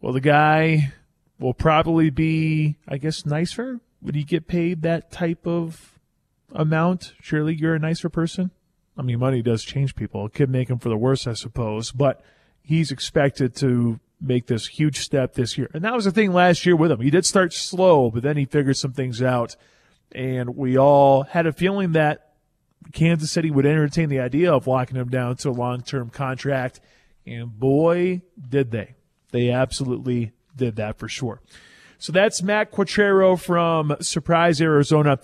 Well, 0.00 0.12
the 0.12 0.20
guy 0.20 0.92
will 1.38 1.54
probably 1.54 2.10
be, 2.10 2.76
I 2.86 2.98
guess, 2.98 3.24
nicer. 3.24 3.80
Would 4.02 4.14
he 4.14 4.24
get 4.24 4.46
paid 4.46 4.82
that 4.82 5.10
type 5.10 5.46
of 5.46 5.98
amount? 6.52 7.14
Surely 7.22 7.54
you're 7.54 7.74
a 7.74 7.78
nicer 7.78 8.08
person. 8.08 8.50
I 8.96 9.02
mean, 9.02 9.18
money 9.18 9.40
does 9.40 9.64
change 9.64 9.94
people. 9.94 10.26
It 10.26 10.34
could 10.34 10.50
make 10.50 10.68
him 10.68 10.78
for 10.78 10.90
the 10.90 10.96
worse, 10.96 11.26
I 11.26 11.32
suppose. 11.32 11.90
But 11.92 12.22
he's 12.62 12.90
expected 12.90 13.54
to 13.56 13.98
make 14.20 14.46
this 14.46 14.66
huge 14.66 14.98
step 14.98 15.34
this 15.34 15.56
year. 15.56 15.70
And 15.72 15.84
that 15.84 15.94
was 15.94 16.04
the 16.04 16.12
thing 16.12 16.32
last 16.32 16.66
year 16.66 16.76
with 16.76 16.92
him. 16.92 17.00
He 17.00 17.10
did 17.10 17.24
start 17.24 17.52
slow, 17.52 18.10
but 18.10 18.22
then 18.22 18.36
he 18.36 18.44
figured 18.44 18.76
some 18.76 18.92
things 18.92 19.22
out. 19.22 19.56
And 20.12 20.56
we 20.56 20.76
all 20.76 21.22
had 21.24 21.46
a 21.46 21.52
feeling 21.52 21.92
that 21.92 22.31
Kansas 22.92 23.30
City 23.30 23.50
would 23.50 23.66
entertain 23.66 24.08
the 24.08 24.20
idea 24.20 24.52
of 24.52 24.66
locking 24.66 24.96
him 24.96 25.08
down 25.08 25.36
to 25.36 25.50
a 25.50 25.52
long 25.52 25.82
term 25.82 26.10
contract. 26.10 26.80
And 27.26 27.58
boy, 27.58 28.22
did 28.48 28.70
they. 28.70 28.94
They 29.30 29.50
absolutely 29.50 30.32
did 30.56 30.76
that 30.76 30.98
for 30.98 31.08
sure. 31.08 31.40
So 31.98 32.12
that's 32.12 32.42
Matt 32.42 32.72
Quatraro 32.72 33.40
from 33.40 33.96
Surprise, 34.00 34.60
Arizona. 34.60 35.18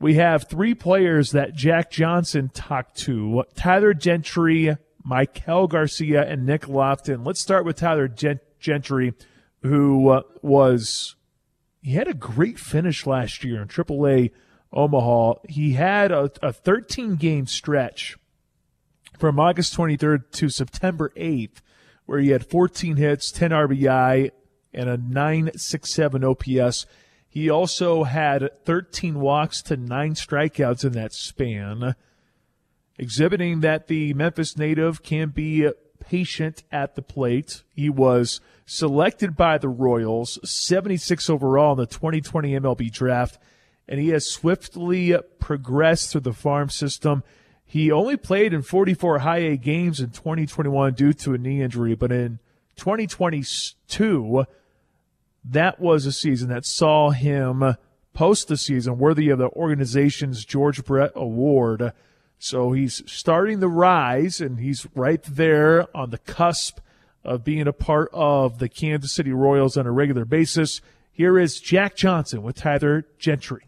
We 0.00 0.14
have 0.14 0.48
three 0.48 0.74
players 0.74 1.32
that 1.32 1.54
Jack 1.54 1.90
Johnson 1.90 2.50
talked 2.52 2.96
to 2.98 3.44
Tyler 3.54 3.94
Gentry, 3.94 4.76
Maikel 5.08 5.68
Garcia, 5.68 6.28
and 6.28 6.46
Nick 6.46 6.68
Loftin. 6.68 7.24
Let's 7.24 7.40
start 7.40 7.64
with 7.64 7.76
Tyler 7.76 8.08
Gent- 8.08 8.42
Gentry, 8.60 9.14
who 9.62 10.10
uh, 10.10 10.22
was, 10.42 11.16
he 11.82 11.92
had 11.92 12.06
a 12.06 12.14
great 12.14 12.58
finish 12.58 13.06
last 13.06 13.42
year 13.42 13.62
in 13.62 13.68
AAA 13.68 14.30
Omaha. 14.72 15.34
He 15.48 15.72
had 15.72 16.12
a, 16.12 16.30
a 16.42 16.52
13 16.52 17.16
game 17.16 17.46
stretch 17.46 18.16
from 19.18 19.40
August 19.40 19.76
23rd 19.76 20.30
to 20.32 20.48
September 20.48 21.12
8th, 21.16 21.60
where 22.06 22.20
he 22.20 22.30
had 22.30 22.46
14 22.46 22.96
hits, 22.96 23.30
10 23.32 23.50
RBI, 23.50 24.30
and 24.72 24.88
a 24.88 24.96
967 24.96 26.24
OPS. 26.24 26.86
He 27.28 27.50
also 27.50 28.04
had 28.04 28.50
13 28.64 29.20
walks 29.20 29.62
to 29.62 29.76
nine 29.76 30.14
strikeouts 30.14 30.84
in 30.84 30.92
that 30.92 31.12
span, 31.12 31.94
exhibiting 32.98 33.60
that 33.60 33.86
the 33.86 34.14
Memphis 34.14 34.56
native 34.56 35.02
can 35.02 35.30
be 35.30 35.68
patient 36.00 36.62
at 36.72 36.94
the 36.94 37.02
plate. 37.02 37.64
He 37.74 37.90
was 37.90 38.40
selected 38.64 39.36
by 39.36 39.58
the 39.58 39.68
Royals, 39.68 40.38
76 40.44 41.28
overall 41.28 41.72
in 41.72 41.78
the 41.78 41.86
2020 41.86 42.52
MLB 42.60 42.90
draft, 42.92 43.38
and 43.88 43.98
he 43.98 44.08
has 44.08 44.28
swiftly 44.28 45.16
progressed 45.38 46.12
through 46.12 46.20
the 46.22 46.32
farm 46.32 46.68
system. 46.68 47.22
He 47.64 47.90
only 47.90 48.16
played 48.16 48.52
in 48.52 48.62
44 48.62 49.20
high 49.20 49.38
A 49.38 49.56
games 49.56 50.00
in 50.00 50.10
2021 50.10 50.94
due 50.94 51.12
to 51.12 51.34
a 51.34 51.38
knee 51.38 51.62
injury, 51.62 51.94
but 51.94 52.12
in 52.12 52.38
2022, 52.76 54.44
that 55.44 55.80
was 55.80 56.06
a 56.06 56.12
season 56.12 56.48
that 56.48 56.66
saw 56.66 57.10
him 57.10 57.76
post 58.12 58.48
the 58.48 58.56
season 58.56 58.98
worthy 58.98 59.28
of 59.28 59.38
the 59.38 59.48
organization's 59.50 60.44
George 60.44 60.84
Brett 60.84 61.12
Award. 61.14 61.92
So 62.38 62.72
he's 62.72 63.02
starting 63.06 63.60
the 63.60 63.68
rise, 63.68 64.40
and 64.40 64.58
he's 64.60 64.86
right 64.94 65.22
there 65.22 65.86
on 65.96 66.10
the 66.10 66.18
cusp 66.18 66.80
of 67.24 67.44
being 67.44 67.66
a 67.66 67.72
part 67.72 68.08
of 68.12 68.58
the 68.58 68.68
Kansas 68.68 69.12
City 69.12 69.32
Royals 69.32 69.76
on 69.76 69.86
a 69.86 69.92
regular 69.92 70.24
basis. 70.24 70.80
Here 71.12 71.38
is 71.38 71.60
Jack 71.60 71.96
Johnson 71.96 72.42
with 72.42 72.56
Tyler 72.56 73.06
Gentry. 73.18 73.67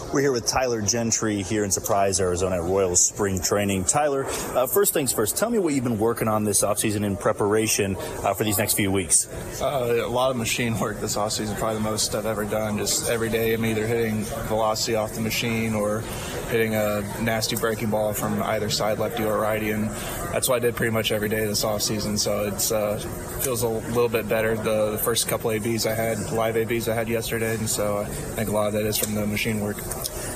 We're 0.13 0.19
here 0.19 0.33
with 0.33 0.45
Tyler 0.45 0.81
Gentry 0.81 1.41
here 1.41 1.63
in 1.63 1.71
Surprise, 1.71 2.19
Arizona 2.19 2.57
at 2.57 2.63
Royals 2.63 2.99
Spring 2.99 3.41
Training. 3.41 3.85
Tyler, 3.85 4.25
uh, 4.25 4.67
first 4.67 4.93
things 4.93 5.13
first, 5.13 5.37
tell 5.37 5.49
me 5.49 5.57
what 5.57 5.73
you've 5.73 5.85
been 5.85 5.99
working 5.99 6.27
on 6.27 6.43
this 6.43 6.63
offseason 6.63 7.05
in 7.05 7.15
preparation 7.15 7.95
uh, 8.21 8.33
for 8.33 8.43
these 8.43 8.57
next 8.57 8.73
few 8.73 8.91
weeks. 8.91 9.29
Uh, 9.61 10.03
a 10.05 10.09
lot 10.09 10.29
of 10.29 10.35
machine 10.35 10.77
work 10.77 10.99
this 10.99 11.15
offseason, 11.15 11.57
probably 11.57 11.77
the 11.77 11.89
most 11.89 12.13
I've 12.13 12.25
ever 12.25 12.43
done. 12.43 12.77
Just 12.77 13.09
every 13.09 13.29
day 13.29 13.53
I'm 13.53 13.63
either 13.63 13.87
hitting 13.87 14.25
velocity 14.49 14.95
off 14.95 15.13
the 15.13 15.21
machine 15.21 15.73
or 15.73 16.03
hitting 16.49 16.75
a 16.75 17.01
nasty 17.21 17.55
breaking 17.55 17.89
ball 17.89 18.11
from 18.11 18.43
either 18.43 18.69
side, 18.69 18.99
lefty 18.99 19.23
or 19.23 19.39
righty, 19.39 19.71
and 19.71 19.89
that's 20.33 20.49
what 20.49 20.57
I 20.57 20.59
did 20.59 20.75
pretty 20.75 20.91
much 20.91 21.13
every 21.13 21.29
day 21.29 21.45
this 21.45 21.63
offseason. 21.63 22.19
So 22.19 22.47
it 22.47 22.71
uh, 22.73 22.97
feels 23.39 23.63
a 23.63 23.69
little 23.69 24.09
bit 24.09 24.27
better. 24.27 24.57
The, 24.57 24.91
the 24.91 24.97
first 24.97 25.29
couple 25.29 25.51
ABs 25.51 25.85
I 25.85 25.93
had, 25.93 26.19
live 26.33 26.57
ABs 26.57 26.89
I 26.89 26.95
had 26.95 27.07
yesterday, 27.07 27.55
and 27.55 27.69
so 27.69 27.99
I 27.99 28.05
think 28.05 28.49
a 28.49 28.51
lot 28.51 28.67
of 28.67 28.73
that 28.73 28.85
is 28.85 28.97
from 28.97 29.15
the 29.15 29.25
machine 29.25 29.61
work. 29.61 29.77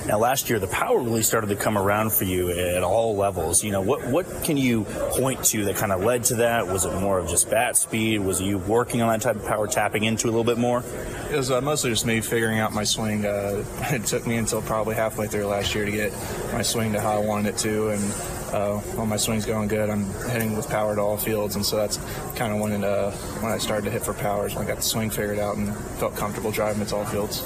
Now, 0.06 0.18
last 0.18 0.48
year, 0.48 0.60
the 0.60 0.68
power 0.68 1.00
really 1.00 1.24
started 1.24 1.48
to 1.48 1.56
come 1.56 1.76
around 1.76 2.12
for 2.12 2.22
you 2.22 2.50
at 2.50 2.84
all 2.84 3.16
levels. 3.16 3.64
You 3.64 3.72
know, 3.72 3.80
what 3.80 4.06
what 4.06 4.44
can 4.44 4.56
you 4.56 4.84
point 4.84 5.42
to 5.46 5.64
that 5.64 5.76
kind 5.76 5.90
of 5.90 6.00
led 6.00 6.22
to 6.24 6.36
that? 6.36 6.68
Was 6.68 6.84
it 6.84 6.92
more 7.00 7.18
of 7.18 7.28
just 7.28 7.50
bat 7.50 7.76
speed? 7.76 8.20
Was 8.20 8.40
you 8.40 8.58
working 8.58 9.02
on 9.02 9.08
that 9.08 9.20
type 9.20 9.34
of 9.34 9.44
power, 9.44 9.66
tapping 9.66 10.04
into 10.04 10.26
a 10.26 10.30
little 10.30 10.44
bit 10.44 10.58
more? 10.58 10.84
It 11.30 11.36
was 11.36 11.50
uh, 11.50 11.60
mostly 11.60 11.90
just 11.90 12.06
me 12.06 12.20
figuring 12.20 12.60
out 12.60 12.72
my 12.72 12.84
swing. 12.84 13.26
Uh, 13.26 13.64
it 13.90 14.04
took 14.04 14.28
me 14.28 14.36
until 14.36 14.62
probably 14.62 14.94
halfway 14.94 15.26
through 15.26 15.46
last 15.46 15.74
year 15.74 15.84
to 15.84 15.90
get 15.90 16.12
my 16.52 16.62
swing 16.62 16.92
to 16.92 17.00
how 17.00 17.20
I 17.20 17.26
wanted 17.26 17.54
it 17.54 17.58
to, 17.58 17.88
and 17.88 18.35
uh, 18.52 18.78
when 18.96 19.08
my 19.08 19.16
swing's 19.16 19.46
going 19.46 19.68
good, 19.68 19.90
I'm 19.90 20.04
hitting 20.30 20.56
with 20.56 20.68
power 20.68 20.94
to 20.94 21.00
all 21.00 21.16
fields, 21.16 21.56
and 21.56 21.64
so 21.64 21.76
that's 21.76 21.98
kind 22.36 22.52
of 22.52 22.60
when 22.60 22.84
uh, 22.84 23.10
when 23.40 23.52
I 23.52 23.58
started 23.58 23.84
to 23.86 23.90
hit 23.90 24.02
for 24.02 24.14
powers, 24.14 24.54
when 24.54 24.64
I 24.64 24.68
got 24.68 24.76
the 24.76 24.82
swing 24.82 25.10
figured 25.10 25.38
out 25.38 25.56
and 25.56 25.74
felt 25.98 26.16
comfortable 26.16 26.50
driving 26.50 26.82
it 26.82 26.88
to 26.88 26.96
all 26.96 27.04
fields. 27.04 27.42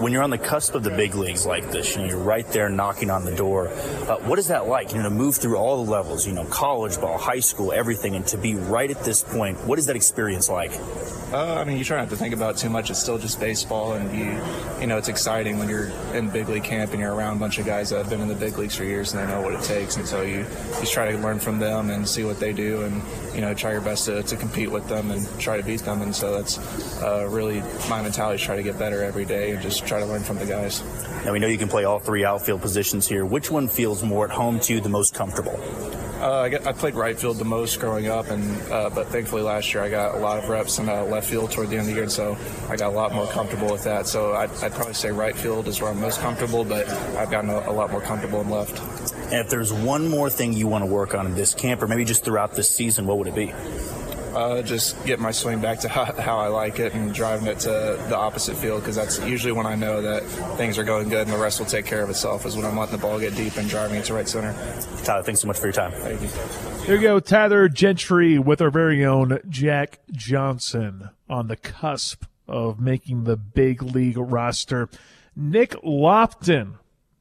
When 0.00 0.12
you're 0.12 0.22
on 0.22 0.30
the 0.30 0.38
cusp 0.38 0.74
of 0.74 0.82
the 0.82 0.90
big 0.90 1.14
leagues 1.14 1.46
like 1.46 1.70
this, 1.70 1.96
you 1.96 2.02
know, 2.02 2.08
you're 2.08 2.18
right 2.18 2.46
there 2.48 2.68
knocking 2.68 3.10
on 3.10 3.24
the 3.24 3.34
door. 3.34 3.68
Uh, 3.68 4.18
what 4.20 4.38
is 4.38 4.48
that 4.48 4.68
like? 4.68 4.92
You 4.92 4.98
know, 4.98 5.04
to 5.04 5.10
move 5.10 5.36
through 5.36 5.56
all 5.56 5.82
the 5.84 5.90
levels, 5.90 6.26
you 6.26 6.32
know, 6.32 6.44
college 6.44 7.00
ball, 7.00 7.16
high 7.16 7.40
school, 7.40 7.72
everything, 7.72 8.14
and 8.14 8.26
to 8.26 8.36
be 8.36 8.54
right 8.54 8.90
at 8.90 9.04
this 9.04 9.22
point, 9.22 9.56
what 9.66 9.78
is 9.78 9.86
that 9.86 9.96
experience 9.96 10.48
like? 10.48 10.72
Uh, 11.32 11.54
I 11.54 11.64
mean, 11.64 11.76
you 11.76 11.82
try 11.82 11.98
not 11.98 12.08
to 12.10 12.16
think 12.16 12.32
about 12.32 12.56
too 12.56 12.70
much. 12.70 12.88
It's 12.88 13.00
still 13.00 13.18
just 13.18 13.40
baseball, 13.40 13.94
and 13.94 14.16
you, 14.16 14.40
you 14.80 14.86
know, 14.86 14.96
it's 14.96 15.08
exciting 15.08 15.58
when 15.58 15.68
you're 15.68 15.88
in 16.14 16.30
big 16.30 16.48
league 16.48 16.62
camp 16.62 16.92
and 16.92 17.00
you're 17.00 17.12
around 17.12 17.38
a 17.38 17.40
bunch 17.40 17.58
of 17.58 17.66
guys 17.66 17.90
that 17.90 17.98
have 17.98 18.08
been 18.08 18.20
in 18.20 18.28
the 18.28 18.34
big 18.34 18.56
leagues 18.56 18.76
for 18.76 18.84
years 18.84 19.12
and 19.12 19.20
they 19.20 19.32
know 19.32 19.42
what 19.42 19.52
it 19.52 19.62
takes. 19.62 19.96
And 19.96 20.06
so 20.06 20.22
you 20.22 20.46
just 20.78 20.92
try 20.92 21.10
to 21.10 21.18
learn 21.18 21.40
from 21.40 21.58
them 21.58 21.90
and 21.90 22.08
see 22.08 22.22
what 22.22 22.38
they 22.38 22.52
do, 22.52 22.82
and 22.82 23.02
you 23.34 23.40
know, 23.40 23.54
try 23.54 23.72
your 23.72 23.80
best 23.80 24.04
to, 24.04 24.22
to 24.22 24.36
compete 24.36 24.70
with 24.70 24.88
them 24.88 25.10
and 25.10 25.26
try 25.40 25.56
to 25.56 25.64
beat 25.64 25.80
them. 25.80 26.00
And 26.00 26.14
so 26.14 26.32
that's 26.32 26.58
uh, 27.02 27.26
really 27.28 27.60
my 27.88 28.00
mentality: 28.00 28.36
is 28.36 28.42
try 28.42 28.54
to 28.54 28.62
get 28.62 28.78
better 28.78 29.02
every 29.02 29.24
day 29.24 29.50
and 29.50 29.60
just 29.60 29.84
try 29.84 29.98
to 29.98 30.06
learn 30.06 30.22
from 30.22 30.38
the 30.38 30.46
guys. 30.46 30.82
Now 31.24 31.32
we 31.32 31.40
know 31.40 31.48
you 31.48 31.58
can 31.58 31.68
play 31.68 31.84
all 31.84 31.98
three 31.98 32.24
outfield 32.24 32.62
positions 32.62 33.08
here. 33.08 33.26
Which 33.26 33.50
one 33.50 33.66
feels 33.66 34.04
more 34.04 34.26
at 34.26 34.30
home 34.30 34.60
to 34.60 34.74
you, 34.74 34.80
the 34.80 34.88
most 34.88 35.12
comfortable? 35.12 35.60
Uh, 36.20 36.40
I, 36.40 36.48
got, 36.48 36.66
I 36.66 36.72
played 36.72 36.94
right 36.94 37.18
field 37.18 37.36
the 37.36 37.44
most 37.44 37.78
growing 37.78 38.08
up, 38.08 38.30
and 38.30 38.72
uh, 38.72 38.88
but 38.88 39.08
thankfully 39.08 39.42
last 39.42 39.74
year 39.74 39.82
I 39.82 39.90
got 39.90 40.14
a 40.14 40.18
lot 40.18 40.42
of 40.42 40.48
reps 40.48 40.78
in 40.78 40.88
uh, 40.88 41.04
left 41.04 41.28
field 41.28 41.50
toward 41.50 41.68
the 41.68 41.76
end 41.76 41.82
of 41.82 41.86
the 41.88 41.92
year, 41.92 42.04
and 42.04 42.12
so 42.12 42.38
I 42.70 42.76
got 42.76 42.92
a 42.92 42.96
lot 42.96 43.12
more 43.12 43.26
comfortable 43.26 43.70
with 43.70 43.84
that. 43.84 44.06
So 44.06 44.32
I'd, 44.32 44.50
I'd 44.62 44.72
probably 44.72 44.94
say 44.94 45.10
right 45.10 45.36
field 45.36 45.68
is 45.68 45.80
where 45.80 45.90
I'm 45.90 46.00
most 46.00 46.20
comfortable, 46.20 46.64
but 46.64 46.88
I've 46.88 47.30
gotten 47.30 47.50
a, 47.50 47.58
a 47.68 47.72
lot 47.72 47.90
more 47.90 48.00
comfortable 48.00 48.40
in 48.40 48.48
left. 48.48 48.80
And 49.24 49.34
if 49.34 49.50
there's 49.50 49.72
one 49.72 50.08
more 50.08 50.30
thing 50.30 50.54
you 50.54 50.68
want 50.68 50.82
to 50.82 50.90
work 50.90 51.14
on 51.14 51.26
in 51.26 51.34
this 51.34 51.54
camp, 51.54 51.82
or 51.82 51.86
maybe 51.86 52.04
just 52.04 52.24
throughout 52.24 52.52
this 52.52 52.70
season, 52.70 53.06
what 53.06 53.18
would 53.18 53.28
it 53.28 53.34
be? 53.34 53.52
Uh, 54.36 54.60
just 54.60 55.02
get 55.06 55.18
my 55.18 55.30
swing 55.30 55.62
back 55.62 55.80
to 55.80 55.88
how, 55.96 56.04
how, 56.04 56.38
I 56.38 56.48
like 56.48 56.78
it 56.78 56.92
and 56.92 57.14
driving 57.14 57.46
it 57.46 57.58
to 57.60 57.70
the 57.70 58.16
opposite 58.16 58.54
field 58.54 58.82
because 58.82 58.94
that's 58.94 59.18
usually 59.20 59.52
when 59.52 59.64
I 59.64 59.76
know 59.76 60.02
that 60.02 60.24
things 60.58 60.76
are 60.76 60.84
going 60.84 61.08
good 61.08 61.22
and 61.26 61.32
the 61.32 61.38
rest 61.38 61.58
will 61.58 61.66
take 61.66 61.86
care 61.86 62.02
of 62.02 62.10
itself 62.10 62.44
is 62.44 62.54
when 62.54 62.66
I'm 62.66 62.76
letting 62.76 62.94
the 62.94 63.00
ball 63.00 63.18
get 63.18 63.34
deep 63.34 63.56
and 63.56 63.66
driving 63.66 63.96
it 63.96 64.04
to 64.04 64.14
right 64.14 64.28
center. 64.28 64.52
Tyler, 65.04 65.22
thanks 65.22 65.40
so 65.40 65.48
much 65.48 65.58
for 65.58 65.64
your 65.64 65.72
time. 65.72 65.90
Thank 65.92 66.20
you. 66.20 66.28
Here 66.84 66.96
you 66.96 67.00
go, 67.00 67.18
Tyler 67.18 67.70
Gentry 67.70 68.38
with 68.38 68.60
our 68.60 68.70
very 68.70 69.06
own 69.06 69.40
Jack 69.48 70.00
Johnson 70.12 71.08
on 71.30 71.48
the 71.48 71.56
cusp 71.56 72.24
of 72.46 72.78
making 72.78 73.24
the 73.24 73.38
big 73.38 73.82
league 73.82 74.18
roster. 74.18 74.90
Nick 75.34 75.74
Loftin 75.82 76.74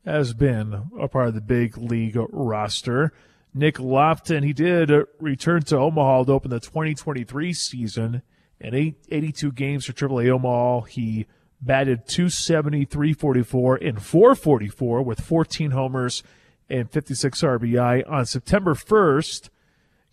has 0.03 0.34
been 0.34 0.89
a 0.99 1.07
part 1.07 1.30
of 1.30 1.34
the 1.34 1.41
big 1.41 1.78
league 1.78 2.18
roster. 2.18 3.13
Nick 3.58 3.80
Loftin, 3.80 4.43
he 4.43 4.51
did 4.51 4.91
uh, 4.91 5.06
return 5.18 5.62
to 5.64 5.78
Omaha 5.78 6.26
to 6.26 6.34
open 6.34 6.51
the 6.51 6.60
2023 6.60 7.53
season. 7.53 8.22
In 8.60 8.76
eight, 8.76 8.97
82 9.10 9.53
games 9.53 9.86
for 9.86 9.93
AAA 9.93 10.30
Omaha, 10.30 10.82
he 10.82 11.26
batted 11.62 12.06
270, 12.06 12.84
344, 12.84 13.78
and 13.78 14.03
444 14.03 15.01
with 15.03 15.22
14 15.22 15.72
homers 15.72 16.22
and 16.70 16.91
56 16.91 17.41
RBI. 17.41 18.03
On 18.12 18.26
September 18.26 18.74
1st, 18.74 19.49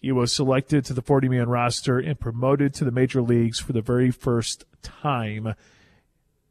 he 0.01 0.13
was 0.13 0.33
selected 0.33 0.85
to 0.85 0.95
the 0.95 1.03
40 1.03 1.29
man 1.29 1.49
roster 1.49 1.99
and 1.99 2.21
promoted 2.21 2.73
to 2.75 2.85
the 2.85 2.93
major 2.93 3.21
leagues 3.21 3.59
for 3.59 3.73
the 3.73 3.83
very 3.83 4.13
first 4.13 4.65
time. 4.83 5.55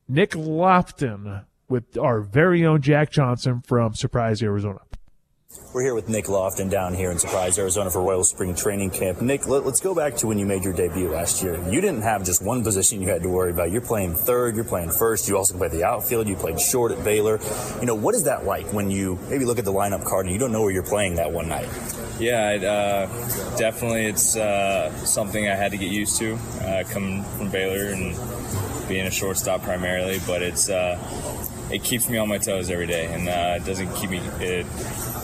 Nick 0.09 0.35
Loftin 0.35 1.45
with 1.69 1.97
our 1.97 2.19
very 2.19 2.65
own 2.65 2.81
Jack 2.81 3.11
Johnson 3.11 3.61
from 3.61 3.93
Surprise, 3.93 4.43
Arizona. 4.43 4.81
We're 5.73 5.83
here 5.83 5.95
with 5.95 6.07
Nick 6.07 6.29
Loftin 6.29 6.69
down 6.69 6.93
here 6.93 7.11
in 7.11 7.19
Surprise, 7.19 7.57
Arizona 7.57 7.89
for 7.89 8.01
Royal 8.01 8.23
Spring 8.23 8.55
Training 8.55 8.89
Camp. 8.89 9.21
Nick, 9.21 9.47
let, 9.47 9.63
us 9.63 9.79
go 9.79 9.93
back 9.93 10.15
to 10.17 10.27
when 10.27 10.37
you 10.37 10.45
made 10.45 10.63
your 10.63 10.73
debut 10.73 11.09
last 11.09 11.43
year. 11.43 11.55
You 11.69 11.81
didn't 11.81 12.03
have 12.03 12.23
just 12.23 12.41
one 12.41 12.63
position 12.63 13.01
you 13.01 13.09
had 13.09 13.21
to 13.23 13.29
worry 13.29 13.51
about. 13.51 13.71
You're 13.71 13.81
playing 13.81 14.13
third, 14.13 14.55
you're 14.55 14.63
playing 14.63 14.91
first, 14.91 15.27
you 15.27 15.35
also 15.35 15.57
play 15.57 15.67
the 15.67 15.83
outfield, 15.83 16.27
you 16.27 16.35
played 16.35 16.59
short 16.59 16.91
at 16.91 17.03
Baylor. 17.03 17.39
You 17.79 17.85
know, 17.85 17.95
what 17.95 18.15
is 18.15 18.23
that 18.23 18.45
like 18.45 18.65
when 18.73 18.91
you 18.91 19.19
maybe 19.29 19.43
look 19.43 19.59
at 19.59 19.65
the 19.65 19.73
lineup 19.73 20.05
card 20.05 20.25
and 20.25 20.33
you 20.33 20.39
don't 20.39 20.51
know 20.51 20.61
where 20.61 20.71
you're 20.71 20.83
playing 20.83 21.15
that 21.15 21.31
one 21.31 21.49
night? 21.49 21.67
Yeah, 22.19 22.51
it, 22.51 22.63
uh, 22.63 23.07
definitely 23.57 24.05
it's 24.05 24.37
uh, 24.37 24.93
something 25.05 25.49
I 25.49 25.55
had 25.55 25.71
to 25.71 25.77
get 25.77 25.91
used 25.91 26.17
to 26.19 26.35
uh, 26.61 26.83
coming 26.89 27.23
from 27.23 27.49
Baylor 27.49 27.91
and 27.91 28.15
being 28.87 29.05
a 29.05 29.11
shortstop 29.11 29.63
primarily, 29.63 30.19
but 30.25 30.41
it's 30.41 30.69
uh, 30.69 30.97
it 31.71 31.83
keeps 31.83 32.09
me 32.09 32.17
on 32.17 32.27
my 32.27 32.37
toes 32.37 32.69
every 32.69 32.87
day 32.87 33.05
and 33.05 33.29
uh, 33.29 33.61
it 33.61 33.65
doesn't 33.65 33.93
keep 33.95 34.09
me. 34.09 34.19
It, 34.39 34.65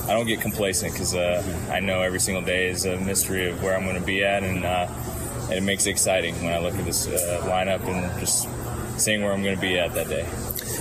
I 0.08 0.14
don't 0.14 0.26
get 0.26 0.39
complacent 0.39 0.93
because 0.93 1.16
uh, 1.16 1.43
I 1.70 1.82
know 1.82 2.01
every 2.01 2.22
single 2.22 2.41
day 2.41 2.70
is 2.70 2.86
a 2.86 2.97
mystery 2.97 3.49
of 3.49 3.62
where 3.62 3.76
I'm 3.76 3.84
going 3.84 3.99
to 3.99 4.05
be 4.05 4.24
at, 4.24 4.41
and, 4.41 4.64
uh, 4.64 4.88
and, 5.49 5.53
it 5.53 5.64
makes 5.64 5.86
it 5.86 5.89
exciting 5.89 6.34
when 6.41 6.53
I 6.53 6.60
look 6.60 6.76
at 6.76 6.86
this 6.86 7.08
uh, 7.08 7.41
lineup 7.43 7.84
and 7.88 8.20
just 8.22 8.47
seeing 8.97 9.22
where 9.22 9.34
I'm 9.34 9.43
going 9.43 9.55
to 9.55 9.62
be 9.62 9.78
at 9.78 9.93
that 9.95 10.08
day. 10.08 10.26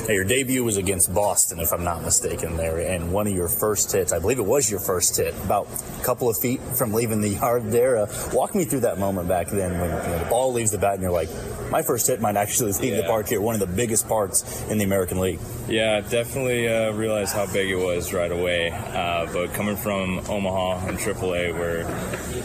Now, 0.06 0.14
your 0.14 0.24
debut 0.24 0.62
was 0.62 0.76
against 0.76 1.14
Boston, 1.14 1.60
if 1.60 1.72
I'm 1.72 1.84
not 1.84 2.02
mistaken, 2.02 2.56
there, 2.56 2.78
and 2.78 3.12
one 3.12 3.26
of 3.26 3.32
your 3.32 3.48
first 3.48 3.90
hits, 3.92 4.12
I 4.12 4.18
believe 4.18 4.38
it 4.38 4.46
was 4.46 4.70
your 4.70 4.80
first 4.80 5.16
hit, 5.16 5.34
about 5.44 5.68
a 6.00 6.04
couple 6.04 6.28
of 6.28 6.38
feet 6.38 6.60
from 6.60 6.92
leaving 6.92 7.20
the 7.20 7.28
yard 7.40 7.70
there. 7.70 7.98
Uh, 7.98 8.30
walk 8.32 8.54
me 8.54 8.64
through 8.64 8.80
that 8.80 8.98
moment 8.98 9.28
back 9.28 9.48
then 9.48 9.78
when 9.80 9.90
you 9.90 9.96
know, 9.96 10.18
the 10.18 10.30
ball 10.30 10.52
leaves 10.52 10.70
the 10.70 10.78
bat 10.78 10.94
and 10.94 11.02
you're 11.02 11.10
like, 11.10 11.28
my 11.70 11.82
first 11.82 12.06
hit 12.06 12.20
might 12.20 12.36
actually 12.36 12.72
leave 12.72 12.94
yeah. 12.94 13.02
the 13.02 13.06
park 13.06 13.28
here, 13.28 13.40
one 13.40 13.54
of 13.54 13.60
the 13.60 13.66
biggest 13.66 14.08
parks 14.08 14.64
in 14.68 14.78
the 14.78 14.84
American 14.84 15.18
League. 15.20 15.40
Yeah, 15.68 16.00
definitely 16.00 16.68
uh, 16.68 16.92
realized 16.92 17.34
how 17.34 17.46
big 17.52 17.70
it 17.70 17.76
was 17.76 18.12
right 18.12 18.30
away. 18.30 18.70
Uh, 18.70 19.26
but 19.32 19.52
coming 19.52 19.76
from 19.76 20.20
Omaha 20.28 20.86
and 20.86 20.98
AAA, 20.98 21.52
where 21.58 21.84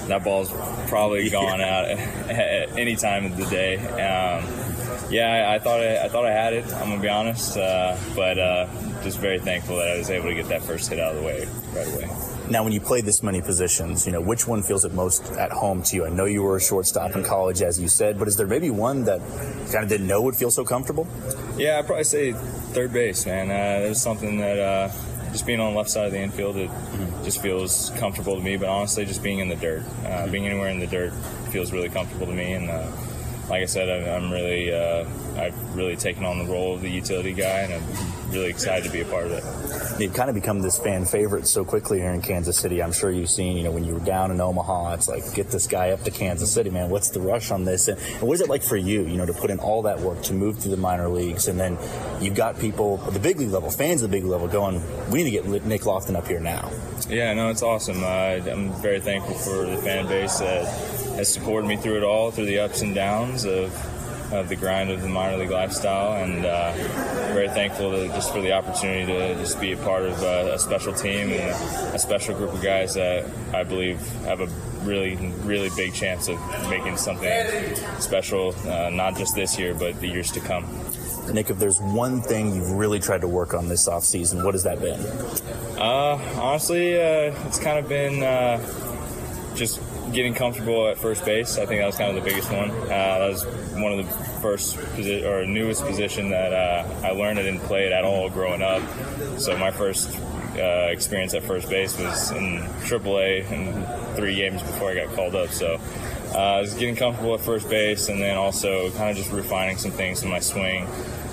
that 0.08 0.24
ball's 0.24 0.52
probably 0.88 1.30
gone 1.42 1.60
yeah. 1.60 1.78
out 1.78 1.86
at 2.30 2.78
any 2.78 2.96
time 2.96 3.26
of 3.26 3.38
the 3.38 3.46
day. 3.46 3.78
Um, 3.78 4.44
yeah, 5.12 5.50
I, 5.50 5.56
I, 5.56 5.60
thought 5.60 5.80
I, 5.82 6.04
I, 6.06 6.10
thought 6.10 6.26
I 6.26 6.32
had 6.32 6.54
it. 6.54 6.66
I'm 6.74 6.90
gonna 6.90 7.02
be 7.02 7.10
honest, 7.10 7.58
uh, 7.58 7.98
but 8.16 8.40
uh, 8.40 8.68
just 9.04 9.20
very 9.20 9.40
thankful 9.40 9.78
that 9.78 9.90
I 9.90 9.98
was 9.98 10.10
able 10.10 10.30
to 10.30 10.36
get 10.36 10.48
that 10.48 10.64
first 10.64 10.90
hit 10.90 11.00
out 11.00 11.16
of 11.16 11.22
the 11.22 11.28
way 11.28 11.48
right 11.76 11.88
away. 11.88 12.10
Now, 12.50 12.64
when 12.64 12.74
you 12.74 12.82
play 12.82 13.02
this 13.02 13.24
many 13.24 13.42
positions, 13.42 14.06
you 14.06 14.12
know 14.12 14.22
which 14.22 14.48
one 14.48 14.62
feels 14.62 14.84
it 14.84 14.94
most 14.94 15.32
at 15.34 15.52
home 15.52 15.84
to 15.84 15.96
you. 15.96 16.06
I 16.06 16.10
know 16.10 16.26
you 16.26 16.42
were 16.42 16.58
a 16.58 16.62
shortstop 16.62 17.16
in 17.16 17.24
college, 17.24 17.62
as 17.62 17.80
you 17.80 17.88
said, 17.88 18.20
but 18.20 18.28
is 18.28 18.36
there 18.36 18.48
maybe 18.48 18.70
one 18.70 19.06
that 19.06 19.20
kind 19.72 19.84
of 19.84 19.90
didn't 19.90 20.08
know 20.08 20.22
would 20.22 20.36
feel 20.36 20.52
so 20.52 20.66
comfortable? 20.66 21.08
Yeah, 21.58 21.80
I'd 21.80 21.86
probably 21.86 22.04
say 22.04 22.34
third 22.74 22.92
base, 22.94 23.26
man. 23.26 23.50
Uh, 23.50 23.86
there's 23.86 24.02
something 24.02 24.38
that 24.40 24.60
uh, 24.60 24.92
just 25.32 25.46
being 25.46 25.60
on 25.60 25.74
the 25.74 25.78
left 25.78 25.90
side 25.90 26.08
of 26.08 26.12
the 26.12 26.20
infield, 26.20 26.58
it 26.58 26.70
mm-hmm. 26.70 27.24
just 27.24 27.42
feels 27.42 27.92
comfortable 27.98 28.36
to 28.36 28.42
me. 28.42 28.58
But 28.58 28.70
honestly, 28.70 29.06
just 29.06 29.24
being 29.24 29.40
in 29.40 29.48
the 29.48 29.56
dirt, 29.56 29.82
uh, 29.82 29.84
mm-hmm. 29.84 30.32
being 30.32 30.46
anywhere 30.46 30.70
in 30.70 30.80
the 30.80 30.88
dirt 30.88 31.14
feels 31.52 31.72
really 31.72 31.90
comfortable 31.90 32.28
to 32.28 32.34
me, 32.34 32.54
and 32.54 32.70
uh, 32.70 32.92
like 33.52 33.64
I 33.64 33.66
said, 33.66 34.08
I'm 34.08 34.32
really 34.32 34.74
uh, 34.74 35.06
I've 35.36 35.76
really 35.76 35.98
taken 35.98 36.24
on 36.24 36.40
the 36.40 36.46
role 36.46 36.74
of 36.74 36.82
the 36.82 36.90
utility 36.90 37.34
guy, 37.34 37.60
and 37.60 37.74
I'm 37.74 38.32
really 38.32 38.50
excited 38.50 38.86
to 38.86 38.90
be 38.90 39.02
a 39.02 39.06
part 39.06 39.26
of 39.26 39.34
it. 39.34 39.44
You've 40.00 40.14
kind 40.14 40.30
of 40.30 40.36
become 40.36 40.62
this 40.62 40.80
fan 40.80 41.04
favorite 41.04 41.46
so 41.46 41.66
quickly 41.66 42.00
here 42.00 42.12
in 42.12 42.22
Kansas 42.22 42.58
City. 42.58 42.82
I'm 42.82 42.94
sure 42.94 43.12
you've 43.12 43.30
seen, 43.30 43.58
you 43.58 43.64
know, 43.64 43.72
when 43.72 43.84
you 43.84 43.94
were 43.94 44.06
down 44.06 44.32
in 44.32 44.40
Omaha, 44.40 44.94
it's 44.94 45.10
like 45.10 45.34
get 45.34 45.50
this 45.52 45.68
guy 45.68 45.90
up 45.90 46.02
to 46.04 46.12
Kansas 46.12 46.50
City, 46.50 46.70
man. 46.70 46.90
What's 46.90 47.10
the 47.10 47.20
rush 47.20 47.52
on 47.52 47.66
this? 47.66 47.90
And, 47.90 48.00
and 48.00 48.22
what 48.22 48.36
is 48.36 48.40
it 48.40 48.48
like 48.48 48.64
for 48.64 48.78
you, 48.78 49.02
you 49.02 49.18
know, 49.18 49.26
to 49.26 49.34
put 49.34 49.50
in 49.50 49.60
all 49.60 49.82
that 49.82 50.00
work 50.00 50.22
to 50.24 50.34
move 50.34 50.60
through 50.60 50.72
the 50.72 50.78
minor 50.78 51.10
leagues, 51.10 51.50
and 51.50 51.60
then 51.60 51.78
you've 52.22 52.36
got 52.36 52.58
people 52.58 53.04
at 53.06 53.12
the 53.14 53.20
big 53.20 53.38
league 53.38 53.50
level, 53.50 53.70
fans 53.70 54.02
at 54.02 54.10
the 54.10 54.18
big 54.18 54.24
level, 54.24 54.48
going, 54.48 54.82
we 55.12 55.26
need 55.26 55.32
to 55.36 55.50
get 55.50 55.66
Nick 55.66 55.86
Loftin 55.86 56.16
up 56.16 56.26
here 56.26 56.40
now. 56.40 56.72
Yeah, 57.10 57.34
no, 57.34 57.50
it's 57.50 57.64
awesome. 57.64 58.02
Uh, 58.02 58.40
I'm 58.50 58.72
very 58.82 59.02
thankful 59.02 59.36
for 59.36 59.66
the 59.66 59.76
fan 59.76 60.08
base 60.08 60.40
that 60.40 61.01
has 61.16 61.32
supported 61.32 61.68
me 61.68 61.78
through 61.78 61.98
it 61.98 62.04
all, 62.04 62.32
through 62.32 62.46
the 62.46 62.60
ups 62.60 62.82
and 62.82 62.96
downs 62.96 63.46
of 63.46 63.74
of 64.34 64.48
the 64.48 64.56
grind 64.56 64.90
of 64.90 65.02
the 65.02 65.10
minor 65.10 65.38
league 65.38 65.50
lifestyle, 65.50 66.24
and 66.24 66.46
uh, 66.46 66.72
very 67.34 67.50
thankful 67.50 67.92
to, 67.92 68.08
just 68.10 68.32
for 68.32 68.42
the 68.42 68.52
opportunity 68.52 69.06
to 69.06 69.36
just 69.36 69.60
be 69.60 69.74
a 69.74 69.78
part 69.78 70.04
of 70.04 70.22
a, 70.24 70.54
a 70.54 70.60
special 70.60 70.94
team 70.94 71.32
and 71.32 71.42
a, 71.42 71.96
a, 71.96 72.00
special 72.00 72.34
group 72.36 72.54
of 72.54 72.62
guys 72.62 72.94
that 72.94 73.30
I 73.54 73.64
believe 73.64 74.00
have 74.24 74.40
a 74.40 74.48
really, 74.84 75.16
really 75.44 75.70
big 75.76 75.94
chance 75.94 76.28
of 76.28 76.40
making 76.70 76.98
something 76.98 77.76
special, 78.00 78.56
uh, 78.68 78.90
not 78.90 79.18
just 79.18 79.36
this 79.36 79.60
year, 79.60 79.74
but 79.74 80.00
the 80.00 80.08
years 80.08 80.32
to 80.32 80.40
come. 80.40 80.66
Nick, 81.34 81.50
if 81.50 81.60
there's 81.60 81.80
one 81.80 82.22
thing 82.22 82.56
you've 82.56 82.72
really 82.72 83.00
tried 83.00 83.22
to 83.22 83.28
work 83.28 83.54
on 83.54 83.68
this 83.68 83.88
offseason, 83.88 84.44
what 84.44 84.54
has 84.54 84.64
that 84.64 84.80
been? 84.80 85.00
Uh, 85.78 86.20
honestly, 86.42 86.96
uh, 86.96 87.34
it's 87.48 87.60
kind 87.60 87.78
of 87.78 87.88
been 87.88 88.24
uh, 88.24 88.58
just 89.56 89.80
getting 90.14 90.34
comfortable 90.34 90.88
at 90.88 90.98
first 90.98 91.26
base. 91.26 91.58
I 91.58 91.66
think 91.66 91.82
that 91.82 91.88
was 91.88 91.98
kind 91.98 92.16
of 92.16 92.24
the 92.24 92.30
biggest 92.30 92.52
one. 92.52 92.70
Uh, 92.72 92.88
that 92.88 93.30
was 93.30 93.46
one 93.74 93.92
of 93.92 94.06
the 94.06 94.14
first 94.42 94.76
posi- 94.76 95.24
or 95.24 95.46
newest 95.46 95.84
position 95.86 96.30
that 96.30 96.54
uh, 96.54 96.88
I 97.04 97.12
learned. 97.12 97.40
I 97.40 97.44
didn't 97.44 97.62
play 97.62 97.86
it 97.86 97.92
at 97.92 98.04
all 98.04 98.30
growing 98.30 98.62
up. 98.62 98.82
So 99.40 99.58
my 99.58 99.72
first 99.72 100.18
uh, 100.56 100.88
experience 100.90 101.34
at 101.34 101.44
first 101.44 101.70
base 101.70 101.98
was 101.98 102.32
in 102.32 102.60
AAA 102.82 103.50
and 103.52 104.16
three 104.16 104.36
games 104.36 104.62
before 104.62 104.92
I 104.92 104.96
got 104.96 105.16
called 105.16 105.36
up. 105.36 105.50
So 105.50 105.80
uh, 106.34 106.38
I 106.38 106.62
was 106.62 106.74
getting 106.74 106.96
comfortable 106.96 107.34
at 107.34 107.42
first 107.42 107.70
base 107.70 108.10
and 108.10 108.22
then 108.22 108.38
also 108.38 108.92
kind 108.92 109.12
of 109.12 109.18
just 109.18 109.32
refining 109.32 109.78
some 109.78 109.92
things 109.92 110.24
in 110.24 110.30
my 110.30 110.40
swing, 110.40 110.84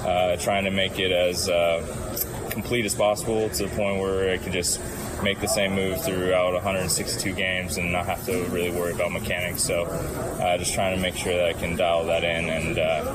uh, 0.04 0.36
trying 0.36 0.64
to 0.64 0.70
make 0.70 0.98
it 0.98 1.10
as 1.10 1.48
uh, 1.48 2.46
complete 2.50 2.84
as 2.84 2.94
possible 2.94 3.48
to 3.48 3.66
the 3.66 3.76
point 3.76 4.00
where 4.00 4.32
I 4.32 4.38
could 4.38 4.52
just 4.52 4.80
make 5.22 5.40
the 5.40 5.48
same 5.48 5.74
move 5.74 6.02
throughout 6.04 6.52
162 6.54 7.32
games 7.32 7.76
and 7.76 7.92
not 7.92 8.06
have 8.06 8.24
to 8.26 8.44
really 8.46 8.70
worry 8.70 8.92
about 8.92 9.12
mechanics. 9.12 9.62
So 9.62 9.84
uh, 9.84 10.58
just 10.58 10.74
trying 10.74 10.96
to 10.96 11.02
make 11.02 11.16
sure 11.16 11.34
that 11.34 11.46
I 11.46 11.52
can 11.52 11.76
dial 11.76 12.04
that 12.06 12.24
in 12.24 12.48
and 12.48 12.78
uh, 12.78 13.14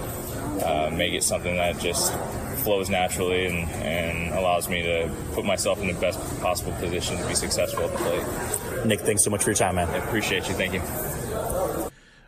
uh, 0.65 0.89
make 0.93 1.13
it 1.13 1.23
something 1.23 1.55
that 1.55 1.79
just 1.79 2.13
flows 2.63 2.89
naturally 2.89 3.45
and, 3.47 3.69
and 3.83 4.33
allows 4.33 4.69
me 4.69 4.81
to 4.81 5.11
put 5.33 5.45
myself 5.45 5.81
in 5.81 5.87
the 5.87 5.93
best 5.93 6.19
possible 6.41 6.71
position 6.73 7.17
to 7.17 7.27
be 7.27 7.35
successful 7.35 7.83
at 7.83 7.91
the 7.91 7.97
plate. 7.97 8.85
Nick, 8.85 9.01
thanks 9.01 9.23
so 9.23 9.29
much 9.29 9.43
for 9.43 9.49
your 9.49 9.55
time, 9.55 9.75
man. 9.75 9.89
I 9.89 9.97
appreciate 9.97 10.47
you. 10.47 10.55
Thank 10.55 10.73
you. 10.73 10.81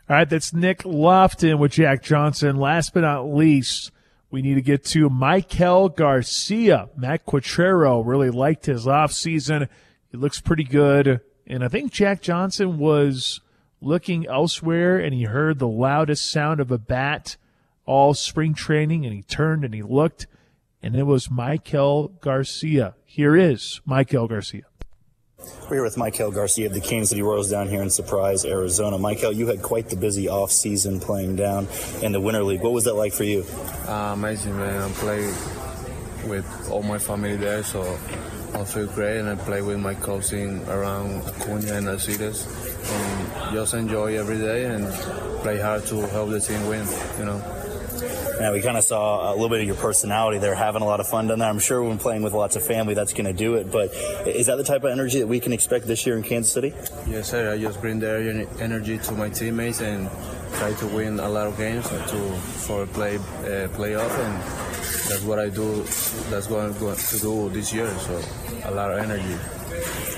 All 0.07 0.15
right, 0.15 0.30
that's 0.30 0.53
Nick 0.53 0.86
Loftin 0.86 1.57
with 1.57 1.71
Jack 1.71 2.03
Johnson. 2.03 2.57
Last 2.57 2.93
but 2.93 3.01
not 3.01 3.28
least, 3.28 3.91
we 4.32 4.41
need 4.41 4.55
to 4.55 4.61
get 4.61 4.84
to 4.86 5.09
Maikel 5.09 5.95
Garcia. 5.95 6.89
Matt 6.95 7.26
Quatraro 7.26 8.05
really 8.05 8.30
liked 8.30 8.65
his 8.65 8.86
offseason. 8.86 9.69
He 10.11 10.17
looks 10.17 10.41
pretty 10.41 10.63
good. 10.63 11.21
And 11.47 11.63
I 11.63 11.67
think 11.67 11.91
Jack 11.91 12.21
Johnson 12.21 12.78
was 12.78 13.41
looking 13.82 14.28
elsewhere 14.28 14.97
and 14.97 15.13
he 15.13 15.23
heard 15.23 15.59
the 15.59 15.67
loudest 15.67 16.30
sound 16.30 16.59
of 16.59 16.71
a 16.71 16.78
bat 16.78 17.38
all 17.86 18.13
spring 18.13 18.53
training 18.53 19.05
and 19.05 19.13
he 19.13 19.21
turned 19.21 19.63
and 19.63 19.73
he 19.73 19.84
looked 19.84 20.28
and 20.82 20.95
it 20.95 21.03
was 21.03 21.28
Maikel 21.28 22.19
Garcia. 22.19 22.95
Here 23.05 23.36
is 23.36 23.82
Maikel 23.88 24.30
Garcia. 24.30 24.63
We're 25.70 25.78
here 25.78 25.84
with 25.84 25.96
Maikel 25.96 26.34
Garcia 26.34 26.68
of 26.68 26.74
the 26.74 26.82
Kansas 26.82 27.10
City 27.10 27.22
Royals 27.22 27.50
down 27.50 27.68
here 27.68 27.82
in 27.82 27.89
Surprise, 27.89 28.46
Arizona. 28.46 28.98
Maikel, 28.98 29.36
you 29.36 29.48
had 29.48 29.62
quite 29.62 29.89
the 29.89 29.96
busy 29.96 30.30
off 30.30 30.52
season 30.52 31.00
playing 31.00 31.36
down 31.36 31.68
in 32.02 32.12
the 32.12 32.20
Winter 32.20 32.43
League. 32.43 32.62
What 32.62 32.74
was 32.74 32.84
that 32.86 32.93
like 32.93 33.14
for 33.14 33.24
you? 33.24 33.46
Uh, 33.88 34.12
amazing, 34.14 34.58
man. 34.58 34.82
I 34.82 34.91
play 34.93 35.26
with 36.28 36.70
all 36.72 36.84
my 36.84 36.98
family 36.98 37.36
there, 37.36 37.64
so 37.64 37.82
I 38.54 38.64
feel 38.64 38.88
great, 38.88 39.20
and 39.20 39.30
I 39.30 39.36
play 39.36 39.62
with 39.62 39.80
my 39.80 39.96
cousin 39.96 40.66
Ronald 40.66 41.28
Acuna 41.28 41.74
and 41.74 41.88
Alcides, 41.89 42.48
and 42.91 43.54
just 43.54 43.74
enjoy 43.74 44.18
every 44.18 44.38
day 44.38 44.66
and 44.66 44.91
play 45.41 45.60
hard 45.60 45.86
to 45.88 46.02
help 46.08 46.30
the 46.30 46.39
team 46.39 46.66
win. 46.68 46.88
You 47.20 47.26
know. 47.26 47.64
Now 48.40 48.52
we 48.52 48.62
kind 48.62 48.78
of 48.78 48.84
saw 48.84 49.32
a 49.32 49.34
little 49.34 49.50
bit 49.50 49.62
of 49.62 49.68
your 49.68 49.76
personality 49.76 50.40
there, 50.40 50.56
having 50.56 50.82
a 50.82 50.86
lot 50.86 51.00
of 51.00 51.08
fun 51.08 51.28
down 51.28 51.40
there. 51.40 51.50
I'm 51.50 51.60
sure 51.60 51.82
when 51.84 51.98
playing 51.98 52.22
with 52.22 52.34
lots 52.34 52.56
of 52.56 52.66
family, 52.66 52.94
that's 52.94 53.14
going 53.14 53.26
to 53.26 53.34
do 53.34 53.56
it. 53.56 53.72
But 53.72 53.94
is 54.28 54.48
that 54.48 54.58
the 54.58 54.64
type 54.64 54.84
of 54.84 54.92
energy 54.92 55.20
that 55.20 55.28
we 55.28 55.40
can 55.40 55.54
expect 55.54 55.88
this 55.88 56.06
year 56.06 56.18
in 56.18 56.24
Kansas 56.24 56.52
City? 56.52 56.74
Yes, 57.08 57.30
sir. 57.30 57.54
I 57.54 57.58
just 57.58 57.80
bring 57.80 58.00
the 58.00 58.48
energy 58.60 58.98
to 58.98 59.12
my 59.14 59.30
teammates 59.30 59.82
and 59.82 60.10
try 60.54 60.74
to 60.74 60.88
win 60.88 61.20
a 61.20 61.30
lot 61.30 61.48
of 61.48 61.58
games 61.58 61.88
to 61.88 61.98
for 62.68 62.86
play 62.88 63.18
uh, 63.18 63.68
playoff, 63.78 64.12
and 64.20 64.42
that's 65.10 65.24
what 65.24 65.40
I 65.40 65.50
do. 65.50 65.84
That's 66.30 66.50
what 66.50 66.62
I'm 66.62 66.78
going 66.78 66.96
to 66.96 67.20
do 67.20 67.50
this 67.50 67.74
year. 67.74 67.90
So 68.00 68.22
a 68.66 68.72
lot 68.72 68.92
of 68.92 69.00
energy. 69.00 70.14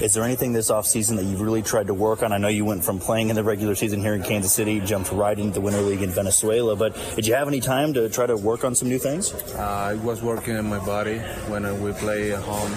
Is 0.00 0.14
there 0.14 0.24
anything 0.24 0.54
this 0.54 0.70
offseason 0.70 1.16
that 1.16 1.24
you've 1.24 1.42
really 1.42 1.60
tried 1.60 1.88
to 1.88 1.94
work 1.94 2.22
on? 2.22 2.32
I 2.32 2.38
know 2.38 2.48
you 2.48 2.64
went 2.64 2.82
from 2.82 2.98
playing 2.98 3.28
in 3.28 3.36
the 3.36 3.44
regular 3.44 3.74
season 3.74 4.00
here 4.00 4.14
in 4.14 4.22
Kansas 4.22 4.50
City, 4.50 4.80
jumped 4.80 5.12
right 5.12 5.38
into 5.38 5.52
the 5.52 5.60
Winter 5.60 5.82
League 5.82 6.00
in 6.00 6.08
Venezuela, 6.08 6.74
but 6.74 6.96
did 7.16 7.26
you 7.26 7.34
have 7.34 7.48
any 7.48 7.60
time 7.60 7.92
to 7.92 8.08
try 8.08 8.24
to 8.24 8.34
work 8.34 8.64
on 8.64 8.74
some 8.74 8.88
new 8.88 8.98
things? 8.98 9.34
Uh, 9.54 9.58
I 9.58 9.94
was 9.96 10.22
working 10.22 10.56
in 10.56 10.66
my 10.70 10.78
body 10.86 11.18
when 11.48 11.82
we 11.82 11.92
play 11.92 12.32
at 12.32 12.42
home. 12.42 12.72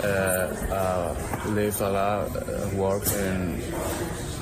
Uh, 0.00 0.06
uh, 0.06 1.48
lift 1.48 1.80
a 1.80 1.90
lot, 1.90 2.36
uh, 2.36 2.70
work, 2.74 3.02
and 3.14 3.60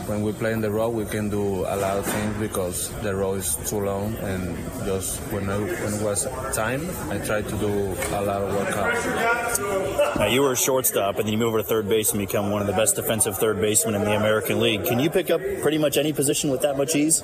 when 0.06 0.22
we 0.22 0.32
play 0.32 0.52
in 0.52 0.60
the 0.60 0.70
road, 0.70 0.90
we 0.90 1.04
can 1.04 1.28
do 1.28 1.64
a 1.64 1.76
lot 1.76 1.96
of 1.96 2.06
things 2.06 2.36
because 2.38 2.90
the 3.02 3.14
road 3.14 3.38
is 3.38 3.56
too 3.68 3.80
long. 3.80 4.14
And 4.16 4.56
just 4.84 5.20
when, 5.32 5.50
I, 5.50 5.58
when 5.58 5.94
it 5.94 6.02
was 6.02 6.26
time, 6.54 6.88
I 7.10 7.18
tried 7.18 7.48
to 7.48 7.56
do 7.58 7.72
a 8.14 8.22
lot 8.22 8.42
of 8.42 8.54
workouts. 8.54 10.16
Now, 10.16 10.26
you 10.26 10.42
were 10.42 10.52
a 10.52 10.56
shortstop, 10.56 11.16
and 11.16 11.26
then 11.26 11.32
you 11.32 11.38
move 11.38 11.48
over 11.48 11.58
to 11.58 11.64
third 11.64 11.88
base 11.88 12.12
and 12.12 12.18
become 12.18 12.50
one 12.50 12.60
of 12.60 12.66
the 12.66 12.72
best 12.72 12.96
defensive 12.96 13.36
third 13.36 13.60
basemen 13.60 13.94
in 13.94 14.02
the 14.02 14.16
American 14.16 14.60
League. 14.60 14.84
Can 14.84 14.98
you 15.00 15.10
pick 15.10 15.30
up 15.30 15.40
pretty 15.62 15.78
much 15.78 15.96
any 15.96 16.12
position 16.12 16.50
with 16.50 16.62
that 16.62 16.76
much 16.76 16.94
ease? 16.94 17.22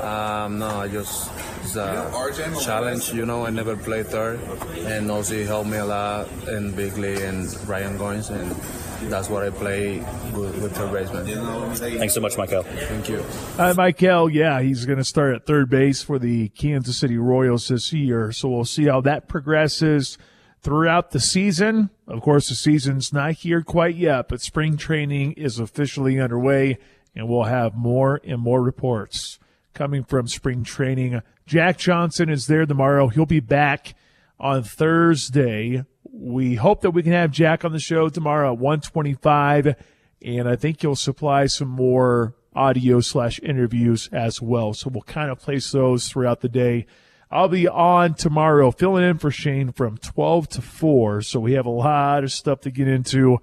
Um, 0.00 0.58
no, 0.58 0.68
I 0.68 0.88
just 0.88 1.30
it's 1.62 1.76
a 1.76 2.60
challenge. 2.60 3.12
You 3.12 3.26
know, 3.26 3.46
I 3.46 3.50
never 3.50 3.76
played 3.76 4.06
third, 4.06 4.40
and 4.78 5.10
also 5.10 5.34
he 5.34 5.44
helped 5.44 5.70
me 5.70 5.78
a 5.78 5.84
lot 5.84 6.28
in 6.48 6.72
Big 6.72 6.96
League 6.98 7.20
and 7.20 7.48
Ryan 7.68 7.98
Goins, 7.98 8.30
and 8.30 8.54
that's 9.02 9.28
what 9.28 9.42
I 9.42 9.50
play 9.50 9.98
with, 10.34 10.62
with 10.62 10.76
third 10.76 10.92
baseman. 10.92 11.26
Thanks 11.74 12.14
so 12.14 12.20
much, 12.20 12.34
Maikel. 12.34 12.64
Thank 12.64 13.08
you. 13.08 13.22
Hi, 13.56 13.72
Maikel. 13.72 14.32
Yeah, 14.32 14.60
he's 14.60 14.86
going 14.86 14.98
to 14.98 15.04
start 15.04 15.34
at 15.34 15.46
third 15.46 15.68
base 15.68 16.02
for 16.02 16.18
the 16.18 16.48
Kansas 16.50 16.96
City 16.96 17.18
Royals 17.18 17.68
this 17.68 17.92
year. 17.92 18.32
So 18.32 18.48
we'll 18.48 18.64
see 18.64 18.84
how 18.84 19.00
that 19.02 19.28
progresses 19.28 20.18
throughout 20.62 21.10
the 21.10 21.20
season. 21.20 21.90
Of 22.08 22.22
course, 22.22 22.48
the 22.48 22.54
season's 22.54 23.12
not 23.12 23.32
here 23.32 23.62
quite 23.62 23.96
yet, 23.96 24.28
but 24.28 24.40
spring 24.40 24.76
training 24.76 25.32
is 25.32 25.58
officially 25.58 26.18
underway, 26.18 26.78
and 27.14 27.28
we'll 27.28 27.44
have 27.44 27.74
more 27.74 28.20
and 28.24 28.40
more 28.40 28.62
reports 28.62 29.38
coming 29.74 30.04
from 30.04 30.26
spring 30.28 30.64
training. 30.64 31.20
Jack 31.46 31.78
Johnson 31.78 32.28
is 32.28 32.46
there 32.46 32.64
tomorrow. 32.64 33.08
He'll 33.08 33.26
be 33.26 33.40
back 33.40 33.94
on 34.40 34.62
Thursday. 34.62 35.84
We 36.16 36.54
hope 36.54 36.82
that 36.82 36.92
we 36.92 37.02
can 37.02 37.10
have 37.10 37.32
Jack 37.32 37.64
on 37.64 37.72
the 37.72 37.80
show 37.80 38.08
tomorrow 38.08 38.52
at 38.52 38.58
125, 38.58 39.74
and 40.22 40.48
I 40.48 40.54
think 40.54 40.80
he'll 40.80 40.94
supply 40.94 41.46
some 41.46 41.66
more 41.66 42.36
audio 42.54 43.00
slash 43.00 43.40
interviews 43.42 44.08
as 44.12 44.40
well. 44.40 44.74
So 44.74 44.90
we'll 44.90 45.02
kind 45.02 45.28
of 45.28 45.40
place 45.40 45.72
those 45.72 46.08
throughout 46.08 46.40
the 46.40 46.48
day. 46.48 46.86
I'll 47.32 47.48
be 47.48 47.66
on 47.66 48.14
tomorrow, 48.14 48.70
filling 48.70 49.02
in 49.02 49.18
for 49.18 49.32
Shane 49.32 49.72
from 49.72 49.98
12 49.98 50.50
to 50.50 50.62
4. 50.62 51.22
So 51.22 51.40
we 51.40 51.54
have 51.54 51.66
a 51.66 51.70
lot 51.70 52.22
of 52.22 52.30
stuff 52.30 52.60
to 52.60 52.70
get 52.70 52.86
into, 52.86 53.38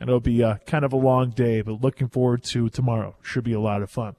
and 0.00 0.10
it'll 0.10 0.18
be 0.18 0.42
a, 0.42 0.60
kind 0.66 0.84
of 0.84 0.92
a 0.92 0.96
long 0.96 1.30
day, 1.30 1.60
but 1.60 1.80
looking 1.80 2.08
forward 2.08 2.42
to 2.44 2.68
tomorrow. 2.68 3.14
Should 3.22 3.44
be 3.44 3.52
a 3.52 3.60
lot 3.60 3.82
of 3.82 3.90
fun. 3.90 4.16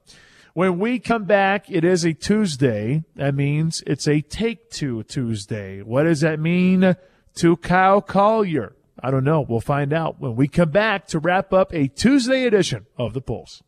When 0.54 0.78
we 0.78 0.98
come 0.98 1.24
back, 1.24 1.70
it 1.70 1.84
is 1.84 2.06
a 2.06 2.14
Tuesday. 2.14 3.04
That 3.16 3.34
means 3.34 3.82
it's 3.86 4.08
a 4.08 4.22
take 4.22 4.70
two 4.70 5.02
Tuesday. 5.02 5.82
What 5.82 6.04
does 6.04 6.22
that 6.22 6.40
mean 6.40 6.96
to 7.38 7.56
Kyle 7.56 8.00
Collier? 8.00 8.74
I 9.00 9.12
don't 9.12 9.22
know. 9.22 9.40
We'll 9.40 9.60
find 9.60 9.92
out 9.92 10.20
when 10.20 10.34
we 10.34 10.48
come 10.48 10.70
back 10.70 11.06
to 11.08 11.20
wrap 11.20 11.52
up 11.52 11.72
a 11.72 11.86
Tuesday 11.86 12.44
edition 12.44 12.86
of 12.96 13.14
The 13.14 13.20
Pulse. 13.20 13.62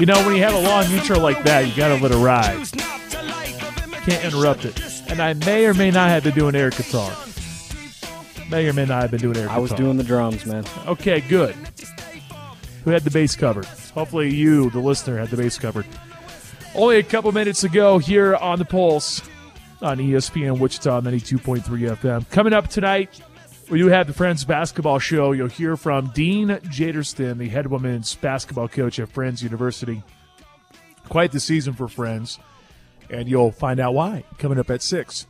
You 0.00 0.06
know, 0.06 0.24
when 0.24 0.34
you 0.34 0.42
have 0.42 0.54
a 0.54 0.58
long 0.58 0.86
intro 0.86 1.18
like 1.18 1.42
that, 1.44 1.68
you 1.68 1.76
gotta 1.76 2.02
let 2.02 2.10
it 2.10 2.16
ride. 2.16 2.66
Can't 4.06 4.24
interrupt 4.24 4.64
it. 4.64 4.80
And 5.10 5.20
I 5.20 5.34
may 5.34 5.66
or 5.66 5.74
may 5.74 5.90
not 5.90 6.08
have 6.08 6.24
been 6.24 6.34
doing 6.34 6.54
air 6.54 6.70
guitar. 6.70 7.14
May 8.48 8.66
or 8.66 8.72
may 8.72 8.86
not 8.86 9.02
have 9.02 9.10
been 9.10 9.20
doing 9.20 9.36
air 9.36 9.42
guitar. 9.42 9.58
I 9.58 9.60
was 9.60 9.72
doing 9.72 9.98
the 9.98 10.02
drums, 10.02 10.46
man. 10.46 10.64
Okay, 10.86 11.20
good. 11.20 11.54
Who 12.84 12.90
had 12.92 13.02
the 13.02 13.10
bass 13.10 13.36
covered? 13.36 13.66
Hopefully, 13.92 14.34
you, 14.34 14.70
the 14.70 14.78
listener, 14.78 15.18
had 15.18 15.28
the 15.28 15.36
bass 15.36 15.58
covered. 15.58 15.84
Only 16.74 16.96
a 16.96 17.02
couple 17.02 17.30
minutes 17.32 17.62
ago 17.64 17.98
here 17.98 18.36
on 18.36 18.58
the 18.58 18.64
Pulse 18.64 19.20
on 19.82 19.98
ESPN 19.98 20.58
Wichita 20.58 21.02
92.3 21.02 21.62
FM. 21.96 22.30
Coming 22.30 22.54
up 22.54 22.68
tonight, 22.68 23.20
we 23.70 23.78
do 23.78 23.86
have 23.86 24.08
the 24.08 24.12
Friends 24.12 24.44
Basketball 24.44 24.98
Show. 24.98 25.30
You'll 25.30 25.46
hear 25.46 25.76
from 25.76 26.08
Dean 26.08 26.48
Jaderston, 26.48 27.38
the 27.38 27.48
head 27.48 27.68
women's 27.68 28.16
basketball 28.16 28.66
coach 28.66 28.98
at 28.98 29.08
Friends 29.08 29.44
University. 29.44 30.02
Quite 31.08 31.30
the 31.30 31.38
season 31.38 31.74
for 31.74 31.86
Friends, 31.86 32.40
and 33.08 33.28
you'll 33.28 33.52
find 33.52 33.78
out 33.78 33.94
why 33.94 34.24
coming 34.38 34.58
up 34.58 34.70
at 34.70 34.82
6. 34.82 35.26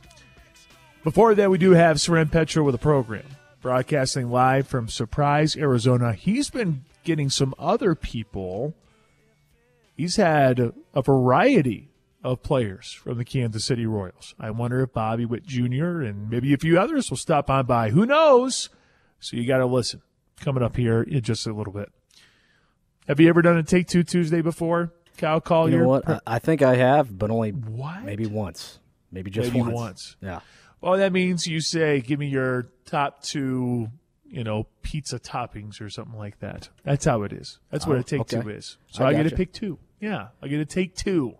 Before 1.03 1.35
that, 1.35 1.51
we 1.51 1.59
do 1.59 1.71
have 1.71 2.01
Soren 2.01 2.29
Petro 2.29 2.63
with 2.63 2.73
a 2.73 2.79
program, 2.79 3.25
broadcasting 3.61 4.31
live 4.31 4.67
from 4.67 4.87
Surprise, 4.87 5.55
Arizona. 5.55 6.13
He's 6.13 6.49
been 6.49 6.83
getting 7.03 7.29
some 7.29 7.53
other 7.59 7.93
people. 7.93 8.73
He's 9.95 10.15
had 10.15 10.73
a 10.95 11.01
variety 11.03 11.90
of 12.23 12.43
players 12.43 12.91
from 12.93 13.17
the 13.17 13.25
Kansas 13.25 13.65
City 13.65 13.85
Royals. 13.85 14.35
I 14.39 14.51
wonder 14.51 14.81
if 14.81 14.93
Bobby 14.93 15.25
Witt 15.25 15.45
Jr. 15.45 16.01
and 16.01 16.29
maybe 16.29 16.53
a 16.53 16.57
few 16.57 16.79
others 16.79 17.09
will 17.09 17.17
stop 17.17 17.49
on 17.49 17.65
by. 17.65 17.89
Who 17.89 18.05
knows? 18.05 18.69
So 19.19 19.37
you 19.37 19.47
got 19.47 19.57
to 19.57 19.65
listen. 19.65 20.01
Coming 20.39 20.63
up 20.63 20.75
here 20.75 21.03
in 21.03 21.21
just 21.21 21.45
a 21.45 21.53
little 21.53 21.73
bit. 21.73 21.91
Have 23.07 23.19
you 23.19 23.29
ever 23.29 23.41
done 23.41 23.57
a 23.57 23.63
Take 23.63 23.87
Two 23.87 24.03
Tuesday 24.03 24.41
before, 24.41 24.91
Kyle 25.17 25.41
Collier? 25.41 25.75
You 25.77 25.81
know 25.83 25.87
what? 25.89 26.09
I, 26.09 26.19
I 26.25 26.39
think 26.39 26.61
I 26.61 26.75
have, 26.75 27.15
but 27.17 27.29
only 27.29 27.51
what? 27.51 28.03
maybe 28.03 28.25
once. 28.25 28.79
Maybe 29.11 29.29
just 29.29 29.49
maybe 29.51 29.61
once. 29.61 29.73
once. 29.75 30.15
Yeah. 30.21 30.39
Well, 30.79 30.97
that 30.97 31.11
means 31.13 31.45
you 31.45 31.61
say, 31.61 32.01
give 32.01 32.17
me 32.19 32.27
your 32.27 32.69
top 32.85 33.21
two, 33.21 33.89
you 34.27 34.43
know, 34.43 34.65
pizza 34.81 35.19
toppings 35.19 35.79
or 35.81 35.89
something 35.91 36.17
like 36.17 36.39
that. 36.39 36.69
That's 36.83 37.05
how 37.05 37.21
it 37.23 37.33
is. 37.33 37.59
That's 37.69 37.85
what 37.85 37.97
Oh, 37.97 37.99
a 37.99 38.03
Take 38.03 38.21
okay. 38.21 38.41
Two 38.41 38.49
is. 38.49 38.77
So 38.91 39.05
I 39.05 39.09
I, 39.09 39.13
get 39.13 39.23
to 39.29 39.35
pick 39.35 39.53
two. 39.53 39.77
Yeah. 39.99 40.29
I 40.41 40.47
get 40.47 40.57
to 40.57 40.65
take 40.65 40.95
two. 40.95 41.35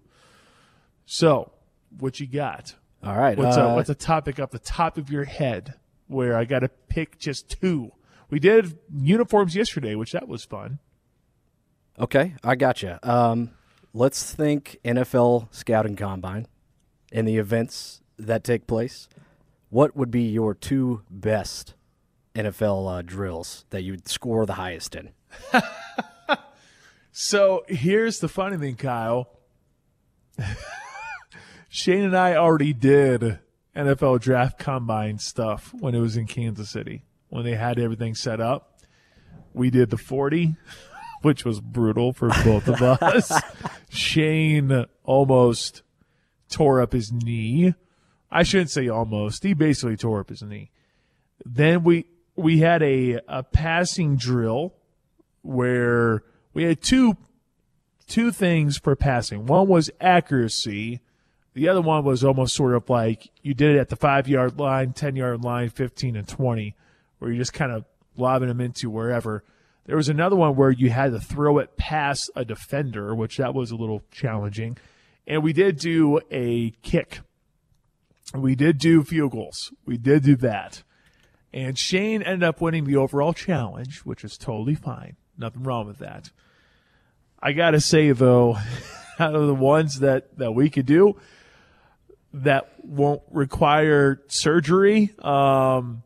So, 1.14 1.52
what 2.00 2.22
you 2.22 2.26
got? 2.26 2.76
All 3.04 3.18
right. 3.18 3.38
What's, 3.38 3.58
uh, 3.58 3.64
a, 3.64 3.76
what's 3.76 3.90
a 3.90 3.96
topic 3.96 4.40
off 4.40 4.52
the 4.52 4.60
top 4.60 4.98
of 4.98 5.10
your 5.10 5.26
head 5.26 5.74
where 6.08 6.38
I 6.38 6.46
got 6.46 6.60
to 6.60 6.70
pick 6.88 7.20
just 7.20 7.50
two? 7.50 7.92
We 8.30 8.40
did 8.40 8.80
uniforms 8.96 9.54
yesterday, 9.54 9.96
which 9.96 10.14
that 10.14 10.30
was 10.30 10.46
fun. 10.46 10.80
Okay, 12.00 12.36
I 12.46 12.56
gotcha. 12.56 12.98
Um, 13.04 13.52
let's 13.94 14.34
think 14.34 14.80
NFL 14.86 15.54
scouting 15.54 15.98
combine 15.98 16.48
and 17.12 17.28
the 17.28 17.40
events 17.40 18.02
that 18.18 18.46
take 18.46 18.66
place. 18.66 19.10
What 19.68 19.98
would 19.98 20.12
be 20.12 20.24
your 20.24 20.54
two 20.54 21.02
best 21.10 21.74
NFL 22.36 23.00
uh, 23.00 23.02
drills 23.02 23.66
that 23.72 23.82
you'd 23.82 24.08
score 24.08 24.46
the 24.46 24.54
highest 24.54 24.96
in? 24.96 25.10
So 27.14 27.66
here's 27.68 28.20
the 28.20 28.30
funny 28.30 28.56
thing, 28.56 28.78
Kyle. 28.78 29.28
Shane 31.74 32.04
and 32.04 32.18
I 32.18 32.36
already 32.36 32.74
did 32.74 33.40
NFL 33.74 34.20
draft 34.20 34.60
combine 34.60 35.20
stuff 35.20 35.74
when 35.80 35.96
it 35.96 36.02
was 36.02 36.18
in 36.18 36.28
Kansas 36.28 36.70
City 36.70 37.06
when 37.30 37.46
they 37.46 37.56
had 37.56 37.80
everything 37.80 38.14
set 38.14 38.42
up. 38.42 38.82
We 39.54 39.70
did 39.70 39.90
the 39.90 39.96
40, 39.96 40.58
which 41.22 41.46
was 41.46 41.62
brutal 41.62 42.12
for 42.12 42.28
both 42.44 42.68
of 42.68 42.82
us. 43.02 43.32
Shane 43.90 44.84
almost 45.06 45.82
tore 46.50 46.82
up 46.82 46.92
his 46.92 47.10
knee. 47.10 47.74
I 48.30 48.44
shouldn't 48.44 48.72
say 48.72 48.90
almost. 48.90 49.42
He 49.44 49.54
basically 49.54 49.96
tore 49.96 50.20
up 50.20 50.28
his 50.28 50.44
knee. 50.44 50.72
Then 51.46 51.86
we 51.86 52.06
we 52.36 52.60
had 52.60 52.84
a 52.84 53.22
a 53.30 53.44
passing 53.44 54.18
drill 54.18 54.74
where 55.42 56.24
we 56.54 56.64
had 56.64 56.82
two 56.82 57.16
two 58.08 58.34
things 58.34 58.78
for 58.78 58.94
passing. 58.98 59.46
One 59.46 59.70
was 59.70 59.90
accuracy. 60.02 61.00
The 61.54 61.68
other 61.68 61.82
one 61.82 62.06
was 62.06 62.24
almost 62.24 62.56
sort 62.56 62.76
of 62.76 62.90
like 62.90 63.30
you 63.42 63.54
did 63.54 63.76
it 63.76 63.80
at 63.80 63.90
the 63.90 63.96
five 63.96 64.28
yard 64.28 64.58
line, 64.58 64.94
10 64.94 65.16
yard 65.16 65.44
line, 65.44 65.70
15 65.70 66.16
and 66.16 66.28
20, 66.28 66.76
where 67.20 67.32
you're 67.32 67.40
just 67.40 67.54
kind 67.54 67.72
of 67.72 67.86
lobbing 68.16 68.48
them 68.48 68.62
into 68.62 68.90
wherever. 68.90 69.44
There 69.86 69.98
was 69.98 70.10
another 70.10 70.36
one 70.36 70.56
where 70.56 70.72
you 70.72 70.90
had 70.92 71.12
to 71.12 71.20
throw 71.20 71.58
it 71.58 71.76
past 71.76 72.30
a 72.36 72.46
defender, 72.46 73.14
which 73.14 73.38
that 73.38 73.54
was 73.54 73.72
a 73.72 73.76
little 73.76 74.04
challenging. 74.12 74.78
And 75.28 75.44
we 75.44 75.54
did 75.54 75.78
do 75.78 76.22
a 76.32 76.72
kick. 76.84 77.20
We 78.34 78.56
did 78.56 78.78
do 78.78 79.04
field 79.04 79.32
goals. 79.32 79.74
We 79.86 79.98
did 79.98 80.24
do 80.24 80.36
that. 80.38 80.84
And 81.54 81.78
Shane 81.78 82.22
ended 82.22 82.48
up 82.48 82.62
winning 82.62 82.86
the 82.86 82.96
overall 82.96 83.34
challenge, 83.34 84.00
which 84.00 84.24
is 84.24 84.38
totally 84.38 84.76
fine. 84.76 85.18
Nothing 85.38 85.64
wrong 85.64 85.86
with 85.86 85.98
that. 85.98 86.32
I 87.44 87.52
got 87.52 87.72
to 87.72 87.82
say, 87.82 88.12
though, 88.12 88.58
out 89.20 89.36
of 89.36 89.48
the 89.48 89.56
ones 89.56 90.00
that, 90.00 90.38
that 90.38 90.54
we 90.54 90.70
could 90.70 90.86
do 90.86 91.18
that 92.34 92.72
won't 92.84 93.22
require 93.32 94.22
surgery, 94.28 95.14
um, 95.20 96.04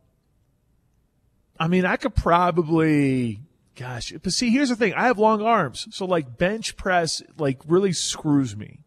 I 1.60 1.68
mean, 1.68 1.86
I 1.86 1.96
could 1.96 2.16
probably, 2.16 3.40
gosh, 3.76 4.12
but 4.12 4.34
see, 4.34 4.50
here's 4.50 4.70
the 4.70 4.76
thing. 4.76 4.94
I 4.94 5.06
have 5.06 5.18
long 5.18 5.42
arms. 5.42 5.88
So, 5.92 6.06
like, 6.06 6.38
bench 6.38 6.76
press, 6.76 7.22
like, 7.38 7.60
really 7.68 7.94
screws 7.94 8.56
me 8.56 8.80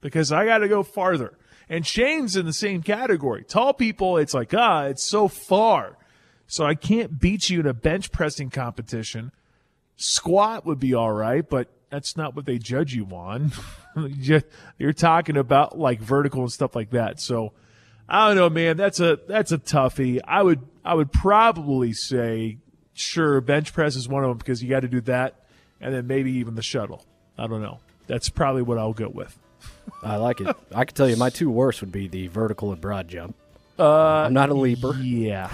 because 0.00 0.32
I 0.32 0.44
got 0.44 0.58
to 0.58 0.68
go 0.68 0.82
farther. 0.82 1.38
And 1.68 1.86
Shane's 1.86 2.34
in 2.34 2.46
the 2.46 2.52
same 2.52 2.82
category. 2.82 3.44
Tall 3.44 3.74
people, 3.74 4.16
it's 4.16 4.34
like, 4.34 4.54
ah, 4.54 4.84
it's 4.84 5.04
so 5.04 5.28
far. 5.28 5.96
So 6.46 6.64
I 6.64 6.74
can't 6.74 7.20
beat 7.20 7.50
you 7.50 7.60
in 7.60 7.66
a 7.66 7.74
bench 7.74 8.10
pressing 8.10 8.48
competition. 8.50 9.32
Squat 9.96 10.64
would 10.64 10.78
be 10.78 10.94
all 10.94 11.12
right, 11.12 11.46
but 11.46 11.68
that's 11.90 12.16
not 12.16 12.34
what 12.34 12.46
they 12.46 12.58
judge 12.58 12.94
you 12.94 13.04
on. 13.06 13.52
You're 14.78 14.92
talking 14.92 15.36
about 15.36 15.78
like 15.78 16.00
vertical 16.00 16.42
and 16.42 16.52
stuff 16.52 16.76
like 16.76 16.90
that. 16.90 17.20
So 17.20 17.52
I 18.08 18.28
don't 18.28 18.36
know, 18.36 18.50
man. 18.50 18.76
That's 18.76 19.00
a 19.00 19.18
that's 19.28 19.52
a 19.52 19.58
toughie. 19.58 20.20
I 20.24 20.42
would 20.42 20.60
I 20.84 20.94
would 20.94 21.12
probably 21.12 21.92
say 21.92 22.58
sure 22.94 23.40
bench 23.40 23.72
press 23.72 23.96
is 23.96 24.08
one 24.08 24.24
of 24.24 24.30
them 24.30 24.38
because 24.38 24.62
you 24.62 24.68
got 24.68 24.80
to 24.80 24.88
do 24.88 25.00
that, 25.02 25.44
and 25.80 25.94
then 25.94 26.06
maybe 26.06 26.32
even 26.32 26.54
the 26.54 26.62
shuttle. 26.62 27.04
I 27.36 27.46
don't 27.46 27.62
know. 27.62 27.80
That's 28.06 28.28
probably 28.28 28.62
what 28.62 28.78
I'll 28.78 28.94
go 28.94 29.08
with. 29.08 29.38
I 30.02 30.16
like 30.16 30.40
it. 30.40 30.56
I 30.74 30.84
can 30.84 30.94
tell 30.94 31.08
you 31.08 31.16
my 31.16 31.30
two 31.30 31.50
worst 31.50 31.80
would 31.80 31.92
be 31.92 32.08
the 32.08 32.28
vertical 32.28 32.72
and 32.72 32.80
broad 32.80 33.08
jump. 33.08 33.36
Uh, 33.78 34.24
I'm 34.24 34.32
not 34.32 34.48
a 34.48 34.54
leaper. 34.54 34.94
Yeah. 34.94 35.50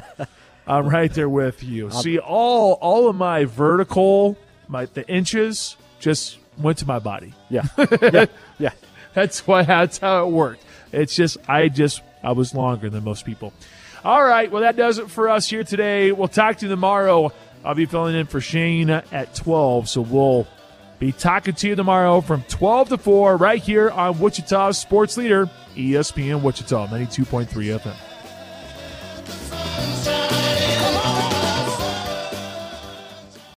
I'm 0.66 0.88
right 0.88 1.12
there 1.12 1.28
with 1.28 1.62
you. 1.62 1.90
See, 1.90 2.18
all 2.18 2.74
all 2.74 3.08
of 3.08 3.16
my 3.16 3.44
vertical, 3.44 4.38
my 4.68 4.86
the 4.86 5.06
inches 5.08 5.76
just 5.98 6.38
went 6.62 6.78
to 6.78 6.86
my 6.86 6.98
body. 6.98 7.34
Yeah. 7.48 7.64
yeah. 8.02 8.26
Yeah. 8.58 8.70
that's 9.14 9.46
why 9.46 9.62
that's 9.62 9.98
how 9.98 10.26
it 10.26 10.30
worked. 10.30 10.64
It's 10.92 11.14
just 11.14 11.38
I 11.48 11.68
just 11.68 12.02
I 12.22 12.32
was 12.32 12.54
longer 12.54 12.90
than 12.90 13.04
most 13.04 13.24
people. 13.24 13.52
All 14.04 14.22
right, 14.24 14.50
well 14.50 14.62
that 14.62 14.76
does 14.76 14.98
it 14.98 15.10
for 15.10 15.28
us 15.28 15.48
here 15.48 15.64
today. 15.64 16.12
We'll 16.12 16.28
talk 16.28 16.58
to 16.58 16.66
you 16.66 16.70
tomorrow. 16.70 17.32
I'll 17.64 17.74
be 17.74 17.86
filling 17.86 18.16
in 18.16 18.26
for 18.26 18.40
Shane 18.40 18.88
at 18.88 19.34
12, 19.34 19.88
so 19.88 20.00
we'll 20.00 20.46
be 20.98 21.12
talking 21.12 21.54
to 21.54 21.68
you 21.68 21.74
tomorrow 21.76 22.20
from 22.22 22.42
12 22.44 22.90
to 22.90 22.98
4 22.98 23.36
right 23.36 23.62
here 23.62 23.90
on 23.90 24.18
Wichita 24.18 24.72
Sports 24.72 25.16
Leader, 25.16 25.50
ESPN 25.74 26.42
Wichita 26.42 26.86
92.3 26.88 27.78
FM. 27.80 27.96